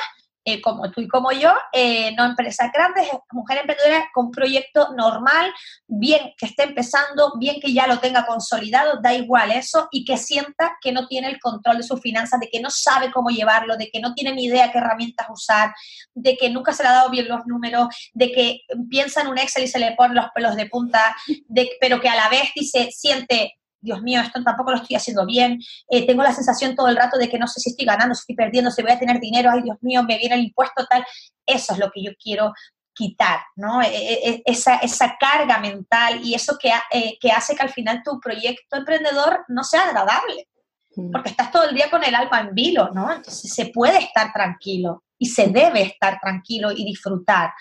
eh, 0.49 0.63
como 0.63 0.89
tú 0.93 1.01
y 1.01 1.09
como 1.09 1.33
yo, 1.33 1.53
eh, 1.73 2.15
no 2.15 2.25
empresas 2.25 2.71
grandes, 2.73 3.09
mujer 3.33 3.59
emprendedora 3.59 4.09
con 4.15 4.31
proyecto 4.31 4.95
normal, 4.97 5.53
bien 5.89 6.35
que 6.39 6.47
esté 6.47 6.63
empezando, 6.63 7.33
bien 7.37 7.61
que 7.61 7.73
ya 7.73 7.89
lo 7.89 7.99
tenga 7.99 8.25
consolidado, 8.27 9.01
da 9.03 9.13
igual 9.13 9.51
eso, 9.51 9.89
y 9.91 10.05
que 10.05 10.17
sienta 10.17 10.79
que 10.81 10.93
no 10.93 11.09
tiene 11.09 11.31
el 11.31 11.41
control 11.41 11.79
de 11.79 11.83
sus 11.83 12.01
finanzas, 12.01 12.39
de 12.39 12.49
que 12.49 12.61
no 12.61 12.71
sabe 12.71 13.11
cómo 13.11 13.31
llevarlo, 13.31 13.77
de 13.77 13.91
que 13.91 13.99
no 13.99 14.15
tiene 14.15 14.33
ni 14.35 14.45
idea 14.45 14.71
qué 14.71 14.79
herramientas 14.79 15.27
usar, 15.29 15.75
de 16.15 16.37
que 16.37 16.49
nunca 16.49 16.73
se 16.73 16.85
le 16.85 16.91
ha 16.91 16.93
dado 16.93 17.11
bien 17.11 17.27
los 17.27 17.45
números, 17.47 17.89
de 18.15 18.31
que 18.31 18.61
piensa 18.89 19.23
en 19.23 19.27
un 19.27 19.39
Excel 19.39 19.65
y 19.65 19.67
se 19.69 19.81
le 19.81 19.97
ponen 19.97 20.15
los 20.15 20.27
pelos 20.33 20.55
de 20.55 20.67
punta, 20.67 21.17
de, 21.49 21.71
pero 21.81 22.01
que 22.01 22.09
a 22.09 22.15
la 22.15 22.29
vez 22.29 22.51
dice, 22.55 22.93
siente 22.93 23.56
Dios 23.81 24.03
mío, 24.03 24.21
esto 24.21 24.43
tampoco 24.43 24.73
lo 24.73 24.79
estoy 24.79 24.97
haciendo 24.97 25.25
bien, 25.27 25.61
eh, 25.89 26.07
tengo 26.07 26.23
la 26.23 26.33
sensación 26.33 26.75
todo 26.75 26.89
el 26.89 26.97
rato 26.97 27.19
de 27.19 27.29
que 27.29 27.39
no 27.39 27.47
sé 27.47 27.61
si 27.61 27.71
estoy 27.71 27.87
ganando, 27.87 28.15
si 28.15 28.21
estoy 28.21 28.37
perdiendo, 28.37 28.71
si 28.71 28.83
voy 28.83 28.93
a 28.93 28.99
tener 28.99 29.21
dinero, 29.21 29.51
ay 29.53 29.63
Dios 29.63 29.77
mío, 29.81 30.03
me 30.03 30.19
viene 30.19 30.35
el 30.35 30.45
impuesto 30.45 30.87
tal. 30.87 31.05
Eso 31.45 31.75
es 31.75 31.79
lo 31.79 31.91
que 31.91 32.03
yo 32.03 32.13
quiero 32.21 32.53
quitar, 32.97 33.41
¿no? 33.57 33.83
E, 33.83 33.89
e, 33.89 34.31
e, 34.31 34.43
esa, 34.47 34.77
esa 34.77 35.17
carga 35.21 35.59
mental 35.59 36.21
y 36.25 36.35
eso 36.35 36.57
que, 36.59 36.73
eh, 36.91 37.19
que 37.21 37.31
hace 37.31 37.55
que 37.55 37.63
al 37.63 37.71
final 37.71 38.03
tu 38.03 38.19
proyecto 38.19 38.77
emprendedor 38.77 39.45
no 39.49 39.63
sea 39.63 39.83
agradable, 39.83 40.49
mm. 40.97 41.13
porque 41.13 41.29
estás 41.29 41.53
todo 41.53 41.69
el 41.69 41.75
día 41.75 41.91
con 41.91 42.03
el 42.03 42.15
alma 42.15 42.41
en 42.41 42.55
vilo, 42.55 42.91
¿no? 42.95 43.13
Entonces 43.13 43.53
se 43.53 43.67
puede 43.67 43.99
estar 43.99 44.33
tranquilo 44.33 45.05
y 45.19 45.27
se 45.27 45.49
debe 45.49 45.83
estar 45.83 46.19
tranquilo 46.21 46.73
y 46.73 46.85
disfrutar. 46.85 47.53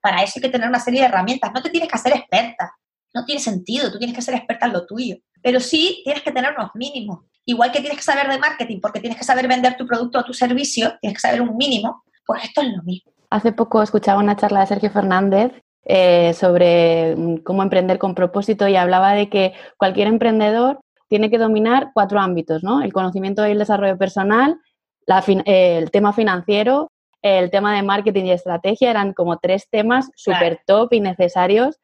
Para 0.00 0.22
eso 0.22 0.34
hay 0.36 0.42
que 0.42 0.48
tener 0.48 0.68
una 0.68 0.80
serie 0.80 1.00
de 1.00 1.06
herramientas. 1.06 1.52
No 1.52 1.62
te 1.62 1.70
tienes 1.70 1.88
que 1.88 1.96
hacer 1.96 2.12
experta, 2.14 2.72
no 3.16 3.24
tiene 3.24 3.40
sentido, 3.40 3.90
tú 3.90 3.98
tienes 3.98 4.14
que 4.14 4.20
ser 4.20 4.34
experta 4.34 4.66
en 4.66 4.74
lo 4.74 4.86
tuyo, 4.86 5.16
pero 5.42 5.58
sí 5.58 6.02
tienes 6.04 6.22
que 6.22 6.30
tener 6.30 6.54
unos 6.56 6.70
mínimos. 6.74 7.20
Igual 7.46 7.72
que 7.72 7.80
tienes 7.80 7.96
que 7.96 8.04
saber 8.04 8.28
de 8.28 8.38
marketing, 8.38 8.80
porque 8.80 9.00
tienes 9.00 9.18
que 9.18 9.24
saber 9.24 9.48
vender 9.48 9.76
tu 9.76 9.86
producto 9.86 10.18
o 10.18 10.24
tu 10.24 10.34
servicio, 10.34 10.92
tienes 11.00 11.16
que 11.16 11.26
saber 11.26 11.40
un 11.40 11.56
mínimo, 11.56 12.02
pues 12.26 12.44
esto 12.44 12.60
es 12.60 12.68
lo 12.76 12.82
mismo. 12.82 13.10
Hace 13.30 13.52
poco 13.52 13.82
escuchaba 13.82 14.20
una 14.20 14.36
charla 14.36 14.60
de 14.60 14.66
Sergio 14.66 14.90
Fernández 14.90 15.52
eh, 15.84 16.34
sobre 16.34 17.16
mm, 17.16 17.36
cómo 17.38 17.62
emprender 17.62 17.98
con 17.98 18.14
propósito 18.14 18.68
y 18.68 18.76
hablaba 18.76 19.12
de 19.12 19.30
que 19.30 19.54
cualquier 19.78 20.08
emprendedor 20.08 20.80
tiene 21.08 21.30
que 21.30 21.38
dominar 21.38 21.92
cuatro 21.94 22.20
ámbitos, 22.20 22.62
¿no? 22.62 22.82
El 22.82 22.92
conocimiento 22.92 23.46
y 23.46 23.52
el 23.52 23.58
desarrollo 23.58 23.96
personal, 23.96 24.58
eh, 25.06 25.78
el 25.78 25.90
tema 25.90 26.12
financiero, 26.12 26.90
el 27.22 27.50
tema 27.50 27.74
de 27.74 27.82
marketing 27.82 28.24
y 28.24 28.32
estrategia, 28.32 28.90
eran 28.90 29.14
como 29.14 29.38
tres 29.38 29.68
temas 29.70 30.10
súper 30.16 30.60
top 30.66 30.92
y 30.92 31.00
necesarios 31.00 31.78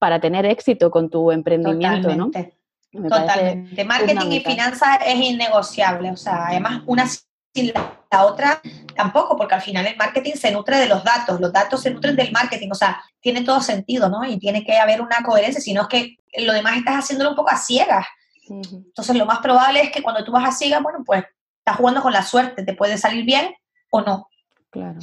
para 0.00 0.18
tener 0.18 0.46
éxito 0.46 0.90
con 0.90 1.10
tu 1.10 1.30
emprendimiento, 1.30 2.08
Totalmente. 2.08 2.54
¿no? 2.92 3.08
Totalmente. 3.08 3.84
Marketing 3.84 4.32
y 4.32 4.40
finanzas 4.40 4.98
es 5.06 5.14
innegociable, 5.14 6.10
o 6.10 6.16
sea, 6.16 6.46
además 6.48 6.82
una 6.86 7.06
sin 7.06 7.72
la 7.74 8.24
otra 8.24 8.60
tampoco, 8.96 9.36
porque 9.36 9.54
al 9.54 9.60
final 9.60 9.86
el 9.86 9.96
marketing 9.96 10.32
se 10.34 10.50
nutre 10.50 10.78
de 10.78 10.88
los 10.88 11.04
datos, 11.04 11.40
los 11.40 11.52
datos 11.52 11.82
se 11.82 11.90
nutren 11.90 12.16
del 12.16 12.32
marketing, 12.32 12.70
o 12.72 12.74
sea, 12.74 13.02
tiene 13.20 13.42
todo 13.42 13.60
sentido, 13.60 14.08
¿no? 14.08 14.24
Y 14.24 14.38
tiene 14.38 14.64
que 14.64 14.78
haber 14.78 15.02
una 15.02 15.22
coherencia, 15.22 15.60
si 15.60 15.74
no 15.74 15.82
es 15.82 15.88
que 15.88 16.16
lo 16.38 16.52
demás 16.52 16.78
estás 16.78 17.04
haciéndolo 17.04 17.30
un 17.30 17.36
poco 17.36 17.50
a 17.50 17.56
ciegas. 17.56 18.06
Entonces, 18.48 19.14
lo 19.14 19.26
más 19.26 19.38
probable 19.38 19.80
es 19.82 19.92
que 19.92 20.02
cuando 20.02 20.24
tú 20.24 20.32
vas 20.32 20.48
a 20.48 20.52
ciegas, 20.52 20.82
bueno, 20.82 21.04
pues 21.04 21.24
estás 21.58 21.76
jugando 21.76 22.02
con 22.02 22.12
la 22.12 22.22
suerte, 22.22 22.64
te 22.64 22.74
puede 22.74 22.98
salir 22.98 23.24
bien 23.24 23.54
o 23.90 24.00
no. 24.00 24.28
Claro. 24.70 24.98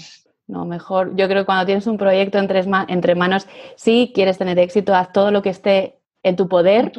No, 0.47 0.65
mejor. 0.65 1.15
Yo 1.15 1.27
creo 1.27 1.41
que 1.41 1.45
cuando 1.45 1.65
tienes 1.65 1.87
un 1.87 1.97
proyecto 1.97 2.37
entre, 2.37 2.63
entre 2.87 3.15
manos, 3.15 3.47
sí 3.75 4.11
quieres 4.15 4.37
tener 4.37 4.57
éxito, 4.59 4.95
haz 4.95 5.11
todo 5.11 5.31
lo 5.31 5.41
que 5.41 5.49
esté 5.49 5.99
en 6.23 6.35
tu 6.35 6.47
poder 6.47 6.91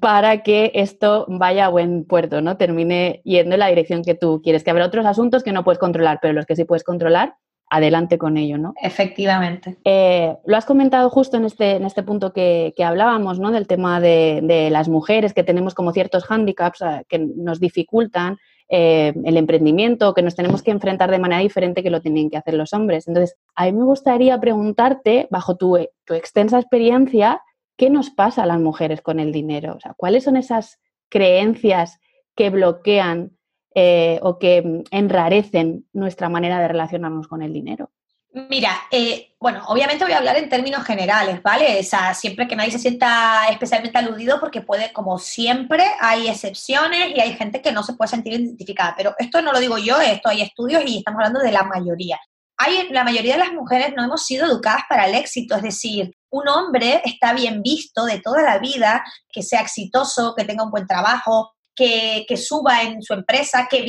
para 0.00 0.42
que 0.42 0.72
esto 0.74 1.26
vaya 1.28 1.66
a 1.66 1.68
buen 1.68 2.04
puerto, 2.04 2.40
¿no? 2.40 2.56
Termine 2.56 3.20
yendo 3.24 3.54
en 3.54 3.60
la 3.60 3.68
dirección 3.68 4.02
que 4.02 4.14
tú 4.14 4.40
quieres. 4.42 4.64
Que 4.64 4.70
habrá 4.70 4.86
otros 4.86 5.06
asuntos 5.06 5.42
que 5.42 5.52
no 5.52 5.64
puedes 5.64 5.78
controlar, 5.78 6.18
pero 6.22 6.32
los 6.34 6.46
que 6.46 6.56
sí 6.56 6.64
puedes 6.64 6.84
controlar, 6.84 7.34
adelante 7.70 8.18
con 8.18 8.36
ello, 8.36 8.58
¿no? 8.58 8.74
Efectivamente. 8.80 9.78
Eh, 9.84 10.36
lo 10.46 10.56
has 10.56 10.64
comentado 10.64 11.10
justo 11.10 11.36
en 11.36 11.44
este, 11.44 11.76
en 11.76 11.84
este 11.84 12.02
punto 12.02 12.32
que, 12.32 12.72
hablábamos, 12.84 13.38
¿no? 13.40 13.50
Del 13.50 13.66
tema 13.66 14.00
de, 14.00 14.40
de, 14.42 14.70
las 14.70 14.88
mujeres, 14.88 15.32
que 15.32 15.44
tenemos 15.44 15.74
como 15.74 15.92
ciertos 15.92 16.24
hándicaps 16.24 16.84
que 17.08 17.18
nos 17.18 17.60
dificultan 17.60 18.38
eh, 18.74 19.12
el 19.26 19.36
emprendimiento, 19.36 20.14
que 20.14 20.22
nos 20.22 20.34
tenemos 20.34 20.62
que 20.62 20.70
enfrentar 20.70 21.10
de 21.10 21.18
manera 21.18 21.42
diferente 21.42 21.82
que 21.82 21.90
lo 21.90 22.00
tienen 22.00 22.30
que 22.30 22.38
hacer 22.38 22.54
los 22.54 22.72
hombres. 22.72 23.06
Entonces, 23.06 23.36
a 23.54 23.66
mí 23.66 23.72
me 23.72 23.84
gustaría 23.84 24.40
preguntarte, 24.40 25.28
bajo 25.30 25.58
tu, 25.58 25.76
extensa 25.76 26.58
experiencia, 26.58 27.42
¿qué 27.76 27.90
nos 27.90 28.08
pasa 28.08 28.44
a 28.44 28.46
las 28.46 28.58
mujeres 28.58 29.02
con 29.02 29.20
el 29.20 29.30
dinero? 29.30 29.74
O 29.76 29.80
sea, 29.80 29.92
¿cuáles 29.94 30.24
son 30.24 30.38
esas 30.38 30.80
creencias 31.10 32.00
que 32.34 32.48
bloquean 32.48 33.36
eh, 33.74 34.18
o 34.22 34.38
que 34.38 34.84
enrarecen 34.90 35.84
nuestra 35.92 36.30
manera 36.30 36.58
de 36.58 36.68
relacionarnos 36.68 37.28
con 37.28 37.42
el 37.42 37.52
dinero? 37.52 37.90
Mira, 38.34 38.86
eh, 38.90 39.34
bueno, 39.38 39.62
obviamente 39.66 40.04
voy 40.04 40.14
a 40.14 40.18
hablar 40.18 40.36
en 40.38 40.48
términos 40.48 40.84
generales, 40.84 41.42
¿vale? 41.42 41.80
O 41.80 41.82
sea, 41.82 42.14
siempre 42.14 42.48
que 42.48 42.56
nadie 42.56 42.70
se 42.70 42.78
sienta 42.78 43.46
especialmente 43.50 43.98
aludido 43.98 44.40
porque 44.40 44.62
puede, 44.62 44.90
como 44.90 45.18
siempre, 45.18 45.84
hay 46.00 46.28
excepciones 46.28 47.14
y 47.14 47.20
hay 47.20 47.34
gente 47.34 47.60
que 47.60 47.72
no 47.72 47.82
se 47.82 47.92
puede 47.92 48.08
sentir 48.08 48.32
identificada, 48.32 48.94
pero 48.96 49.14
esto 49.18 49.42
no 49.42 49.52
lo 49.52 49.60
digo 49.60 49.76
yo, 49.76 50.00
esto 50.00 50.30
hay 50.30 50.40
estudios 50.40 50.82
y 50.86 50.98
estamos 50.98 51.18
hablando 51.18 51.40
de 51.40 51.52
la 51.52 51.64
mayoría. 51.64 52.18
Hay, 52.56 52.88
la 52.88 53.04
mayoría 53.04 53.34
de 53.34 53.40
las 53.40 53.52
mujeres 53.52 53.92
no 53.94 54.04
hemos 54.04 54.24
sido 54.24 54.46
educadas 54.46 54.84
para 54.88 55.06
el 55.06 55.14
éxito, 55.14 55.56
es 55.56 55.62
decir, 55.62 56.16
un 56.30 56.48
hombre 56.48 57.02
está 57.04 57.34
bien 57.34 57.60
visto 57.60 58.06
de 58.06 58.20
toda 58.20 58.40
la 58.40 58.58
vida, 58.58 59.04
que 59.30 59.42
sea 59.42 59.60
exitoso, 59.60 60.34
que 60.34 60.44
tenga 60.44 60.64
un 60.64 60.70
buen 60.70 60.86
trabajo, 60.86 61.52
que, 61.76 62.24
que 62.26 62.38
suba 62.38 62.82
en 62.82 63.02
su 63.02 63.12
empresa, 63.12 63.68
que 63.70 63.82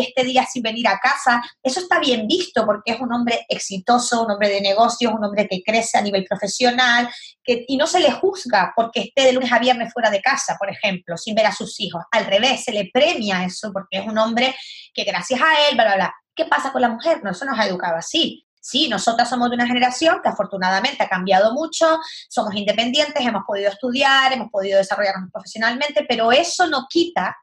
este 0.00 0.24
día 0.24 0.46
sin 0.46 0.62
venir 0.62 0.88
a 0.88 0.98
casa, 0.98 1.42
eso 1.62 1.80
está 1.80 1.98
bien 1.98 2.26
visto 2.26 2.64
porque 2.64 2.92
es 2.92 3.00
un 3.00 3.12
hombre 3.12 3.44
exitoso, 3.48 4.24
un 4.24 4.30
hombre 4.30 4.48
de 4.48 4.60
negocios, 4.60 5.12
un 5.12 5.24
hombre 5.24 5.46
que 5.48 5.62
crece 5.62 5.98
a 5.98 6.02
nivel 6.02 6.24
profesional, 6.24 7.08
que, 7.42 7.64
y 7.68 7.76
no 7.76 7.86
se 7.86 8.00
le 8.00 8.12
juzga 8.12 8.72
porque 8.74 9.00
esté 9.00 9.24
de 9.24 9.32
lunes 9.32 9.52
a 9.52 9.58
viernes 9.58 9.92
fuera 9.92 10.10
de 10.10 10.20
casa, 10.20 10.56
por 10.58 10.70
ejemplo, 10.70 11.16
sin 11.16 11.34
ver 11.34 11.46
a 11.46 11.52
sus 11.52 11.78
hijos. 11.80 12.02
Al 12.10 12.26
revés, 12.26 12.64
se 12.64 12.72
le 12.72 12.90
premia 12.92 13.44
eso 13.44 13.72
porque 13.72 13.98
es 13.98 14.06
un 14.06 14.18
hombre 14.18 14.54
que 14.94 15.04
gracias 15.04 15.40
a 15.40 15.68
él, 15.68 15.74
bla, 15.74 15.84
bla, 15.84 15.94
bla. 15.96 16.14
¿Qué 16.34 16.46
pasa 16.46 16.72
con 16.72 16.80
la 16.80 16.88
mujer? 16.88 17.22
No, 17.22 17.30
eso 17.30 17.44
nos 17.44 17.58
ha 17.58 17.66
educado 17.66 17.96
así. 17.96 18.46
Sí, 18.64 18.88
nosotras 18.88 19.28
somos 19.28 19.50
de 19.50 19.56
una 19.56 19.66
generación 19.66 20.20
que 20.22 20.28
afortunadamente 20.28 21.02
ha 21.02 21.08
cambiado 21.08 21.52
mucho, 21.52 21.98
somos 22.28 22.54
independientes, 22.54 23.26
hemos 23.26 23.42
podido 23.44 23.68
estudiar, 23.68 24.32
hemos 24.32 24.50
podido 24.50 24.78
desarrollarnos 24.78 25.30
profesionalmente, 25.32 26.06
pero 26.08 26.30
eso 26.30 26.68
no 26.68 26.86
quita 26.88 27.36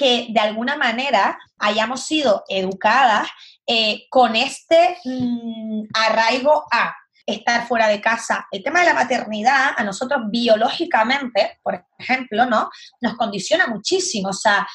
que 0.00 0.28
de 0.30 0.40
alguna 0.40 0.78
manera 0.78 1.38
hayamos 1.58 2.06
sido 2.06 2.42
educadas 2.48 3.28
eh, 3.66 4.06
con 4.08 4.34
este 4.34 4.96
mm, 5.04 5.88
arraigo 5.92 6.64
a 6.72 6.96
estar 7.26 7.68
fuera 7.68 7.86
de 7.86 8.00
casa. 8.00 8.48
El 8.50 8.62
tema 8.62 8.80
de 8.80 8.86
la 8.86 8.94
maternidad 8.94 9.72
a 9.76 9.84
nosotros 9.84 10.22
biológicamente, 10.30 11.60
por 11.62 11.84
ejemplo, 11.98 12.46
¿no? 12.46 12.70
Nos 13.02 13.14
condiciona 13.18 13.66
muchísimo. 13.66 14.30
O 14.30 14.32
sea, 14.32 14.66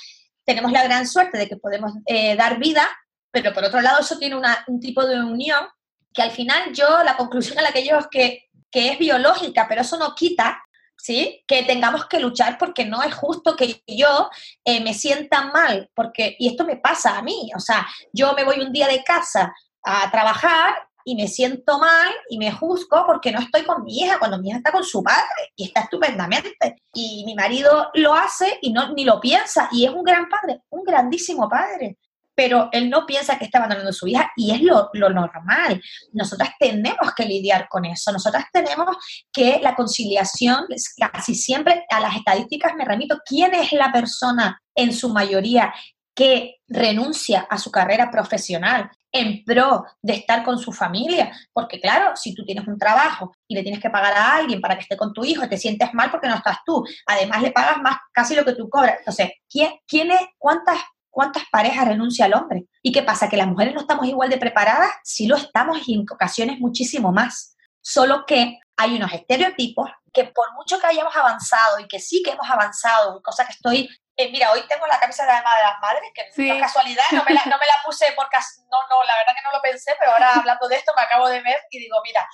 tenemos 0.46 0.72
la 0.72 0.84
gran 0.84 1.08
suerte 1.08 1.40
de 1.40 1.50
que 1.50 1.58
podemos 1.58 1.94
eh, 2.06 2.36
dar 2.36 2.60
vida, 2.60 2.88
pero 3.32 3.52
por 3.52 3.64
otro 3.64 3.82
lado 3.82 4.02
eso 4.02 4.20
tiene 4.20 4.40
un 4.68 4.80
tipo 4.80 5.08
de 5.08 5.24
unión 5.24 5.66
que 6.14 6.22
al 6.22 6.30
final 6.30 6.72
yo, 6.72 7.04
la 7.04 7.18
conclusión 7.18 7.58
a 7.58 7.64
la 7.64 7.72
que 7.72 7.82
llego 7.82 7.98
es 7.98 8.08
que, 8.12 8.44
que 8.70 8.92
es 8.92 9.00
biológica, 9.00 9.66
pero 9.68 9.82
eso 9.82 9.98
no 9.98 10.14
quita 10.14 10.62
¿sí? 10.98 11.44
Que 11.48 11.64
tengamos 11.64 12.06
que 12.08 12.20
luchar 12.20 12.58
porque 12.58 12.86
no 12.86 13.02
es 13.04 13.14
justo 13.14 13.56
que 13.56 13.84
yo 13.88 14.30
eh, 14.64 14.82
me 14.82 14.94
sienta 14.94 15.46
mal, 15.48 15.90
porque, 15.94 16.36
y 16.40 16.48
esto 16.48 16.66
me 16.66 16.78
pasa 16.78 17.18
a 17.18 17.22
mí, 17.22 17.52
o 17.56 17.60
sea, 17.60 17.88
yo 18.14 18.34
me 18.34 18.44
voy 18.44 18.60
un 18.60 18.72
día 18.72 18.88
de 18.88 19.04
casa 19.04 19.54
a 19.84 20.10
trabajar 20.12 20.76
y 21.08 21.16
me 21.16 21.28
siento 21.28 21.78
mal 21.78 22.12
y 22.30 22.40
me 22.40 22.52
juzgo 22.52 23.06
porque 23.06 23.32
no 23.32 23.40
estoy 23.40 23.64
con 23.64 23.84
mi 23.84 24.00
hija, 24.00 24.18
cuando 24.18 24.40
mi 24.40 24.50
hija 24.50 24.58
está 24.58 24.72
con 24.72 24.84
su 24.84 25.04
padre 25.04 25.54
y 25.56 25.66
está 25.66 25.82
estupendamente. 25.82 26.82
Y 26.94 27.24
mi 27.26 27.36
marido 27.36 27.92
lo 27.94 28.16
hace 28.16 28.58
y 28.62 28.74
no, 28.74 28.92
ni 28.94 29.06
lo 29.06 29.22
piensa 29.22 29.70
y 29.72 29.86
es 29.86 29.92
un 29.92 30.04
gran 30.04 30.28
padre, 30.28 30.62
un 30.70 30.84
grandísimo 30.84 31.48
padre 31.48 32.00
pero 32.36 32.70
él 32.72 32.90
no 32.90 33.06
piensa 33.06 33.38
que 33.38 33.46
está 33.46 33.60
abandonando 33.60 33.94
su 33.94 34.08
hija 34.08 34.32
y 34.36 34.52
es 34.52 34.62
lo, 34.62 34.90
normal. 34.94 35.82
Nosotras 36.12 36.50
tenemos 36.60 37.14
que 37.16 37.26
lidiar 37.26 37.68
con 37.70 37.86
eso, 37.86 38.12
nosotras 38.12 38.46
tenemos 38.52 38.98
que 39.32 39.60
la 39.62 39.76
conciliación, 39.76 40.66
casi 40.98 41.34
siempre 41.34 41.86
a 41.90 42.00
las 42.00 42.16
estadísticas 42.16 42.76
me 42.76 42.86
remito, 42.86 43.20
¿quién 43.26 43.54
es 43.54 43.72
la 43.72 43.92
persona 43.92 44.62
en 44.76 44.94
su 44.94 45.10
mayoría 45.10 45.74
que 46.14 46.58
renuncia 46.68 47.48
a 47.50 47.58
su 47.58 47.72
carrera 47.72 48.12
profesional? 48.12 48.90
en 49.16 49.46
pro 49.46 49.86
de 50.02 50.14
estar 50.14 50.44
con 50.44 50.60
su 50.60 50.74
familia. 50.74 51.32
Porque 51.54 51.80
claro, 51.80 52.16
si 52.16 52.36
tú 52.36 52.44
tienes 52.44 52.68
un 52.68 52.78
trabajo 52.78 53.34
y 53.48 53.56
le 53.56 53.64
tienes 53.64 53.82
que 53.82 53.90
pagar 53.90 54.14
a 54.14 54.36
alguien 54.36 54.60
para 54.60 54.76
que 54.76 54.82
esté 54.82 54.98
con 54.98 55.14
tu 55.14 55.24
hijo, 55.24 55.48
te 55.48 55.58
sientes 55.58 55.94
mal 55.94 56.12
porque 56.12 56.28
no 56.28 56.36
estás 56.36 56.58
tú. 56.66 56.84
Además 57.06 57.42
le 57.42 57.52
pagas 57.52 57.82
más 57.82 57.98
casi 58.12 58.36
lo 58.36 58.44
que 58.44 58.54
tú 58.54 58.70
cobras. 58.70 58.96
Entonces, 59.00 59.32
¿quién, 59.50 59.72
quién 59.88 60.12
es, 60.12 60.20
cuántas 60.38 60.78
¿Cuántas 61.16 61.44
parejas 61.50 61.88
renuncia 61.88 62.26
al 62.26 62.34
hombre? 62.34 62.66
¿Y 62.82 62.92
qué 62.92 63.02
pasa? 63.02 63.30
¿Que 63.30 63.38
las 63.38 63.48
mujeres 63.48 63.74
no 63.74 63.80
estamos 63.80 64.06
igual 64.06 64.30
de 64.30 64.36
preparadas? 64.36 64.92
Sí 65.06 65.28
lo 65.28 65.38
estamos 65.38 65.78
y 65.88 65.96
en 65.96 66.06
ocasiones 66.12 66.60
muchísimo 66.60 67.14
más. 67.14 67.56
Solo 67.80 68.26
que 68.26 68.60
hay 68.76 68.98
unos 68.98 69.14
estereotipos 69.14 69.90
que 70.12 70.26
por 70.26 70.54
mucho 70.56 70.78
que 70.78 70.88
hayamos 70.88 71.16
avanzado 71.16 71.80
y 71.80 71.88
que 71.88 72.00
sí 72.00 72.22
que 72.22 72.32
hemos 72.32 72.50
avanzado, 72.50 73.22
cosa 73.24 73.46
que 73.46 73.54
estoy 73.54 73.90
eh, 74.18 74.30
mira, 74.30 74.52
hoy 74.52 74.62
tengo 74.68 74.88
la 74.88 75.00
camisa 75.00 75.24
de 75.24 75.32
la 75.32 75.38
de 75.38 75.64
las 75.64 75.80
madres, 75.82 76.12
que 76.14 76.32
sí. 76.34 76.50
por 76.50 76.60
casualidad 76.60 77.04
no 77.12 77.24
me, 77.24 77.34
la, 77.34 77.42
no 77.46 77.58
me 77.58 77.66
la 77.66 77.80
puse 77.86 78.06
porque 78.16 78.38
no, 78.70 78.78
no, 78.90 79.04
la 79.06 79.16
verdad 79.16 79.36
que 79.36 79.44
no 79.44 79.52
lo 79.54 79.62
pensé, 79.62 79.96
pero 79.98 80.12
ahora 80.12 80.34
hablando 80.36 80.68
de 80.68 80.76
esto 80.76 80.92
me 80.98 81.04
acabo 81.04 81.30
de 81.30 81.42
ver 81.42 81.60
y 81.70 81.80
digo, 81.80 81.98
mira, 82.04 82.28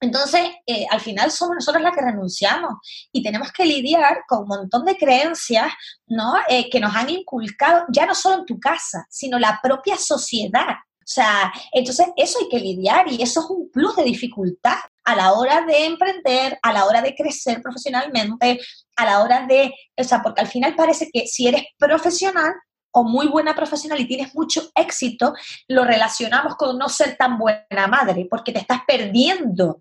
entonces, 0.00 0.40
eh, 0.66 0.86
al 0.90 1.00
final 1.00 1.30
somos 1.30 1.56
nosotros 1.56 1.82
las 1.82 1.94
que 1.94 2.00
renunciamos 2.00 2.74
y 3.12 3.22
tenemos 3.22 3.52
que 3.52 3.66
lidiar 3.66 4.22
con 4.26 4.42
un 4.42 4.48
montón 4.48 4.86
de 4.86 4.96
creencias 4.96 5.72
¿no? 6.06 6.34
Eh, 6.48 6.70
que 6.70 6.80
nos 6.80 6.94
han 6.96 7.10
inculcado, 7.10 7.84
ya 7.92 8.06
no 8.06 8.14
solo 8.14 8.38
en 8.38 8.46
tu 8.46 8.58
casa, 8.58 9.06
sino 9.10 9.38
la 9.38 9.60
propia 9.62 9.96
sociedad. 9.96 10.76
O 11.00 11.12
sea, 11.12 11.52
entonces 11.72 12.06
eso 12.16 12.38
hay 12.40 12.48
que 12.48 12.64
lidiar 12.64 13.10
y 13.12 13.22
eso 13.22 13.40
es 13.40 13.46
un 13.50 13.70
plus 13.70 13.96
de 13.96 14.04
dificultad 14.04 14.76
a 15.04 15.16
la 15.16 15.32
hora 15.32 15.62
de 15.62 15.84
emprender, 15.86 16.58
a 16.62 16.72
la 16.72 16.86
hora 16.86 17.02
de 17.02 17.14
crecer 17.14 17.60
profesionalmente, 17.60 18.60
a 18.96 19.04
la 19.04 19.22
hora 19.22 19.46
de, 19.46 19.72
o 19.96 20.04
sea, 20.04 20.22
porque 20.22 20.40
al 20.40 20.46
final 20.46 20.74
parece 20.76 21.10
que 21.12 21.26
si 21.26 21.48
eres 21.48 21.64
profesional, 21.78 22.52
o 22.92 23.04
muy 23.04 23.28
buena 23.28 23.54
profesional 23.54 24.00
y 24.00 24.06
tienes 24.06 24.34
mucho 24.34 24.70
éxito, 24.74 25.34
lo 25.68 25.84
relacionamos 25.84 26.56
con 26.56 26.78
no 26.78 26.88
ser 26.88 27.16
tan 27.16 27.38
buena 27.38 27.86
madre, 27.88 28.26
porque 28.28 28.52
te 28.52 28.58
estás 28.58 28.80
perdiendo 28.86 29.80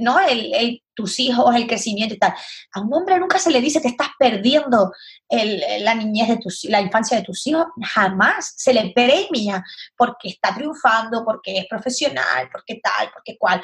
¿no? 0.00 0.18
El, 0.20 0.82
tus 0.94 1.20
hijos, 1.20 1.54
el 1.54 1.66
crecimiento 1.66 2.14
y 2.14 2.18
tal. 2.18 2.32
A 2.72 2.80
un 2.80 2.92
hombre 2.94 3.18
nunca 3.18 3.38
se 3.38 3.50
le 3.50 3.60
dice 3.60 3.82
que 3.82 3.88
estás 3.88 4.08
perdiendo 4.18 4.92
la 5.28 5.94
niñez 5.94 6.28
de 6.28 6.38
tus, 6.38 6.64
la 6.64 6.80
infancia 6.80 7.18
de 7.18 7.24
tus 7.24 7.46
hijos, 7.46 7.66
jamás 7.82 8.54
se 8.56 8.72
le 8.72 8.92
premia 8.92 9.62
porque 9.96 10.28
está 10.28 10.54
triunfando, 10.54 11.24
porque 11.24 11.58
es 11.58 11.66
profesional, 11.66 12.48
porque 12.50 12.80
tal, 12.82 13.10
porque 13.12 13.36
cual. 13.38 13.62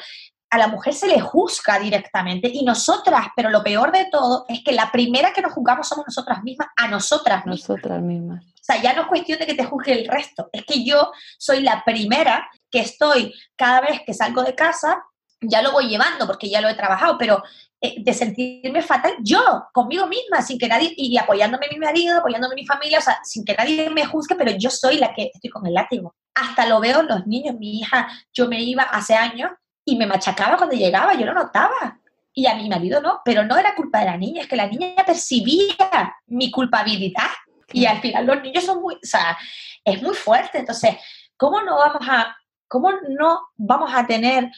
A 0.51 0.57
la 0.59 0.67
mujer 0.67 0.93
se 0.93 1.07
le 1.07 1.19
juzga 1.19 1.79
directamente 1.79 2.47
y 2.53 2.63
nosotras, 2.63 3.25
pero 3.35 3.49
lo 3.49 3.63
peor 3.63 3.91
de 3.91 4.05
todo 4.11 4.45
es 4.47 4.63
que 4.63 4.71
la 4.71 4.91
primera 4.91 5.33
que 5.33 5.41
nos 5.41 5.51
juzgamos 5.51 5.87
somos 5.87 6.05
nosotras 6.05 6.43
mismas, 6.43 6.67
a 6.77 6.87
nosotras 6.87 7.43
mismas. 7.47 7.69
Nosotras 7.69 8.01
mismas. 8.03 8.52
O 8.63 8.65
sea, 8.65 8.81
ya 8.81 8.93
no 8.93 9.01
es 9.01 9.07
cuestión 9.07 9.39
de 9.39 9.45
que 9.45 9.55
te 9.55 9.65
juzgue 9.65 9.91
el 9.91 10.07
resto, 10.07 10.49
es 10.53 10.63
que 10.65 10.85
yo 10.85 11.11
soy 11.37 11.61
la 11.61 11.83
primera 11.83 12.49
que 12.71 12.79
estoy 12.79 13.33
cada 13.57 13.81
vez 13.81 14.01
que 14.05 14.13
salgo 14.13 14.41
de 14.41 14.55
casa 14.55 15.03
ya 15.47 15.61
lo 15.61 15.71
voy 15.71 15.87
llevando 15.87 16.25
porque 16.25 16.49
ya 16.49 16.61
lo 16.61 16.69
he 16.69 16.75
trabajado, 16.75 17.17
pero 17.17 17.43
eh, 17.81 17.95
de 17.97 18.13
sentirme 18.13 18.81
fatal 18.81 19.13
yo, 19.21 19.65
conmigo 19.73 20.07
misma, 20.07 20.41
sin 20.41 20.57
que 20.57 20.67
nadie, 20.67 20.93
y 20.95 21.17
apoyándome 21.17 21.67
mi 21.71 21.77
marido, 21.77 22.17
apoyándome 22.17 22.55
mi 22.55 22.65
familia, 22.65 22.99
o 22.99 23.01
sea, 23.01 23.19
sin 23.23 23.43
que 23.43 23.55
nadie 23.55 23.89
me 23.89 24.05
juzgue, 24.05 24.35
pero 24.35 24.51
yo 24.51 24.69
soy 24.69 24.97
la 24.97 25.13
que 25.13 25.31
estoy 25.33 25.49
con 25.49 25.65
el 25.67 25.73
látigo. 25.73 26.15
Hasta 26.33 26.65
lo 26.65 26.79
veo 26.79 27.01
en 27.01 27.07
los 27.07 27.27
niños, 27.27 27.55
mi 27.55 27.79
hija, 27.79 28.07
yo 28.33 28.47
me 28.47 28.61
iba 28.61 28.83
hace 28.83 29.15
años 29.15 29.51
y 29.85 29.97
me 29.97 30.07
machacaba 30.07 30.57
cuando 30.57 30.75
llegaba, 30.75 31.13
yo 31.13 31.25
lo 31.25 31.33
notaba. 31.33 31.99
Y 32.35 32.47
a 32.47 32.55
mi 32.55 32.67
marido 32.67 32.99
no, 32.99 33.21
pero 33.23 33.43
no 33.43 33.57
era 33.57 33.75
culpa 33.75 33.99
de 33.99 34.05
la 34.05 34.17
niña, 34.17 34.41
es 34.41 34.47
que 34.47 34.55
la 34.55 34.67
niña 34.67 34.95
percibía 35.05 36.15
mi 36.25 36.49
culpabilidad. 36.49 37.29
Y 37.73 37.85
al 37.85 37.99
final 37.99 38.25
los 38.25 38.41
niños 38.41 38.63
son 38.63 38.81
muy, 38.81 38.95
o 38.95 38.99
sea, 39.01 39.37
es 39.83 40.01
muy 40.01 40.15
fuerte. 40.15 40.59
Entonces, 40.59 40.95
¿cómo 41.35 41.61
no 41.61 41.77
vamos 41.77 42.07
a, 42.07 42.37
cómo 42.67 42.91
no 43.09 43.49
vamos 43.57 43.91
a 43.93 44.07
tener 44.07 44.49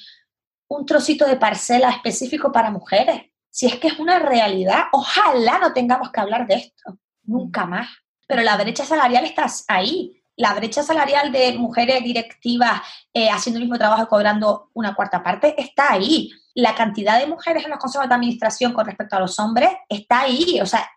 un 0.67 0.86
trocito 0.86 1.25
de 1.25 1.38
parcela 1.38 1.89
específico 1.89 2.51
para 2.51 2.71
mujeres. 2.71 3.23
Si 3.49 3.65
es 3.65 3.75
que 3.75 3.88
es 3.88 3.99
una 3.99 4.19
realidad, 4.19 4.86
ojalá 4.91 5.60
no 5.60 5.73
tengamos 5.73 6.12
que 6.12 6.19
hablar 6.19 6.47
de 6.47 6.56
esto, 6.56 6.97
nunca 7.23 7.65
mm. 7.65 7.69
más. 7.69 7.89
Pero 8.28 8.41
la 8.41 8.58
brecha 8.58 8.84
salarial 8.84 9.25
está 9.25 9.45
ahí. 9.67 10.21
La 10.36 10.54
brecha 10.54 10.84
salarial 10.84 11.32
de 11.32 11.54
mujeres 11.58 12.04
directivas 12.04 12.82
eh, 13.13 13.30
haciendo 13.30 13.58
el 13.58 13.65
mismo 13.65 13.78
trabajo 13.78 14.04
y 14.04 14.08
cobrando 14.08 14.69
una 14.73 14.93
cuarta 14.95 15.23
parte 15.23 15.56
está 15.58 15.93
ahí. 15.93 16.32
La 16.56 16.75
cantidad 16.75 17.19
de 17.19 17.28
mujeres 17.28 17.63
en 17.63 17.69
los 17.69 17.80
consejos 17.80 18.10
de 18.10 18.15
administración 18.15 18.73
con 18.73 18.86
respecto 18.86 19.15
a 19.15 19.19
los 19.19 19.39
hombres 19.39 19.69
está 19.88 20.21
ahí. 20.21 20.60
O 20.62 20.65
sea, 20.65 20.89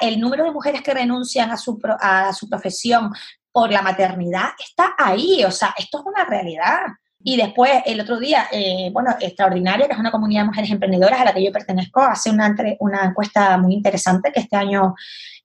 el 0.00 0.20
número 0.20 0.44
de 0.44 0.50
mujeres 0.50 0.82
que 0.82 0.94
renuncian 0.94 1.50
a 1.50 1.56
su, 1.56 1.78
a 2.00 2.32
su 2.32 2.48
profesión 2.48 3.12
por 3.52 3.70
la 3.70 3.82
maternidad 3.82 4.50
está 4.58 4.94
ahí. 4.98 5.44
O 5.44 5.50
sea, 5.50 5.74
esto 5.76 5.98
es 5.98 6.04
una 6.06 6.24
realidad. 6.24 6.80
Y 7.22 7.36
después, 7.36 7.70
el 7.84 8.00
otro 8.00 8.18
día, 8.18 8.48
eh, 8.50 8.88
bueno, 8.92 9.14
Extraordinaria, 9.20 9.86
que 9.86 9.92
es 9.92 9.98
una 9.98 10.10
comunidad 10.10 10.42
de 10.42 10.46
mujeres 10.46 10.70
emprendedoras 10.70 11.20
a 11.20 11.24
la 11.24 11.34
que 11.34 11.44
yo 11.44 11.52
pertenezco, 11.52 12.00
hace 12.00 12.30
una, 12.30 12.56
una 12.78 13.04
encuesta 13.04 13.58
muy 13.58 13.74
interesante 13.74 14.32
que 14.32 14.40
este 14.40 14.56
año 14.56 14.94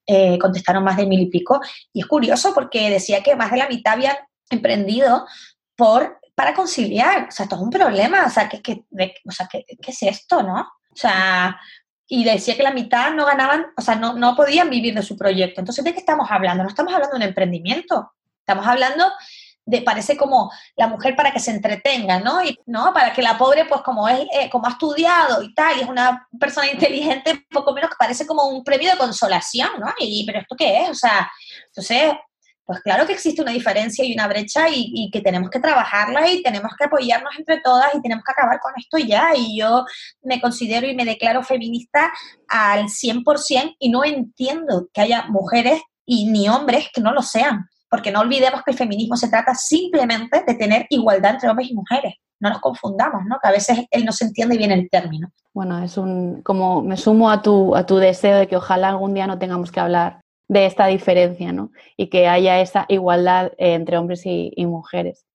eh, 0.07 0.37
contestaron 0.39 0.83
más 0.83 0.95
de 0.95 1.05
mil 1.05 1.19
y 1.19 1.29
pico. 1.29 1.59
Y 1.91 2.01
es 2.01 2.05
curioso 2.05 2.53
porque 2.53 2.89
decía 2.89 3.21
que 3.21 3.35
más 3.35 3.51
de 3.51 3.57
la 3.57 3.67
mitad 3.67 3.93
habían 3.93 4.15
emprendido 4.49 5.25
por, 5.75 6.19
para 6.33 6.53
conciliar. 6.53 7.27
O 7.27 7.31
sea, 7.31 7.43
esto 7.43 7.55
es 7.55 7.61
un 7.61 7.69
problema. 7.69 8.25
O 8.25 8.29
sea, 8.29 8.47
¿qué, 8.47 8.61
qué, 8.61 8.85
o 9.25 9.31
sea, 9.31 9.47
¿qué, 9.51 9.65
qué 9.65 9.91
es 9.91 10.03
esto, 10.03 10.43
no? 10.43 10.61
O 10.61 10.95
sea, 10.95 11.59
y 12.07 12.23
decía 12.23 12.55
que 12.55 12.63
la 12.63 12.71
mitad 12.71 13.11
no 13.11 13.25
ganaban, 13.25 13.67
o 13.75 13.81
sea, 13.81 13.95
no, 13.95 14.13
no 14.13 14.35
podían 14.35 14.69
vivir 14.69 14.93
de 14.93 15.01
su 15.01 15.17
proyecto. 15.17 15.61
Entonces, 15.61 15.83
¿de 15.83 15.93
qué 15.93 15.99
estamos 15.99 16.29
hablando? 16.29 16.63
No 16.63 16.69
estamos 16.69 16.93
hablando 16.93 17.17
de 17.17 17.23
un 17.23 17.29
emprendimiento. 17.29 18.11
Estamos 18.39 18.67
hablando 18.67 19.11
de, 19.65 19.81
parece 19.81 20.15
como 20.15 20.51
la 20.75 20.87
mujer 20.87 21.15
para 21.15 21.31
que 21.31 21.39
se 21.39 21.51
entretenga, 21.51 22.19
¿no? 22.19 22.43
Y, 22.43 22.59
¿no? 22.67 22.93
Para 22.93 23.11
que 23.11 23.23
la 23.23 23.37
pobre, 23.37 23.65
pues 23.65 23.81
como 23.81 24.07
es, 24.07 24.19
eh, 24.31 24.49
como 24.51 24.67
ha 24.67 24.71
estudiado 24.71 25.41
y 25.41 25.53
tal, 25.55 25.77
y 25.77 25.81
es 25.81 25.89
una 25.89 26.27
persona 26.39 26.69
inteligente, 26.71 27.45
poco 27.51 27.73
menos 27.73 27.89
que 27.89 27.95
parece 27.97 28.27
como 28.27 28.47
un 28.47 28.63
premio 28.63 28.91
de 28.91 28.97
consolación, 28.97 29.69
¿no? 29.79 29.91
Y, 29.97 30.23
pero 30.25 30.39
¿esto 30.39 30.55
qué 30.55 30.83
es? 30.83 30.89
O 30.89 30.95
sea, 30.95 31.31
entonces, 31.67 32.13
pues 32.65 32.79
claro 32.81 33.05
que 33.05 33.13
existe 33.13 33.41
una 33.41 33.51
diferencia 33.51 34.03
y 34.03 34.13
una 34.13 34.27
brecha 34.27 34.65
y, 34.69 35.09
que 35.11 35.21
tenemos 35.21 35.49
que 35.49 35.59
trabajarla 35.59 36.29
y 36.31 36.41
tenemos 36.41 36.71
que 36.77 36.85
apoyarnos 36.85 37.33
entre 37.37 37.61
todas 37.61 37.93
y 37.93 38.01
tenemos 38.01 38.23
que 38.23 38.31
acabar 38.31 38.59
con 38.59 38.73
esto 38.77 38.97
ya. 38.97 39.35
Y 39.35 39.59
yo 39.59 39.85
me 40.23 40.41
considero 40.41 40.87
y 40.87 40.95
me 40.95 41.05
declaro 41.05 41.43
feminista 41.43 42.11
al 42.47 42.85
100% 42.85 43.75
y 43.79 43.89
no 43.89 44.03
entiendo 44.03 44.87
que 44.93 45.01
haya 45.01 45.25
mujeres 45.27 45.81
y 46.05 46.31
ni 46.31 46.49
hombres 46.49 46.89
que 46.93 47.01
no 47.01 47.13
lo 47.13 47.21
sean 47.21 47.69
porque 47.89 48.11
no 48.11 48.19
olvidemos 48.19 48.61
que 48.63 48.71
el 48.71 48.77
feminismo 48.77 49.15
se 49.15 49.29
trata 49.29 49.55
simplemente 49.55 50.43
de 50.45 50.55
tener 50.55 50.85
igualdad 50.89 51.35
entre 51.35 51.49
hombres 51.49 51.69
y 51.69 51.75
mujeres. 51.75 52.15
No 52.39 52.49
nos 52.49 52.59
confundamos, 52.59 53.21
¿no? 53.25 53.37
Que 53.41 53.47
a 53.47 53.51
veces 53.51 53.85
él 53.89 54.03
no 54.03 54.11
se 54.11 54.25
entiende 54.25 54.57
bien 54.57 54.71
el 54.71 54.89
término. 54.89 55.29
Bueno, 55.53 55.81
es 55.81 55.97
un, 55.97 56.41
como 56.41 56.81
me 56.81 56.97
sumo 56.97 57.29
a 57.29 57.41
tu, 57.41 57.73
a 57.73 57.85
tu 57.85 57.95
deseo 57.95 58.37
de 58.37 58.47
que 58.47 58.57
ojalá 58.57 58.89
algún 58.89 59.13
día 59.13 59.27
no 59.27 59.39
tengamos 59.39 59.71
que 59.71 59.79
hablar 59.79 60.19
de 60.47 60.65
esta 60.65 60.87
diferencia, 60.87 61.51
¿no? 61.51 61.71
Y 61.97 62.07
que 62.07 62.27
haya 62.27 62.61
esa 62.61 62.85
igualdad 62.89 63.51
entre 63.57 63.97
hombres 63.97 64.25
y, 64.25 64.53
mujeres. 64.65 65.25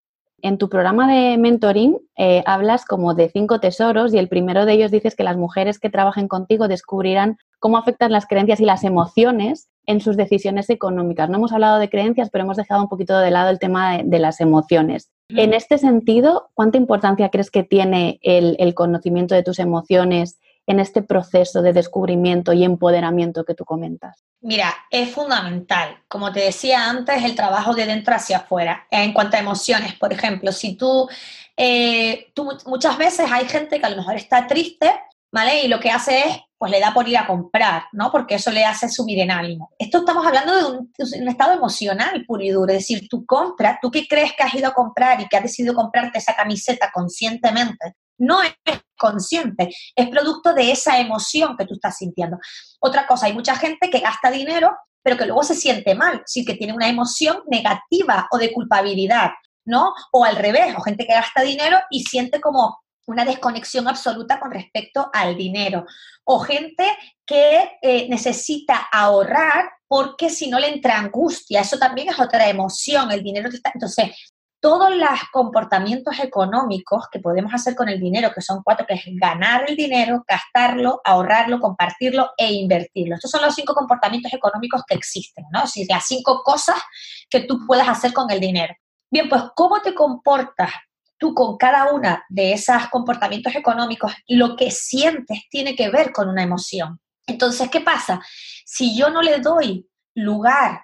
En 0.42 0.57
tu 0.57 0.68
programa 0.68 1.12
de 1.12 1.37
mentoring 1.37 1.99
eh, 2.16 2.42
hablas 2.46 2.87
como 2.87 3.14
de 3.14 3.29
cinco 3.29 3.61
tesoros 3.61 4.14
y 4.14 4.18
el 4.18 4.29
primero 4.29 4.64
de 4.64 4.73
ellos 4.73 4.90
dices 4.90 5.14
que 5.14 5.25
las 5.25 5.37
mujeres 5.37 5.79
que 5.79 5.90
trabajen 5.90 6.29
contigo 6.29 6.66
descubrirán 6.66 7.37
cómo 7.59 7.77
afectan 7.77 8.11
las 8.11 8.27
creencias 8.27 8.61
y 8.61 8.64
las 8.64 8.85
emociones 8.85 9.68
en 9.87 10.01
sus 10.01 10.16
decisiones 10.16 10.70
económicas. 10.70 11.29
No 11.29 11.37
hemos 11.37 11.53
hablado 11.53 11.79
de 11.79 11.90
creencias, 11.90 12.31
pero 12.31 12.44
hemos 12.44 12.57
dejado 12.57 12.83
un 12.83 12.88
poquito 12.88 13.18
de 13.18 13.31
lado 13.31 13.51
el 13.51 13.59
tema 13.59 13.99
de, 13.99 14.18
las 14.18 14.40
emociones. 14.40 15.11
En 15.29 15.53
este 15.53 15.79
sentido, 15.79 16.51
¿cuánta 16.55 16.79
importancia 16.79 17.29
crees 17.29 17.51
que 17.51 17.62
tiene 17.62 18.18
el, 18.23 18.75
conocimiento 18.75 19.35
de 19.35 19.42
tus 19.42 19.59
emociones 19.59 20.40
en 20.66 20.81
este 20.81 21.03
proceso 21.03 21.62
de 21.62 21.73
descubrimiento 21.73 22.53
y 22.53 22.64
empoderamiento 22.64 23.44
que 23.44 23.55
tú 23.55 23.64
comentas? 23.64 24.25
Mira, 24.40 24.75
es 24.90 25.11
fundamental. 25.11 26.03
Como 26.09 26.33
te 26.33 26.40
decía 26.40 26.88
antes, 26.88 27.25
el 27.25 27.35
trabajo 27.35 27.75
de 27.75 27.87
dentro 27.87 28.14
hacia 28.14 28.38
afuera. 28.38 28.87
En 28.90 29.12
cuanto 29.12 29.37
a 29.37 29.40
emociones, 29.40 29.94
por 29.94 30.12
ejemplo, 30.12 30.53
si 30.53 30.77
tú, 30.77 31.09
eh, 31.57 32.31
tú 32.35 32.49
muchas 32.66 32.96
veces 32.96 33.31
hay 33.31 33.46
gente 33.46 33.81
que 33.81 33.87
a 33.87 33.90
lo 33.90 33.96
mejor 33.96 34.16
está 34.16 34.46
triste, 34.46 34.90
¿vale? 35.33 35.64
Y 35.64 35.68
lo 35.68 35.81
que 35.81 35.90
hace 35.90 36.20
es 36.20 36.40
pues 36.61 36.73
le 36.73 36.81
da 36.81 36.92
por 36.92 37.09
ir 37.09 37.16
a 37.16 37.27
comprar, 37.27 37.85
¿no? 37.92 38.12
Porque 38.12 38.35
eso 38.35 38.51
le 38.51 38.66
hace 38.66 38.87
subir 38.90 39.18
en 39.20 39.31
ánimo. 39.31 39.70
Esto 39.79 40.01
estamos 40.01 40.27
hablando 40.27 40.55
de 40.55 40.79
un, 40.79 40.92
estado 41.27 41.55
emocional 41.55 42.23
puro 42.27 42.42
y 42.42 42.51
duro, 42.51 42.70
es 42.70 42.81
decir, 42.81 43.09
tú 43.09 43.25
compras, 43.25 43.79
tú 43.81 43.90
que 43.90 44.07
crees 44.07 44.35
que 44.35 44.42
has 44.42 44.53
ido 44.53 44.68
a 44.68 44.75
comprar 44.75 45.23
y 45.23 45.27
que 45.27 45.38
has 45.38 45.42
decidido 45.42 45.73
comprarte 45.73 46.18
esa 46.18 46.35
camiseta 46.35 46.90
conscientemente, 46.92 47.94
no 48.21 48.43
es 48.43 48.55
consciente, 48.97 49.75
es 49.97 50.09
producto 50.09 50.53
de 50.55 50.71
esa 50.71 51.01
emoción 51.01 51.57
que 51.57 51.67
tú 51.67 51.75
estás 51.75 51.97
sintiendo. 51.97 52.39
Otra 52.81 53.07
cosa, 53.07 53.27
hay 53.27 53.33
mucha 53.33 53.57
gente 53.57 53.91
que 53.91 54.01
gasta 54.01 54.31
dinero, 54.31 54.77
pero 55.03 55.17
que 55.17 55.27
luego 55.27 55.43
se 55.43 55.55
siente 55.55 55.95
mal, 55.95 56.23
sí 56.27 56.45
que 56.45 56.55
tiene 56.55 56.75
una 56.75 56.89
emoción 56.89 57.43
negativa 57.47 58.29
o 58.31 58.39
de 58.39 58.53
culpabilidad, 58.53 59.31
¿no? 59.65 59.95
O 60.13 60.25
al 60.25 60.37
revés, 60.37 60.75
o 60.77 60.83
gente 60.83 61.07
que 61.07 61.15
gasta 61.15 61.43
dinero 61.43 61.79
y 61.91 62.05
siente 62.05 62.41
como 62.41 62.79
una 63.07 63.25
desconexión 63.25 63.89
absoluta 63.89 64.39
con 64.39 64.51
respecto 64.51 65.11
al 65.13 65.37
dinero. 65.37 65.85
O 66.25 66.39
gente 66.41 66.87
que 67.27 67.79
eh, 67.83 68.07
necesita 68.09 68.89
ahorrar 68.93 69.71
porque 69.89 70.31
si 70.31 70.49
no 70.49 70.61
le 70.61 70.69
entra 70.69 70.99
angustia. 70.99 71.63
Eso 71.63 71.77
también 71.79 72.09
es 72.11 72.21
otra 72.21 72.49
emoción. 72.49 73.11
El 73.11 73.25
dinero 73.25 73.49
está. 73.49 73.73
Entonces, 73.75 74.11
todos 74.61 74.94
los 74.94 75.09
comportamientos 75.33 76.18
económicos 76.20 77.09
que 77.11 77.18
podemos 77.18 77.53
hacer 77.55 77.75
con 77.75 77.88
el 77.88 77.99
dinero, 77.99 78.31
que 78.35 78.42
son 78.42 78.62
cuatro, 78.62 78.87
que 78.87 78.94
es 78.94 79.05
ganar 79.18 79.64
el 79.68 79.75
dinero, 79.75 80.23
gastarlo, 80.29 81.01
ahorrarlo, 81.05 81.59
compartirlo 81.59 82.31
e 82.37 82.53
invertirlo. 82.53 83.14
Estos 83.14 83.31
son 83.31 83.42
los 83.42 83.55
cinco 83.55 83.75
comportamientos 83.75 84.33
económicos 84.33 84.83
que 84.87 84.94
existen, 84.94 85.46
¿no? 85.51 85.61
Es 85.61 85.64
decir, 85.66 85.87
las 85.88 86.07
cinco 86.07 86.42
cosas 86.44 86.77
que 87.31 87.40
tú 87.40 87.66
puedes 87.66 87.88
hacer 87.88 88.12
con 88.12 88.31
el 88.31 88.38
dinero. 88.38 88.75
Bien, 89.11 89.29
pues, 89.29 89.42
¿cómo 89.57 89.81
te 89.81 89.94
comportas 89.94 90.70
tú 91.18 91.35
con 91.35 91.57
cada 91.57 91.92
una 91.92 92.25
de 92.29 92.53
esos 92.53 92.87
comportamientos 92.88 93.55
económicos? 93.55 94.12
Lo 94.29 94.57
que 94.57 94.70
sientes 94.70 95.40
tiene 95.51 95.75
que 95.75 95.88
ver 95.88 96.12
con 96.12 96.29
una 96.29 96.42
emoción. 96.42 97.01
Entonces, 97.27 97.70
¿qué 97.70 97.81
pasa? 97.81 98.20
Si 98.66 98.96
yo 98.96 99.09
no 99.09 99.23
le 99.23 99.38
doy 99.40 99.88
lugar 100.14 100.83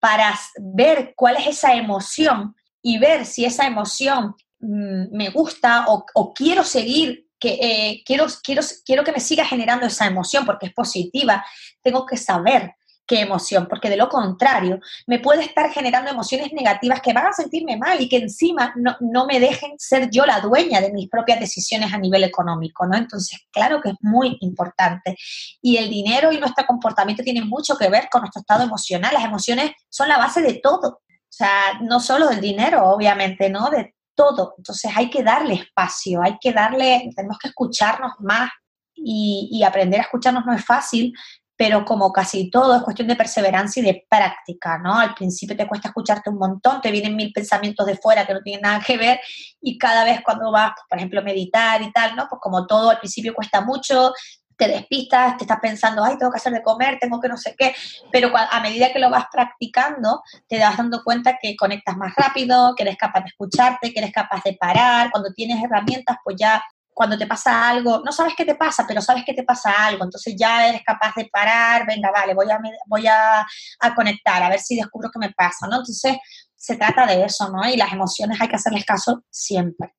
para 0.00 0.38
ver 0.60 1.14
cuál 1.16 1.36
es 1.36 1.48
esa 1.48 1.74
emoción 1.74 2.54
y 2.82 2.98
ver 2.98 3.26
si 3.26 3.44
esa 3.44 3.66
emoción 3.66 4.34
mm, 4.60 5.16
me 5.16 5.30
gusta 5.30 5.86
o, 5.88 6.32
quiero 6.32 6.64
seguir, 6.64 7.26
que, 7.38 7.58
eh, 7.60 8.02
quiero, 8.04 8.26
quiero, 8.42 8.62
quiero 8.84 9.04
que 9.04 9.12
me 9.12 9.20
siga 9.20 9.44
generando 9.44 9.86
esa 9.86 10.06
emoción 10.06 10.44
porque 10.44 10.66
es 10.66 10.72
positiva, 10.72 11.44
tengo 11.82 12.04
que 12.04 12.16
saber 12.16 12.74
qué 13.08 13.22
emoción, 13.22 13.66
porque 13.68 13.88
de 13.88 13.96
lo 13.96 14.08
contrario 14.08 14.78
me 15.06 15.18
puede 15.18 15.42
estar 15.42 15.70
generando 15.70 16.10
emociones 16.10 16.52
negativas 16.52 17.00
que 17.00 17.14
van 17.14 17.26
a 17.26 17.32
sentirme 17.32 17.78
mal 17.78 18.00
y 18.00 18.08
que 18.08 18.18
encima 18.18 18.74
no, 18.76 19.26
me 19.26 19.40
dejen 19.40 19.72
ser 19.78 20.10
yo 20.10 20.26
la 20.26 20.40
dueña 20.40 20.80
de 20.80 20.92
mis 20.92 21.08
propias 21.08 21.40
decisiones 21.40 21.92
a 21.92 21.98
nivel 21.98 22.22
económico, 22.22 22.86
¿no? 22.86 22.98
Entonces, 22.98 23.40
claro 23.50 23.80
que 23.80 23.90
es 23.90 23.96
muy 24.02 24.36
importante. 24.40 25.16
Y 25.62 25.78
el 25.78 25.88
dinero 25.88 26.30
y 26.30 26.38
nuestro 26.38 26.66
comportamiento 26.66 27.22
tienen 27.22 27.48
mucho 27.48 27.76
que 27.78 27.88
ver 27.88 28.08
con 28.10 28.20
nuestro 28.20 28.40
estado 28.40 28.62
emocional. 28.62 29.14
Las 29.14 29.24
emociones 29.24 29.72
son 29.88 30.08
la 30.08 30.18
base 30.18 30.42
de 30.42 30.60
todo. 30.62 31.00
O 31.28 31.32
sea, 31.38 31.78
no 31.82 32.00
solo 32.00 32.28
del 32.28 32.40
dinero, 32.40 32.84
obviamente, 32.84 33.50
¿no? 33.50 33.70
De 33.70 33.94
todo. 34.14 34.54
Entonces 34.58 34.90
hay 34.96 35.10
que 35.10 35.22
darle 35.22 35.54
espacio, 35.54 36.22
hay 36.22 36.38
que 36.40 36.52
darle, 36.52 37.10
tenemos 37.14 37.38
que 37.38 37.48
escucharnos 37.48 38.12
más 38.20 38.50
y, 38.94 39.48
y 39.52 39.62
aprender 39.62 40.00
a 40.00 40.04
escucharnos 40.04 40.44
no 40.44 40.52
es 40.54 40.64
fácil, 40.64 41.14
pero 41.58 41.84
como 41.84 42.12
casi 42.12 42.50
todo 42.50 42.76
es 42.76 42.82
cuestión 42.82 43.08
de 43.08 43.16
perseverancia 43.16 43.82
y 43.82 43.86
de 43.86 44.06
práctica, 44.08 44.78
¿no? 44.78 44.96
Al 44.96 45.12
principio 45.14 45.56
te 45.56 45.66
cuesta 45.66 45.88
escucharte 45.88 46.30
un 46.30 46.38
montón, 46.38 46.80
te 46.80 46.92
vienen 46.92 47.16
mil 47.16 47.32
pensamientos 47.32 47.84
de 47.84 47.96
fuera 47.96 48.24
que 48.24 48.32
no 48.32 48.42
tienen 48.42 48.62
nada 48.62 48.80
que 48.80 48.96
ver 48.96 49.18
y 49.60 49.76
cada 49.76 50.04
vez 50.04 50.20
cuando 50.24 50.52
vas, 50.52 50.70
por 50.88 50.98
ejemplo, 50.98 51.20
meditar 51.20 51.82
y 51.82 51.90
tal, 51.90 52.14
¿no? 52.14 52.28
Pues 52.30 52.40
como 52.40 52.64
todo 52.64 52.90
al 52.90 53.00
principio 53.00 53.34
cuesta 53.34 53.60
mucho, 53.60 54.12
te 54.58 54.66
despistas, 54.66 55.36
te 55.36 55.44
estás 55.44 55.60
pensando, 55.60 56.04
ay, 56.04 56.18
tengo 56.18 56.32
que 56.32 56.38
hacer 56.38 56.52
de 56.52 56.62
comer, 56.62 56.98
tengo 57.00 57.20
que 57.20 57.28
no 57.28 57.36
sé 57.36 57.54
qué, 57.56 57.74
pero 58.10 58.32
a 58.36 58.60
medida 58.60 58.92
que 58.92 58.98
lo 58.98 59.08
vas 59.08 59.26
practicando, 59.32 60.22
te 60.48 60.58
das 60.58 60.76
dando 60.76 61.02
cuenta 61.04 61.38
que 61.40 61.56
conectas 61.56 61.96
más 61.96 62.12
rápido, 62.16 62.74
que 62.76 62.82
eres 62.82 62.96
capaz 62.96 63.20
de 63.20 63.28
escucharte, 63.28 63.92
que 63.92 64.00
eres 64.00 64.12
capaz 64.12 64.42
de 64.44 64.54
parar, 64.54 65.10
cuando 65.12 65.32
tienes 65.32 65.62
herramientas, 65.62 66.16
pues 66.24 66.36
ya 66.38 66.62
cuando 66.92 67.16
te 67.16 67.28
pasa 67.28 67.68
algo, 67.68 68.02
no 68.04 68.10
sabes 68.10 68.34
qué 68.36 68.44
te 68.44 68.56
pasa, 68.56 68.84
pero 68.86 69.00
sabes 69.00 69.24
que 69.24 69.32
te 69.32 69.44
pasa 69.44 69.86
algo, 69.86 70.02
entonces 70.02 70.34
ya 70.36 70.68
eres 70.68 70.82
capaz 70.84 71.14
de 71.14 71.26
parar, 71.26 71.86
venga, 71.86 72.10
vale, 72.10 72.34
voy 72.34 72.50
a, 72.50 72.58
voy 72.86 73.06
a, 73.06 73.46
conectar, 73.94 74.42
a 74.42 74.48
ver 74.48 74.58
si 74.58 74.74
descubro 74.74 75.08
qué 75.12 75.20
me 75.20 75.30
pasa, 75.30 75.68
¿no? 75.68 75.76
Entonces 75.76 76.16
se 76.56 76.76
trata 76.76 77.06
de 77.06 77.24
eso, 77.24 77.48
¿no? 77.50 77.64
Y 77.68 77.76
las 77.76 77.92
emociones 77.92 78.40
hay 78.40 78.48
que 78.48 78.56
hacerles 78.56 78.84
caso 78.84 79.22
siempre. 79.30 79.94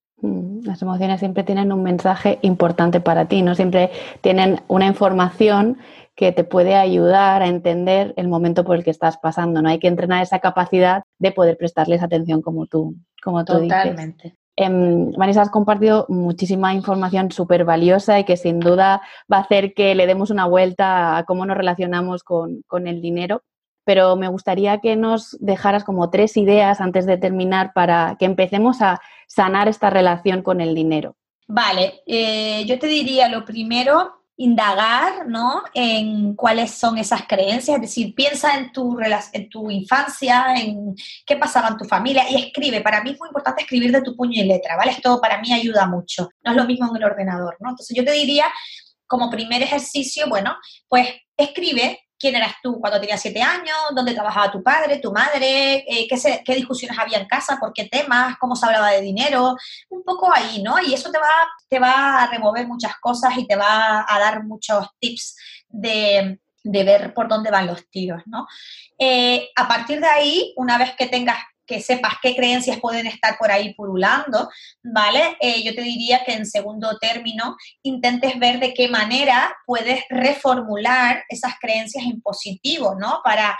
Las 0.63 0.82
emociones 0.82 1.19
siempre 1.19 1.43
tienen 1.43 1.72
un 1.72 1.84
mensaje 1.84 2.39
importante 2.41 3.00
para 3.00 3.26
ti, 3.26 3.41
¿no? 3.41 3.56
Siempre 3.56 3.91
tienen 4.22 4.62
una 4.67 4.86
información 4.86 5.78
que 6.15 6.32
te 6.32 6.43
puede 6.43 6.76
ayudar 6.76 7.41
a 7.41 7.48
entender 7.48 8.13
el 8.17 8.28
momento 8.28 8.65
por 8.65 8.76
el 8.76 8.84
que 8.84 8.91
estás 8.91 9.17
pasando, 9.17 9.62
¿no? 9.62 9.69
Hay 9.69 9.80
que 9.80 9.88
entrenar 9.88 10.22
esa 10.22 10.39
capacidad 10.39 11.04
de 11.17 11.32
poder 11.32 11.58
prestarles 11.58 12.04
atención 12.04 12.41
como 12.41 12.65
tú, 12.65 12.95
como 13.24 13.45
tú 13.45 13.54
Totalmente. 13.54 14.36
Eh, 14.62 14.67
Vanessa, 15.17 15.43
has 15.43 15.50
compartido 15.50 16.06
muchísima 16.10 16.74
información 16.74 17.32
súper 17.32 17.63
valiosa 17.63 18.19
y 18.19 18.26
que 18.26 18.36
sin 18.36 18.60
duda 18.60 19.02
va 19.32 19.38
a 19.38 19.41
hacer 19.41 19.74
que 19.74 19.95
le 19.95 20.06
demos 20.06 20.32
una 20.32 20.45
vuelta 20.45 21.15
a 21.15 21.24
cómo 21.24 21.45
nos 21.45 21.56
relacionamos 21.56 22.24
con, 22.24 22.62
el 22.86 23.02
dinero. 23.02 23.41
Pero 23.86 24.17
me 24.17 24.28
gustaría 24.28 24.80
que 24.80 24.98
nos 24.98 25.38
dejaras 25.39 25.86
como 25.86 26.10
tres 26.10 26.36
ideas 26.36 26.82
antes 26.82 27.06
de 27.06 27.17
terminar 27.17 27.72
para 27.74 28.17
que 28.19 28.26
empecemos 28.26 28.82
a 28.82 29.00
sanar 29.30 29.68
esta 29.68 29.89
relación 29.89 30.42
con 30.42 30.60
el 30.60 30.76
dinero. 30.76 31.15
Vale, 31.48 32.02
eh, 32.06 32.65
yo 32.65 32.78
te 32.78 32.88
diría 32.88 33.30
lo 33.30 33.46
primero, 33.46 34.20
indagar 34.39 35.28
¿no? 35.28 35.63
en 35.74 36.34
cuáles 36.34 36.72
son 36.72 36.98
esas 36.98 37.24
creencias, 37.28 37.76
es 37.76 37.82
decir, 37.82 38.15
piensa 38.15 38.58
en 38.58 38.72
tu, 38.72 38.98
en 39.34 39.50
tu 39.50 39.70
infancia, 39.70 40.56
en 40.56 40.96
qué 41.26 41.36
pasaba 41.36 41.68
en 41.68 41.78
tu 41.78 41.84
familia 41.86 42.24
y 42.30 42.46
escribe. 42.46 42.80
Para 42.80 43.04
mí 43.04 43.12
es 43.12 43.20
muy 43.20 43.28
importante 43.28 43.63
escribir 43.63 43.92
de 43.92 44.02
tu 44.02 44.15
puño 44.15 44.42
y 44.42 44.46
letra, 44.46 44.78
¿vale? 44.78 44.92
Esto 44.92 45.20
para 45.20 45.42
mí 45.42 45.52
ayuda 45.52 45.88
mucho, 45.88 46.30
no 46.44 46.52
es 46.52 46.58
lo 46.58 46.65
mismo 46.65 46.88
en 46.89 46.96
el 46.96 47.04
ordenador, 47.04 47.58
¿no? 47.60 47.72
Entonces 47.72 47.96
yo 47.96 48.06
te 48.06 48.13
diría, 48.13 48.46
como 49.08 49.30
primer 49.30 49.62
ejercicio, 49.62 50.30
bueno, 50.30 50.56
pues 50.88 51.10
escribe 51.36 52.00
quién 52.19 52.36
eras 52.36 52.55
tú 52.62 52.79
cuando 52.79 52.99
tenías 52.99 53.21
siete 53.21 53.41
años, 53.41 53.75
dónde 53.95 54.13
trabajaba 54.13 54.51
tu 54.51 54.62
padre, 54.62 54.97
tu 54.97 55.12
madre, 55.12 55.86
eh, 55.88 56.08
qué, 56.08 56.55
discusiones 56.55 56.99
había 56.99 57.17
en 57.17 57.27
casa, 57.27 57.58
por 57.60 57.71
qué 57.73 57.86
temas, 57.86 58.38
cómo 58.38 58.55
se 58.55 58.65
hablaba 58.65 58.91
de 58.91 59.01
dinero, 59.01 59.55
un 59.89 60.03
poco 60.03 60.32
ahí, 60.34 60.62
¿no? 60.62 60.79
Y 60.82 60.93
eso 60.93 61.10
te 61.12 61.17
va, 61.17 61.29
te 61.69 61.79
va 61.79 62.23
a 62.23 62.27
remover 62.27 62.67
muchas 62.67 62.97
cosas 62.99 63.38
y 63.38 63.47
te 63.47 63.55
va 63.55 64.05
a 64.08 64.19
dar 64.19 64.43
muchos 64.43 64.88
tips 64.99 65.38
de, 65.69 66.39
de 66.63 66.84
ver 66.84 67.13
por 67.13 67.27
dónde 67.27 67.51
van 67.51 67.67
los 67.67 67.89
tiros, 67.89 68.21
¿no? 68.25 68.47
Eh, 68.97 69.49
a 69.55 69.67
partir 69.67 70.01
de 70.01 70.08
ahí, 70.08 70.53
una 70.58 70.77
vez 70.77 70.95
que 70.97 71.08
tengas 71.08 71.38
que 71.69 71.79
sepas 71.82 72.15
qué 72.21 72.36
creencias 72.36 72.79
pueden 72.79 73.05
estar 73.05 73.38
por 73.38 73.51
ahí 73.51 73.75
purulando, 73.75 74.49
¿vale? 74.84 75.38
Eh, 75.39 75.63
yo 75.63 75.75
te 75.75 75.84
diría 75.84 76.23
que 76.25 76.34
en 76.34 76.47
segundo 76.47 76.97
término 76.99 77.55
intentes 77.84 78.39
ver 78.39 78.60
de 78.60 78.73
qué 78.73 78.89
manera 78.89 79.55
puedes 79.67 80.03
reformular 80.10 81.23
esas 81.29 81.53
creencias 81.62 82.03
en 82.05 82.21
positivo, 82.21 82.95
¿no? 82.99 83.21
Para, 83.23 83.55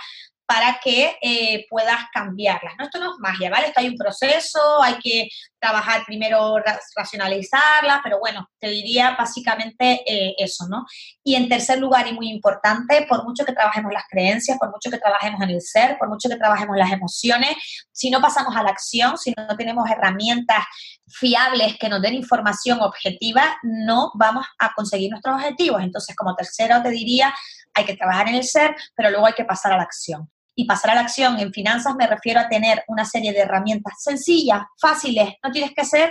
para 0.50 0.80
que 0.82 1.16
eh, 1.22 1.64
puedas 1.70 2.06
cambiarlas. 2.12 2.74
¿no? 2.76 2.84
Esto 2.86 2.98
no 2.98 3.12
es 3.12 3.20
magia, 3.20 3.50
¿vale? 3.50 3.68
Esto 3.68 3.78
hay 3.78 3.88
un 3.88 3.96
proceso, 3.96 4.82
hay 4.82 4.98
que 4.98 5.28
trabajar 5.60 6.02
primero, 6.04 6.56
racionalizarlas, 6.96 8.00
pero 8.02 8.18
bueno, 8.18 8.48
te 8.58 8.68
diría 8.68 9.14
básicamente 9.16 10.02
eh, 10.04 10.34
eso, 10.38 10.66
¿no? 10.68 10.86
Y 11.22 11.36
en 11.36 11.48
tercer 11.48 11.78
lugar, 11.78 12.08
y 12.08 12.14
muy 12.14 12.28
importante, 12.28 13.06
por 13.08 13.22
mucho 13.22 13.44
que 13.44 13.52
trabajemos 13.52 13.92
las 13.92 14.02
creencias, 14.10 14.58
por 14.58 14.72
mucho 14.72 14.90
que 14.90 14.98
trabajemos 14.98 15.40
en 15.40 15.50
el 15.50 15.60
ser, 15.60 15.96
por 15.98 16.08
mucho 16.08 16.28
que 16.28 16.34
trabajemos 16.34 16.76
las 16.76 16.90
emociones, 16.90 17.54
si 17.92 18.10
no 18.10 18.20
pasamos 18.20 18.56
a 18.56 18.64
la 18.64 18.70
acción, 18.70 19.18
si 19.18 19.32
no 19.36 19.56
tenemos 19.56 19.88
herramientas 19.88 20.64
fiables 21.06 21.76
que 21.78 21.88
nos 21.88 22.02
den 22.02 22.14
información 22.14 22.80
objetiva, 22.80 23.56
no 23.62 24.10
vamos 24.14 24.46
a 24.58 24.72
conseguir 24.74 25.12
nuestros 25.12 25.36
objetivos. 25.36 25.80
Entonces, 25.80 26.16
como 26.16 26.34
tercero, 26.34 26.82
te 26.82 26.90
diría, 26.90 27.32
hay 27.72 27.84
que 27.84 27.96
trabajar 27.96 28.28
en 28.30 28.34
el 28.34 28.42
ser, 28.44 28.74
pero 28.96 29.10
luego 29.10 29.26
hay 29.26 29.34
que 29.34 29.44
pasar 29.44 29.74
a 29.74 29.76
la 29.76 29.84
acción 29.84 30.28
y 30.60 30.66
pasar 30.66 30.90
a 30.90 30.94
la 30.94 31.00
acción. 31.00 31.38
En 31.40 31.52
finanzas 31.52 31.94
me 31.96 32.06
refiero 32.06 32.38
a 32.38 32.48
tener 32.48 32.84
una 32.86 33.06
serie 33.06 33.32
de 33.32 33.40
herramientas 33.40 33.94
sencillas, 33.98 34.60
fáciles, 34.78 35.34
no 35.42 35.50
tienes 35.50 35.72
que 35.72 35.80
hacer 35.80 36.10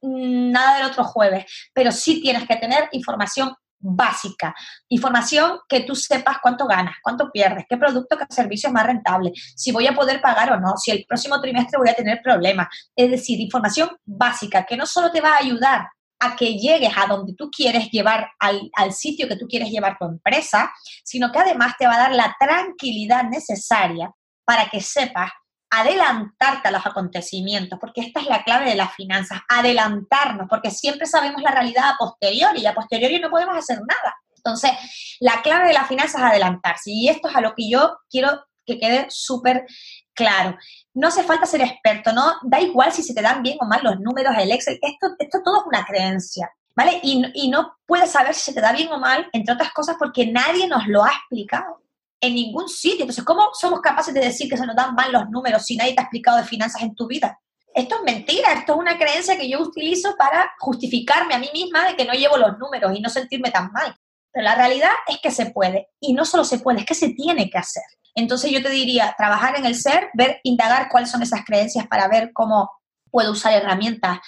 mm, 0.00 0.50
nada 0.50 0.78
del 0.78 0.86
otro 0.86 1.04
jueves, 1.04 1.44
pero 1.74 1.92
sí 1.92 2.22
tienes 2.22 2.48
que 2.48 2.56
tener 2.56 2.88
información 2.92 3.54
básica, 3.78 4.54
información 4.88 5.58
que 5.68 5.80
tú 5.80 5.94
sepas 5.94 6.38
cuánto 6.42 6.66
ganas, 6.66 6.96
cuánto 7.02 7.30
pierdes, 7.30 7.64
qué 7.68 7.76
producto, 7.76 8.16
qué 8.16 8.24
servicio 8.30 8.68
es 8.68 8.72
más 8.74 8.86
rentable, 8.86 9.32
si 9.34 9.70
voy 9.70 9.86
a 9.86 9.94
poder 9.94 10.20
pagar 10.20 10.52
o 10.52 10.60
no, 10.60 10.76
si 10.76 10.90
el 10.90 11.04
próximo 11.06 11.40
trimestre 11.40 11.78
voy 11.78 11.88
a 11.90 11.94
tener 11.94 12.20
problemas. 12.22 12.68
Es 12.96 13.10
decir, 13.10 13.38
información 13.38 13.90
básica 14.04 14.64
que 14.64 14.76
no 14.78 14.86
solo 14.86 15.10
te 15.10 15.20
va 15.20 15.34
a 15.34 15.42
ayudar 15.42 15.88
a 16.20 16.36
que 16.36 16.54
llegues 16.54 16.92
a 16.96 17.06
donde 17.06 17.34
tú 17.34 17.50
quieres 17.50 17.90
llevar, 17.90 18.30
al, 18.38 18.92
sitio 18.92 19.26
que 19.26 19.36
tú 19.36 19.46
quieres 19.48 19.70
llevar 19.70 19.96
tu 19.98 20.04
empresa, 20.04 20.72
sino 21.02 21.32
que 21.32 21.38
además 21.38 21.74
te 21.78 21.86
va 21.86 21.94
a 21.94 21.98
dar 21.98 22.12
la 22.12 22.36
tranquilidad 22.38 23.24
necesaria 23.24 24.12
para 24.44 24.68
que 24.68 24.80
sepas 24.80 25.30
adelantarte 25.70 26.68
a 26.68 26.72
los 26.72 26.84
acontecimientos, 26.84 27.78
porque 27.80 28.02
esta 28.02 28.20
es 28.20 28.26
la 28.26 28.42
clave 28.42 28.68
de 28.68 28.74
las 28.74 28.94
finanzas, 28.94 29.40
adelantarnos, 29.48 30.46
porque 30.48 30.70
siempre 30.70 31.06
sabemos 31.06 31.40
la 31.42 31.52
realidad 31.52 31.90
a 31.90 31.96
posteriori 31.96 32.60
y 32.60 32.66
a 32.66 32.74
posteriori 32.74 33.18
no 33.18 33.30
podemos 33.30 33.56
hacer 33.56 33.78
nada. 33.78 34.16
Entonces, 34.36 34.72
la 35.20 35.42
clave 35.42 35.68
de 35.68 35.74
las 35.74 35.86
finanzas 35.86 36.20
es 36.20 36.26
adelantarse 36.26 36.90
y 36.90 37.08
esto 37.08 37.28
es 37.28 37.36
a 37.36 37.40
lo 37.40 37.54
que 37.54 37.70
yo 37.70 37.98
quiero 38.10 38.42
que 38.70 38.78
quede 38.78 39.06
súper 39.08 39.66
claro. 40.14 40.56
No 40.94 41.08
hace 41.08 41.22
falta 41.22 41.46
ser 41.46 41.62
experto, 41.62 42.12
¿no? 42.12 42.34
Da 42.42 42.60
igual 42.60 42.92
si 42.92 43.02
se 43.02 43.14
te 43.14 43.22
dan 43.22 43.42
bien 43.42 43.58
o 43.60 43.66
mal 43.66 43.80
los 43.82 43.98
números, 44.00 44.34
el 44.38 44.52
Excel, 44.52 44.78
esto, 44.80 45.14
esto 45.18 45.40
todo 45.44 45.60
es 45.60 45.66
una 45.66 45.84
creencia, 45.84 46.50
¿vale? 46.76 47.00
Y, 47.02 47.22
y 47.34 47.48
no 47.48 47.76
puedes 47.86 48.10
saber 48.10 48.34
si 48.34 48.42
se 48.42 48.52
te 48.52 48.60
da 48.60 48.72
bien 48.72 48.90
o 48.92 48.98
mal, 48.98 49.28
entre 49.32 49.54
otras 49.54 49.72
cosas, 49.72 49.96
porque 49.98 50.26
nadie 50.26 50.66
nos 50.66 50.86
lo 50.86 51.04
ha 51.04 51.10
explicado 51.10 51.80
en 52.20 52.34
ningún 52.34 52.68
sitio. 52.68 53.02
Entonces, 53.02 53.24
¿cómo 53.24 53.48
somos 53.54 53.80
capaces 53.80 54.12
de 54.12 54.20
decir 54.20 54.48
que 54.48 54.56
se 54.56 54.66
nos 54.66 54.76
dan 54.76 54.94
mal 54.94 55.10
los 55.12 55.28
números 55.30 55.64
si 55.64 55.76
nadie 55.76 55.94
te 55.94 56.00
ha 56.00 56.04
explicado 56.04 56.38
de 56.38 56.44
finanzas 56.44 56.82
en 56.82 56.94
tu 56.94 57.06
vida? 57.06 57.38
Esto 57.74 57.96
es 57.96 58.02
mentira, 58.02 58.52
esto 58.52 58.74
es 58.74 58.78
una 58.78 58.98
creencia 58.98 59.38
que 59.38 59.48
yo 59.48 59.60
utilizo 59.60 60.16
para 60.16 60.52
justificarme 60.58 61.34
a 61.34 61.38
mí 61.38 61.48
misma 61.52 61.86
de 61.86 61.96
que 61.96 62.04
no 62.04 62.12
llevo 62.12 62.36
los 62.36 62.58
números 62.58 62.92
y 62.96 63.00
no 63.00 63.08
sentirme 63.08 63.50
tan 63.50 63.70
mal. 63.72 63.94
Pero 64.32 64.44
la 64.44 64.54
realidad 64.54 64.90
es 65.06 65.18
que 65.20 65.30
se 65.30 65.46
puede. 65.46 65.88
Y 66.00 66.12
no 66.12 66.24
solo 66.24 66.44
se 66.44 66.58
puede, 66.58 66.80
es 66.80 66.86
que 66.86 66.94
se 66.94 67.10
tiene 67.10 67.48
que 67.48 67.58
hacer. 67.58 67.84
Entonces 68.14 68.50
yo 68.50 68.62
te 68.62 68.70
diría, 68.70 69.14
trabajar 69.16 69.56
en 69.58 69.66
el 69.66 69.74
ser, 69.74 70.10
ver, 70.14 70.40
indagar 70.42 70.88
cuáles 70.90 71.10
son 71.10 71.22
esas 71.22 71.44
creencias 71.44 71.86
para 71.86 72.08
ver 72.08 72.32
cómo 72.32 72.70
puedo 73.10 73.32
usar 73.32 73.52
herramientas 73.52 74.18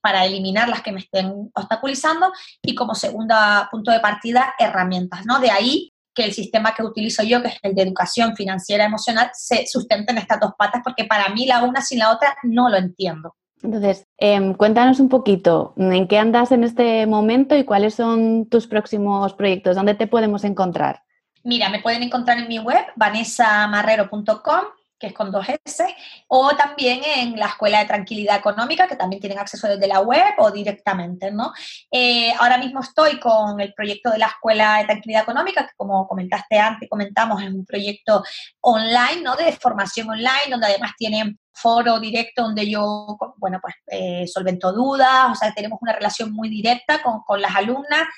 para 0.00 0.26
eliminar 0.26 0.68
las 0.68 0.82
que 0.82 0.92
me 0.92 1.00
estén 1.00 1.50
obstaculizando 1.54 2.30
y 2.62 2.74
como 2.74 2.94
segunda 2.94 3.68
punto 3.70 3.90
de 3.90 4.00
partida, 4.00 4.54
herramientas, 4.58 5.24
¿no? 5.24 5.40
De 5.40 5.50
ahí 5.50 5.94
que 6.14 6.24
el 6.24 6.32
sistema 6.32 6.74
que 6.74 6.82
utilizo 6.82 7.22
yo, 7.22 7.42
que 7.42 7.48
es 7.48 7.58
el 7.62 7.74
de 7.74 7.82
educación 7.82 8.36
financiera 8.36 8.84
emocional, 8.84 9.30
se 9.32 9.66
sustente 9.66 10.12
en 10.12 10.18
estas 10.18 10.40
dos 10.40 10.52
patas, 10.56 10.82
porque 10.84 11.04
para 11.04 11.30
mí 11.30 11.46
la 11.46 11.64
una 11.64 11.80
sin 11.80 11.98
la 11.98 12.12
otra 12.12 12.36
no 12.42 12.68
lo 12.68 12.76
entiendo. 12.76 13.34
Entonces, 13.62 14.06
em, 14.18 14.52
cuéntanos 14.52 15.00
un 15.00 15.08
poquito 15.08 15.72
en 15.78 16.06
qué 16.06 16.18
andas 16.18 16.52
en 16.52 16.64
este 16.64 17.06
momento 17.06 17.56
y 17.56 17.64
cuáles 17.64 17.94
son 17.94 18.46
tus 18.50 18.66
próximos 18.66 19.32
proyectos, 19.32 19.74
dónde 19.74 19.94
te 19.94 20.06
podemos 20.06 20.44
encontrar. 20.44 21.02
Mira, 21.44 21.68
me 21.68 21.80
pueden 21.80 22.02
encontrar 22.02 22.38
en 22.38 22.48
mi 22.48 22.58
web, 22.58 22.84
vanessamarrero.com 22.96 24.64
que 24.98 25.08
es 25.08 25.12
con 25.12 25.30
dos 25.30 25.46
S, 25.64 25.84
o 26.28 26.56
también 26.56 27.02
en 27.04 27.38
la 27.38 27.46
Escuela 27.46 27.80
de 27.80 27.86
Tranquilidad 27.86 28.36
Económica, 28.36 28.86
que 28.86 28.96
también 28.96 29.20
tienen 29.20 29.38
acceso 29.38 29.68
desde 29.68 29.86
la 29.86 30.00
web 30.00 30.34
o 30.38 30.50
directamente, 30.50 31.30
¿no? 31.30 31.52
Eh, 31.90 32.32
ahora 32.38 32.58
mismo 32.58 32.80
estoy 32.80 33.18
con 33.18 33.60
el 33.60 33.74
proyecto 33.74 34.10
de 34.10 34.18
la 34.18 34.28
Escuela 34.28 34.78
de 34.78 34.84
Tranquilidad 34.84 35.24
Económica, 35.24 35.66
que 35.66 35.74
como 35.76 36.06
comentaste 36.06 36.58
antes, 36.58 36.88
comentamos, 36.88 37.42
es 37.42 37.50
un 37.50 37.66
proyecto 37.66 38.22
online, 38.60 39.20
¿no? 39.22 39.36
De 39.36 39.52
formación 39.52 40.08
online, 40.08 40.50
donde 40.50 40.68
además 40.68 40.92
tienen 40.96 41.38
foro 41.52 42.00
directo 42.00 42.42
donde 42.42 42.68
yo, 42.68 43.16
bueno, 43.36 43.58
pues 43.60 43.74
eh, 43.88 44.26
solvento 44.26 44.72
dudas, 44.72 45.30
o 45.30 45.34
sea, 45.34 45.52
tenemos 45.52 45.78
una 45.82 45.92
relación 45.92 46.32
muy 46.32 46.48
directa 46.48 47.02
con, 47.02 47.22
con 47.22 47.40
las 47.40 47.54
alumnas, 47.54 48.08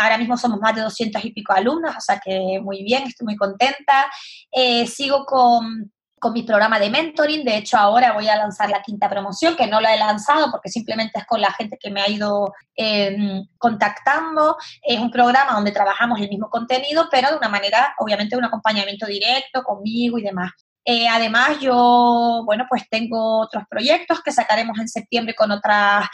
Ahora 0.00 0.18
mismo 0.18 0.36
somos 0.36 0.58
más 0.60 0.74
de 0.74 0.82
200 0.82 1.24
y 1.24 1.32
pico 1.32 1.52
alumnos, 1.52 1.96
o 1.96 2.00
sea 2.00 2.20
que 2.24 2.60
muy 2.62 2.82
bien, 2.82 3.04
estoy 3.04 3.26
muy 3.26 3.36
contenta. 3.36 4.10
Eh, 4.50 4.86
sigo 4.86 5.24
con 5.24 5.90
con 6.20 6.34
mi 6.34 6.42
programa 6.44 6.78
de 6.78 6.90
mentoring. 6.90 7.44
De 7.44 7.56
hecho, 7.56 7.78
ahora 7.78 8.12
voy 8.12 8.28
a 8.28 8.36
lanzar 8.36 8.70
la 8.70 8.82
quinta 8.82 9.08
promoción, 9.08 9.56
que 9.56 9.66
no 9.66 9.80
la 9.80 9.94
he 9.94 9.98
lanzado 9.98 10.50
porque 10.52 10.68
simplemente 10.68 11.18
es 11.18 11.26
con 11.26 11.40
la 11.40 11.50
gente 11.52 11.78
que 11.80 11.90
me 11.90 12.02
ha 12.02 12.08
ido 12.08 12.52
em, 12.76 13.46
contactando. 13.58 14.56
Es 14.82 15.00
un 15.00 15.10
programa 15.10 15.54
donde 15.54 15.72
trabajamos 15.72 16.20
el 16.20 16.28
mismo 16.28 16.48
contenido, 16.50 17.08
pero 17.10 17.30
de 17.30 17.36
una 17.38 17.48
manera, 17.48 17.94
obviamente, 17.98 18.36
un 18.36 18.44
acompañamiento 18.44 19.06
directo 19.06 19.62
conmigo 19.64 20.18
y 20.18 20.22
demás. 20.22 20.52
Eh, 20.84 21.08
además, 21.08 21.58
yo, 21.60 22.42
bueno, 22.44 22.66
pues 22.68 22.84
tengo 22.88 23.40
otros 23.40 23.64
proyectos 23.68 24.22
que 24.22 24.32
sacaremos 24.32 24.78
en 24.78 24.88
septiembre 24.88 25.34
con 25.34 25.50
otras 25.50 26.06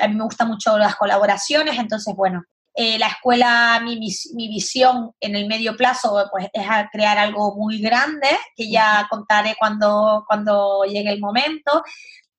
a 0.00 0.08
mí 0.08 0.14
me 0.16 0.24
gustan 0.24 0.48
mucho 0.48 0.76
las 0.76 0.96
colaboraciones, 0.96 1.78
entonces, 1.78 2.14
bueno, 2.16 2.42
eh, 2.76 2.98
la 2.98 3.06
escuela, 3.06 3.80
mi, 3.84 4.00
mi, 4.34 4.48
visión 4.48 5.12
en 5.20 5.36
el 5.36 5.46
medio 5.46 5.76
plazo, 5.76 6.26
pues 6.32 6.48
es 6.52 6.66
crear 6.92 7.18
algo 7.18 7.54
muy 7.54 7.80
grande, 7.80 8.28
que 8.56 8.68
ya 8.68 9.06
contaré 9.08 9.54
cuando, 9.56 10.24
cuando 10.26 10.82
llegue 10.84 11.10
el 11.10 11.20
momento. 11.20 11.84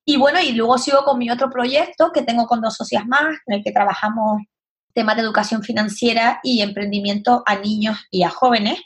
Y 0.04 0.18
bueno, 0.18 0.38
y 0.40 0.52
luego 0.52 0.76
sigo 0.76 1.04
con 1.04 1.18
mi 1.18 1.30
otro 1.30 1.48
proyecto 1.48 2.12
que 2.12 2.22
tengo 2.22 2.46
con 2.46 2.60
dos 2.60 2.74
socias 2.74 3.06
más, 3.06 3.34
en 3.46 3.54
el 3.54 3.64
que 3.64 3.72
trabajamos 3.72 4.42
temas 4.92 5.16
de 5.16 5.22
educación 5.22 5.62
financiera 5.62 6.38
y 6.42 6.60
emprendimiento 6.60 7.42
a 7.46 7.56
niños 7.56 7.98
y 8.10 8.22
a 8.22 8.28
jóvenes. 8.28 8.78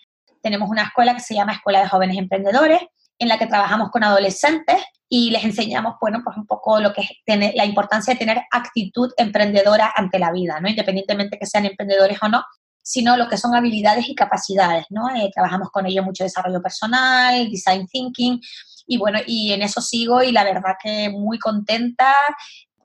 Tenemos 0.43 0.71
una 0.71 0.85
escuela 0.85 1.15
que 1.15 1.21
se 1.21 1.35
llama 1.35 1.55
Escuela 1.55 1.81
de 1.81 1.89
Jóvenes 1.89 2.17
Emprendedores, 2.17 2.81
en 3.21 3.29
la 3.29 3.39
que 3.39 3.47
trabajamos 3.47 3.91
con 3.91 4.03
adolescentes 4.03 4.83
y 5.09 5.31
les 5.31 5.45
enseñamos, 5.45 5.97
bueno, 6.01 6.23
pues 6.25 6.37
un 6.37 6.47
poco 6.47 6.81
lo 6.81 6.93
que 6.93 7.03
es 7.03 7.55
la 7.55 7.65
importancia 7.67 8.15
de 8.15 8.19
tener 8.19 8.43
actitud 8.51 9.13
emprendedora 9.17 9.93
ante 9.95 10.19
la 10.19 10.33
vida, 10.33 10.59
¿no? 10.59 10.69
Independientemente 10.69 11.39
que 11.39 11.47
sean 11.47 11.67
emprendedores 11.67 12.19
o 12.23 12.29
no, 12.29 12.43
sino 12.83 13.17
lo 13.19 13.29
que 13.29 13.37
son 13.37 13.55
habilidades 13.55 14.09
y 14.09 14.15
capacidades, 14.15 14.87
¿no? 14.89 15.15
Eh, 15.15 15.31
trabajamos 15.35 15.69
con 15.71 15.85
ellos 15.85 16.05
mucho 16.05 16.25
desarrollo 16.25 16.63
personal, 16.63 17.51
design 17.51 17.87
thinking, 17.89 18.41
y 18.87 18.97
bueno, 18.97 19.19
y 19.27 19.53
en 19.53 19.63
eso 19.63 19.83
sigo 19.83 20.23
y 20.23 20.33
la 20.33 20.45
verdad 20.45 20.77
que 20.83 21.11
muy 21.11 21.39
contenta, 21.39 22.15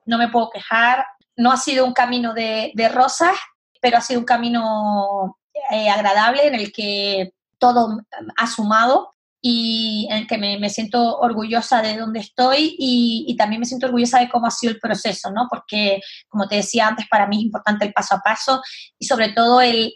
no 0.05 0.17
me 0.17 0.27
puedo 0.27 0.49
quejar, 0.49 1.05
no 1.37 1.51
ha 1.51 1.57
sido 1.57 1.85
un 1.85 1.93
camino 1.93 2.33
de, 2.33 2.73
rosas, 2.93 3.35
pero 3.81 3.97
ha 3.97 4.01
sido 4.01 4.19
un 4.19 4.25
camino 4.25 5.37
eh, 5.71 5.89
agradable 5.89 6.45
en 6.47 6.55
el 6.55 6.73
que 6.73 7.33
todo 7.57 8.01
ha 8.35 8.47
sumado 8.47 9.14
y 9.47 10.07
en 10.09 10.17
el 10.17 10.27
que 10.27 10.39
me, 10.39 10.69
siento 10.71 11.19
orgullosa 11.19 11.83
de 11.83 11.95
dónde 11.95 12.19
estoy 12.19 12.75
y, 12.79 13.35
también 13.37 13.59
me 13.59 13.67
siento 13.67 13.85
orgullosa 13.85 14.19
de 14.19 14.27
cómo 14.27 14.47
ha 14.47 14.51
sido 14.51 14.73
el 14.73 14.79
proceso, 14.79 15.29
¿no? 15.29 15.45
Porque, 15.47 16.01
como 16.27 16.47
te 16.47 16.55
decía 16.55 16.87
antes, 16.87 17.05
para 17.07 17.27
mí 17.27 17.37
es 17.37 17.43
importante 17.43 17.85
el 17.85 17.93
paso 17.93 18.15
a 18.15 18.21
paso 18.21 18.63
y 18.97 19.05
sobre 19.05 19.33
todo 19.33 19.61
el, 19.61 19.93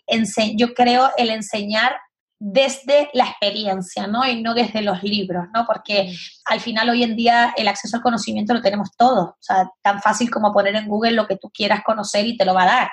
yo 0.56 0.76
creo, 0.76 1.10
el 1.18 1.32
enseñar 1.32 1.94
desde 2.38 3.10
la 3.14 3.26
experiencia, 3.26 4.06
¿no? 4.06 4.24
Y 4.28 4.40
no 4.44 4.54
desde 4.54 4.84
los 4.84 5.02
libros, 5.02 5.46
¿no? 5.52 5.66
Porque 5.66 6.16
al 6.46 6.60
final 6.60 6.88
hoy 6.92 7.02
en 7.02 7.16
día 7.16 7.52
el 7.58 7.70
acceso 7.70 7.98
al 7.98 8.04
conocimiento 8.04 8.54
lo 8.54 8.62
tenemos 8.62 8.96
todos, 8.96 9.30
o 9.30 9.38
sea, 9.40 9.68
tan 9.82 10.00
fácil 10.00 10.30
como 10.30 10.54
poner 10.54 10.76
en 10.76 10.88
Google 10.88 11.14
lo 11.14 11.26
que 11.26 11.38
tú 11.38 11.50
quieras 11.52 11.82
conocer 11.84 12.28
y 12.28 12.38
te 12.38 12.46
lo 12.46 12.54
va 12.54 12.64
a 12.64 12.68
dar. 12.68 12.90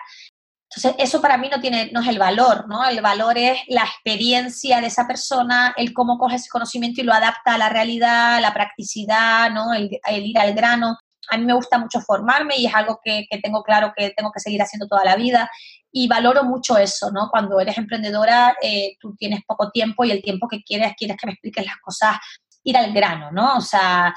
Entonces, 0.77 0.95
eso 1.03 1.23
para 1.23 1.39
mí 1.39 1.49
no, 1.51 1.59
tiene, 1.59 1.91
no 1.91 2.03
es 2.03 2.09
el 2.09 2.19
valor, 2.19 2.69
¿no? 2.69 2.87
El 2.87 3.01
valor 3.01 3.39
es 3.39 3.59
la 3.69 3.83
experiencia 3.83 4.83
de 4.83 4.89
esa 4.89 5.07
persona, 5.07 5.73
el 5.75 5.95
cómo 5.95 6.19
coge 6.19 6.37
ese 6.37 6.51
conocimiento 6.51 7.01
y 7.01 7.05
lo 7.05 7.15
adapta 7.15 7.55
a 7.55 7.59
la 7.59 7.71
realidad, 7.71 8.43
la 8.43 8.53
practicidad, 8.53 9.51
¿no? 9.51 9.73
El, 9.73 9.91
ir 10.07 10.39
al 10.39 10.53
grano. 10.53 10.99
A 11.31 11.39
mí 11.39 11.47
me 11.47 11.55
gusta 11.55 11.79
mucho 11.79 12.01
formarme 12.03 12.59
y 12.59 12.67
es 12.67 12.75
algo 12.75 13.01
que, 13.03 13.27
tengo 13.43 13.63
claro 13.63 13.95
que 13.97 14.11
tengo 14.11 14.31
que 14.33 14.41
seguir 14.41 14.61
haciendo 14.61 14.87
toda 14.87 15.03
la 15.03 15.17
vida 15.17 15.51
y 15.91 16.09
valoro 16.09 16.45
mucho 16.45 16.77
eso, 16.77 17.11
¿no? 17.11 17.31
Cuando 17.31 17.59
eres 17.59 17.79
emprendedora, 17.79 18.55
eh, 18.61 18.97
tú 19.01 19.17
tienes 19.17 19.41
poco 19.47 19.71
tiempo 19.71 20.05
y 20.05 20.11
el 20.11 20.23
tiempo 20.23 20.47
que 20.47 20.63
quieres, 20.63 20.93
quieres 20.95 21.17
que 21.17 21.27
me 21.27 21.33
expliques 21.33 21.65
las 21.65 21.79
cosas, 21.79 22.19
ir 22.65 22.77
al 22.77 22.93
grano, 22.93 23.31
¿no? 23.31 23.57
O 23.57 23.61
sea, 23.63 24.15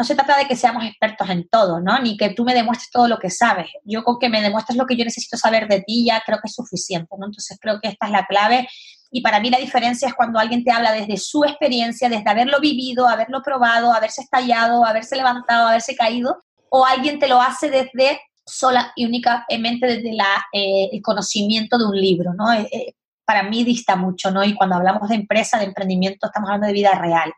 no 0.00 0.04
se 0.04 0.14
trata 0.14 0.38
de 0.38 0.46
que 0.46 0.56
seamos 0.56 0.82
expertos 0.86 1.28
en 1.28 1.46
todo, 1.46 1.78
¿no? 1.78 1.98
Ni 1.98 2.16
que 2.16 2.30
tú 2.30 2.42
me 2.42 2.54
demuestres 2.54 2.90
todo 2.90 3.06
lo 3.06 3.18
que 3.18 3.28
sabes. 3.28 3.66
Yo 3.84 4.02
con 4.02 4.18
que 4.18 4.30
me 4.30 4.40
demuestres 4.40 4.78
lo 4.78 4.86
que 4.86 4.96
yo 4.96 5.04
necesito 5.04 5.36
saber 5.36 5.68
de 5.68 5.82
ti 5.82 6.06
ya 6.06 6.22
creo 6.24 6.38
que 6.38 6.46
es 6.48 6.54
suficiente, 6.54 7.14
¿no? 7.18 7.26
Entonces 7.26 7.58
creo 7.60 7.78
que 7.82 7.88
esta 7.88 8.06
es 8.06 8.12
la 8.12 8.24
clave. 8.24 8.66
Y 9.10 9.20
para 9.20 9.40
mí 9.40 9.50
la 9.50 9.58
diferencia 9.58 10.08
es 10.08 10.14
cuando 10.14 10.38
alguien 10.38 10.64
te 10.64 10.70
habla 10.70 10.92
desde 10.92 11.18
su 11.18 11.44
experiencia, 11.44 12.08
desde 12.08 12.30
haberlo 12.30 12.60
vivido, 12.60 13.06
haberlo 13.06 13.42
probado, 13.42 13.92
haberse 13.92 14.22
estallado, 14.22 14.86
haberse 14.86 15.16
levantado, 15.16 15.68
haberse 15.68 15.94
caído, 15.94 16.38
o 16.70 16.86
alguien 16.86 17.18
te 17.18 17.28
lo 17.28 17.38
hace 17.42 17.68
desde 17.68 18.22
sola 18.46 18.92
y 18.96 19.04
únicamente 19.04 19.86
desde 19.86 20.14
la, 20.14 20.46
eh, 20.54 20.88
el 20.92 21.02
conocimiento 21.02 21.76
de 21.76 21.84
un 21.84 22.00
libro, 22.00 22.32
¿no? 22.32 22.50
Eh, 22.54 22.66
eh, 22.72 22.94
para 23.26 23.42
mí 23.42 23.64
dista 23.64 23.96
mucho, 23.96 24.30
¿no? 24.30 24.42
Y 24.44 24.54
cuando 24.54 24.76
hablamos 24.76 25.10
de 25.10 25.16
empresa, 25.16 25.58
de 25.58 25.66
emprendimiento, 25.66 26.28
estamos 26.28 26.48
hablando 26.48 26.68
de 26.68 26.72
vida 26.72 26.94
real 26.94 27.30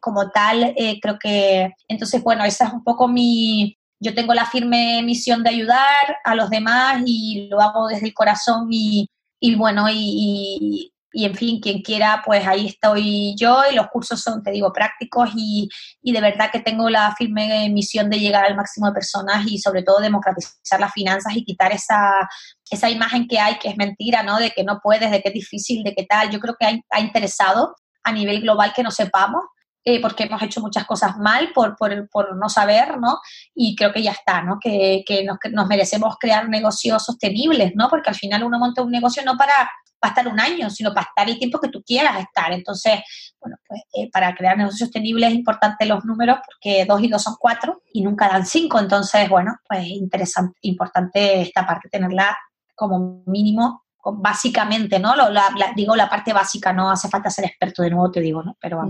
como 0.00 0.30
tal, 0.30 0.74
eh, 0.76 0.98
creo 1.00 1.18
que, 1.18 1.72
entonces, 1.88 2.22
bueno, 2.22 2.44
esa 2.44 2.66
es 2.66 2.72
un 2.72 2.84
poco 2.84 3.08
mi, 3.08 3.76
yo 4.00 4.14
tengo 4.14 4.34
la 4.34 4.46
firme 4.46 5.02
misión 5.02 5.42
de 5.42 5.50
ayudar 5.50 6.18
a 6.24 6.34
los 6.34 6.48
demás 6.50 7.02
y 7.04 7.48
lo 7.50 7.60
hago 7.60 7.88
desde 7.88 8.06
el 8.06 8.14
corazón 8.14 8.68
y, 8.70 9.08
y 9.38 9.54
bueno, 9.56 9.86
y, 9.90 10.92
y, 11.12 11.24
en 11.24 11.34
fin, 11.34 11.60
quien 11.60 11.82
quiera, 11.82 12.22
pues 12.24 12.46
ahí 12.46 12.68
estoy 12.68 13.34
yo 13.36 13.62
y 13.70 13.74
los 13.74 13.88
cursos 13.88 14.20
son, 14.22 14.42
te 14.42 14.52
digo, 14.52 14.72
prácticos 14.72 15.30
y, 15.36 15.68
y, 16.02 16.12
de 16.12 16.20
verdad 16.20 16.50
que 16.50 16.60
tengo 16.60 16.88
la 16.88 17.14
firme 17.16 17.68
misión 17.68 18.08
de 18.08 18.18
llegar 18.20 18.46
al 18.46 18.56
máximo 18.56 18.86
de 18.86 18.92
personas 18.92 19.46
y 19.46 19.58
sobre 19.58 19.82
todo 19.82 20.00
democratizar 20.00 20.80
las 20.80 20.92
finanzas 20.92 21.36
y 21.36 21.44
quitar 21.44 21.72
esa, 21.72 22.28
esa 22.70 22.88
imagen 22.88 23.28
que 23.28 23.38
hay 23.38 23.58
que 23.58 23.68
es 23.68 23.76
mentira, 23.76 24.22
¿no? 24.22 24.38
De 24.38 24.50
que 24.50 24.64
no 24.64 24.80
puedes, 24.82 25.10
de 25.10 25.20
que 25.20 25.28
es 25.28 25.34
difícil, 25.34 25.82
de 25.82 25.94
que 25.94 26.06
tal. 26.06 26.30
Yo 26.30 26.40
creo 26.40 26.56
que 26.58 26.82
ha 26.90 27.00
interesado 27.00 27.74
a 28.02 28.12
nivel 28.12 28.40
global 28.40 28.72
que 28.74 28.82
no 28.82 28.90
sepamos 28.90 29.42
eh, 29.84 30.00
porque 30.00 30.24
hemos 30.24 30.42
hecho 30.42 30.60
muchas 30.60 30.84
cosas 30.84 31.16
mal 31.16 31.52
por, 31.54 31.76
por, 31.76 32.08
por, 32.10 32.36
no 32.36 32.48
saber, 32.48 32.98
¿no? 32.98 33.18
Y 33.54 33.74
creo 33.74 33.92
que 33.92 34.02
ya 34.02 34.12
está, 34.12 34.42
¿no? 34.42 34.58
Que, 34.60 35.02
que, 35.06 35.24
nos, 35.24 35.38
nos, 35.52 35.66
merecemos 35.68 36.16
crear 36.20 36.48
negocios 36.48 37.04
sostenibles, 37.04 37.72
¿no? 37.74 37.88
Porque 37.88 38.10
al 38.10 38.16
final 38.16 38.44
uno 38.44 38.58
monta 38.58 38.82
un 38.82 38.90
negocio 38.90 39.22
no 39.24 39.38
para, 39.38 39.54
para 39.98 40.10
estar 40.10 40.28
un 40.28 40.38
año, 40.38 40.68
sino 40.68 40.92
para 40.92 41.06
estar 41.06 41.28
el 41.28 41.38
tiempo 41.38 41.60
que 41.60 41.68
tú 41.68 41.82
quieras 41.82 42.20
estar. 42.20 42.52
Entonces, 42.52 43.00
bueno, 43.40 43.56
pues 43.66 43.80
eh, 43.94 44.10
para 44.10 44.34
crear 44.34 44.56
negocios 44.56 44.80
sostenibles 44.80 45.30
es 45.30 45.34
importante 45.36 45.86
los 45.86 46.04
números 46.04 46.38
porque 46.44 46.84
dos 46.84 47.02
y 47.02 47.08
dos 47.08 47.22
son 47.22 47.36
cuatro 47.38 47.82
y 47.92 48.02
nunca 48.02 48.28
dan 48.28 48.44
cinco. 48.44 48.78
Entonces, 48.78 49.28
bueno, 49.28 49.56
pues 49.66 49.86
interesante, 49.86 50.58
importante 50.62 51.40
esta 51.40 51.66
parte 51.66 51.88
tenerla 51.88 52.36
como 52.74 53.22
mínimo 53.26 53.84
básicamente, 54.02 54.98
¿no? 54.98 55.14
Lo, 55.14 55.28
la, 55.28 55.50
digo 55.76 55.94
la 55.94 56.08
parte 56.08 56.32
básica, 56.32 56.72
no 56.72 56.90
hace 56.90 57.08
falta 57.08 57.30
ser 57.30 57.44
experto 57.44 57.82
de 57.82 57.90
nuevo, 57.90 58.10
te 58.10 58.20
digo, 58.20 58.42
¿no? 58.42 58.56
Pero 58.60 58.82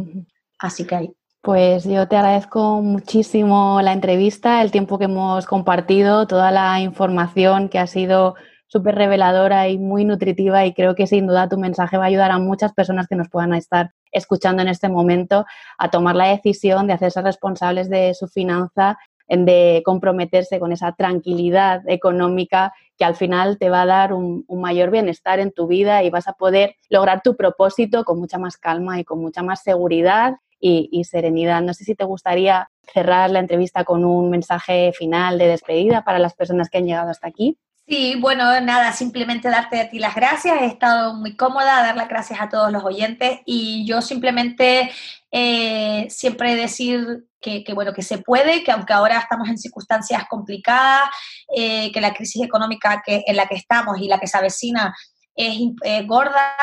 Así 0.61 0.87
que 0.87 0.95
ahí. 0.95 1.15
Pues 1.43 1.85
yo 1.85 2.07
te 2.07 2.17
agradezco 2.17 2.83
muchísimo 2.83 3.81
la 3.83 3.95
entrevista, 3.95 4.61
el 4.61 4.71
tiempo 4.71 4.99
que 4.99 5.07
hemos 5.07 5.47
compartido, 5.47 6.27
toda 6.27 6.51
la 6.51 6.81
información 6.81 7.71
que 7.71 7.79
ha 7.79 7.87
sido 7.87 8.35
súper 8.67 8.95
reveladora 8.95 9.69
y 9.69 9.79
muy 9.79 10.05
nutritiva 10.05 10.67
y 10.67 10.75
creo 10.75 10.95
que 10.95 11.07
sin 11.07 11.27
duda 11.27 11.49
tu 11.49 11.57
mensaje 11.57 11.97
va 11.97 12.05
a 12.05 12.09
ayudar 12.09 12.31
a 12.31 12.39
muchas 12.39 12.75
personas 12.75 13.09
que 13.09 13.17
nos 13.17 13.31
puedan 13.31 13.55
estar 13.55 13.93
escuchando 14.13 14.61
en 14.61 14.69
este 14.69 14.91
momento 14.91 15.47
a 15.79 15.91
tomar 15.91 16.15
la 16.15 16.29
decisión 16.29 16.87
de 16.87 16.93
hacerse 16.93 17.23
responsables 17.23 17.89
de 17.89 18.13
su 18.13 18.29
finanza, 18.29 18.99
de 19.27 19.83
comprometerse 19.83 20.61
con 20.61 20.73
esa 20.73 20.93
tranquilidad 20.93 21.89
económica 21.89 22.75
que 22.99 23.07
al 23.07 23.17
final 23.17 23.59
te 23.59 23.71
va 23.71 23.83
a 23.83 23.87
dar 23.87 24.13
un, 24.13 24.45
un, 24.47 24.61
mayor 24.61 24.91
bienestar 24.91 25.41
en 25.41 25.53
tu 25.53 25.67
vida 25.67 26.03
y 26.05 26.11
vas 26.11 26.29
a 26.29 26.35
poder 26.35 26.75
lograr 26.91 27.23
tu 27.23 27.35
propósito 27.35 28.05
con 28.05 28.19
mucha 28.19 28.39
más 28.39 28.59
calma 28.59 29.01
y 29.01 29.05
con 29.05 29.21
mucha 29.21 29.43
más 29.43 29.63
seguridad 29.63 30.35
y, 30.61 31.05
serenidad. 31.05 31.63
No 31.63 31.75
sé 31.75 31.85
si 31.85 31.95
te 31.95 32.05
gustaría 32.05 32.71
cerrar 32.93 33.31
la 33.31 33.39
entrevista 33.39 33.85
con 33.85 34.05
un 34.05 34.31
mensaje 34.31 34.93
final 34.93 35.39
de 35.39 35.49
despedida 35.49 36.05
para 36.05 36.19
las 36.19 36.35
personas 36.35 36.69
que 36.69 36.79
han 36.79 36.87
llegado 36.87 37.11
hasta 37.11 37.29
aquí. 37.29 37.57
Sí, 37.89 38.15
bueno, 38.21 38.61
nada, 38.61 38.93
simplemente 38.93 39.49
darte 39.49 39.81
a 39.81 39.91
ti 39.91 39.99
las 39.99 40.15
gracias. 40.15 40.63
He 40.63 40.67
estado 40.67 41.15
muy 41.15 41.35
cómoda, 41.35 41.83
dar 41.83 41.97
las 41.97 42.09
gracias 42.09 42.41
a 42.41 42.49
todos 42.49 42.71
los 42.71 42.85
oyentes 42.85 43.41
y 43.47 43.85
yo 43.85 44.01
simplemente 44.01 44.93
eh, 45.33 46.07
siempre 46.09 46.55
decir 46.55 47.25
que, 47.41 47.65
bueno, 47.75 47.93
que 47.93 48.03
se 48.03 48.19
puede, 48.19 48.63
que 48.63 48.71
aunque 48.71 48.93
ahora 48.93 49.19
estamos 49.19 49.49
en 49.49 49.59
circunstancias 49.59 50.25
complicadas, 50.29 51.09
eh, 51.57 51.91
que 51.91 52.01
la 52.01 52.15
crisis 52.15 52.45
económica 52.45 53.03
que, 53.05 53.25
en 53.27 53.35
la 53.35 53.47
que 53.47 53.57
estamos 53.57 53.99
y 53.99 54.07
la 54.07 54.21
que 54.21 54.27
se 54.29 54.39
avecina 54.39 54.95
es 55.35 56.07
gorda, 56.07 56.55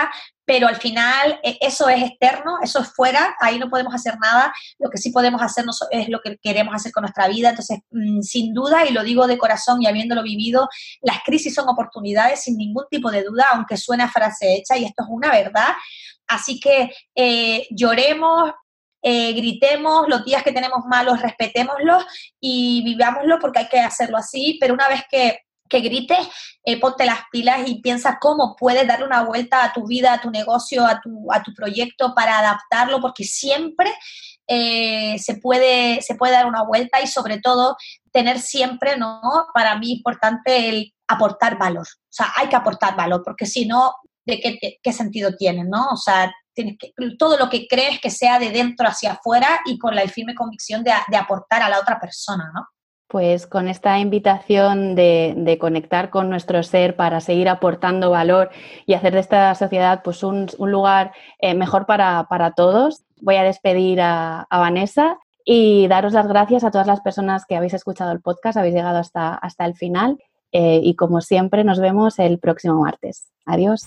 pero 0.48 0.70
al 0.70 0.78
final 0.78 1.42
eh, 1.44 1.58
eso 1.60 1.90
es 1.90 2.02
externo, 2.02 2.58
eso 2.64 2.80
es 2.80 2.88
fuera, 2.94 3.36
ahí 3.42 3.60
no 3.60 3.70
podemos 3.70 3.94
hacer 3.94 4.18
nada, 4.18 4.54
lo 4.80 4.90
que 4.90 4.98
sí 4.98 5.12
podemos 5.12 5.42
hacer 5.42 5.66
es 5.92 6.08
lo 6.08 6.22
que 6.22 6.38
queremos 6.38 6.74
hacer 6.74 6.94
con 6.94 7.02
nuestra 7.02 7.28
vida, 7.28 7.50
entonces 7.50 7.80
mm, 7.92 8.22
sin 8.22 8.54
duda, 8.54 8.86
y 8.86 8.94
lo 8.94 9.04
digo 9.04 9.28
de 9.28 9.38
corazón 9.38 9.82
y 9.82 9.88
habiéndolo 9.88 10.24
vivido, 10.24 10.70
las 11.02 11.18
crisis 11.26 11.54
son 11.54 11.68
oportunidades 11.68 12.44
sin 12.44 12.56
ningún 12.58 12.86
tipo 12.90 13.12
de 13.12 13.24
duda, 13.24 13.48
aunque 13.52 13.76
suene 13.76 14.04
a 14.04 14.10
frase 14.10 14.56
hecha, 14.56 14.78
y 14.78 14.86
esto 14.86 15.04
es 15.04 15.10
una 15.12 15.32
verdad, 15.32 15.74
así 16.28 16.62
que 16.62 16.94
eh, 17.14 17.68
lloremos, 17.70 18.54
eh, 19.02 19.34
gritemos, 19.34 20.08
los 20.08 20.24
días 20.24 20.44
que 20.44 20.54
tenemos 20.54 20.86
malos, 20.86 21.22
respetémoslos 21.22 22.06
y 22.40 22.84
vivámoslo 22.86 23.38
porque 23.40 23.60
hay 23.60 23.68
que 23.68 23.80
hacerlo 23.80 24.18
así, 24.18 24.58
pero 24.62 24.74
una 24.74 24.88
vez 24.88 25.02
que 25.12 25.40
que 25.70 25.80
grites, 25.82 26.28
eh, 26.64 26.80
ponte 26.80 27.06
las 27.06 27.22
pilas 27.32 27.68
y 27.68 27.82
piensa 27.82 28.18
cómo 28.20 28.56
puedes 28.58 28.88
darle 28.88 29.06
una 29.06 29.24
vuelta 29.24 29.64
a 29.64 29.74
tu 29.74 29.88
vida, 29.88 30.14
a 30.14 30.22
tu 30.22 30.30
negocio, 30.30 30.86
a 30.86 31.00
tu, 31.02 31.32
a 31.32 31.44
tu 31.44 31.54
proyecto 31.54 32.14
para 32.16 32.40
adaptarlo, 32.40 33.00
porque 33.00 33.24
siempre 33.24 33.94
eh, 34.48 35.18
se, 35.20 35.36
puede, 35.36 36.02
se 36.02 36.16
puede 36.16 36.34
dar 36.34 36.46
una 36.46 36.64
vuelta 36.64 37.02
y 37.02 37.08
sobre 37.08 37.40
todo 37.40 37.76
tener 38.12 38.40
siempre, 38.40 38.98
¿no? 38.98 39.22
Para 39.54 39.78
mí 39.78 39.92
importante 39.92 40.70
el 40.70 40.94
aportar 41.08 41.58
valor. 41.58 41.86
O 41.86 42.12
sea, 42.12 42.34
hay 42.36 42.48
que 42.48 42.56
aportar 42.56 42.96
valor, 42.96 43.22
porque 43.24 43.46
si 43.46 43.66
no, 43.66 43.94
¿de 44.26 44.40
qué, 44.40 44.80
qué 44.82 44.94
sentido 44.94 45.36
tiene, 45.36 45.64
no? 45.64 45.90
O 45.92 45.98
sea, 45.98 46.34
tienes 46.54 46.78
que, 46.80 46.92
todo 47.18 47.38
lo 47.38 47.50
que 47.50 47.68
crees 47.68 48.00
que 48.00 48.10
sea 48.10 48.40
de 48.40 48.50
dentro 48.50 48.88
hacia 48.88 49.14
afuera 49.14 49.62
y 49.66 49.78
con 49.78 49.96
la 49.96 50.08
firme 50.08 50.34
convicción 50.34 50.84
de, 50.84 50.92
de 51.08 51.18
aportar 51.18 51.62
a 51.62 51.70
la 51.70 51.80
otra 51.80 52.00
persona, 52.00 52.52
¿no? 52.54 52.68
Pues 53.08 53.48
con 53.48 53.70
esta 53.70 54.00
invitación 54.00 54.94
de, 54.96 55.58
conectar 55.60 56.10
con 56.10 56.30
nuestro 56.30 56.62
ser 56.64 56.96
para 56.96 57.22
seguir 57.22 57.48
aportando 57.48 58.12
valor 58.12 58.50
y 58.86 58.96
hacer 58.96 59.14
de 59.14 59.22
esta 59.22 59.56
sociedad 59.56 60.02
pues 60.04 60.24
un, 60.24 60.48
lugar 60.60 61.14
eh, 61.40 61.54
mejor 61.54 61.86
para, 61.86 62.54
todos, 62.56 63.04
voy 63.22 63.36
a 63.38 63.44
despedir 63.44 64.02
a, 64.02 64.46
Vanessa 64.52 65.18
y 65.46 65.88
daros 65.88 66.12
las 66.12 66.28
gracias 66.28 66.66
a 66.66 66.72
todas 66.72 66.88
las 66.88 67.00
personas 67.00 67.46
que 67.46 67.56
habéis 67.56 67.74
escuchado 67.74 68.12
el 68.12 68.20
podcast, 68.20 68.58
habéis 68.58 68.76
llegado 68.76 68.98
hasta, 68.98 69.34
hasta 69.36 69.66
el 69.66 69.76
final 69.76 70.18
eh, 70.52 70.82
y 70.84 70.96
como 70.96 71.22
siempre 71.22 71.64
nos 71.64 71.80
vemos 71.80 72.20
el 72.20 72.40
próximo 72.40 72.82
martes. 72.82 73.32
Adiós. 73.46 73.86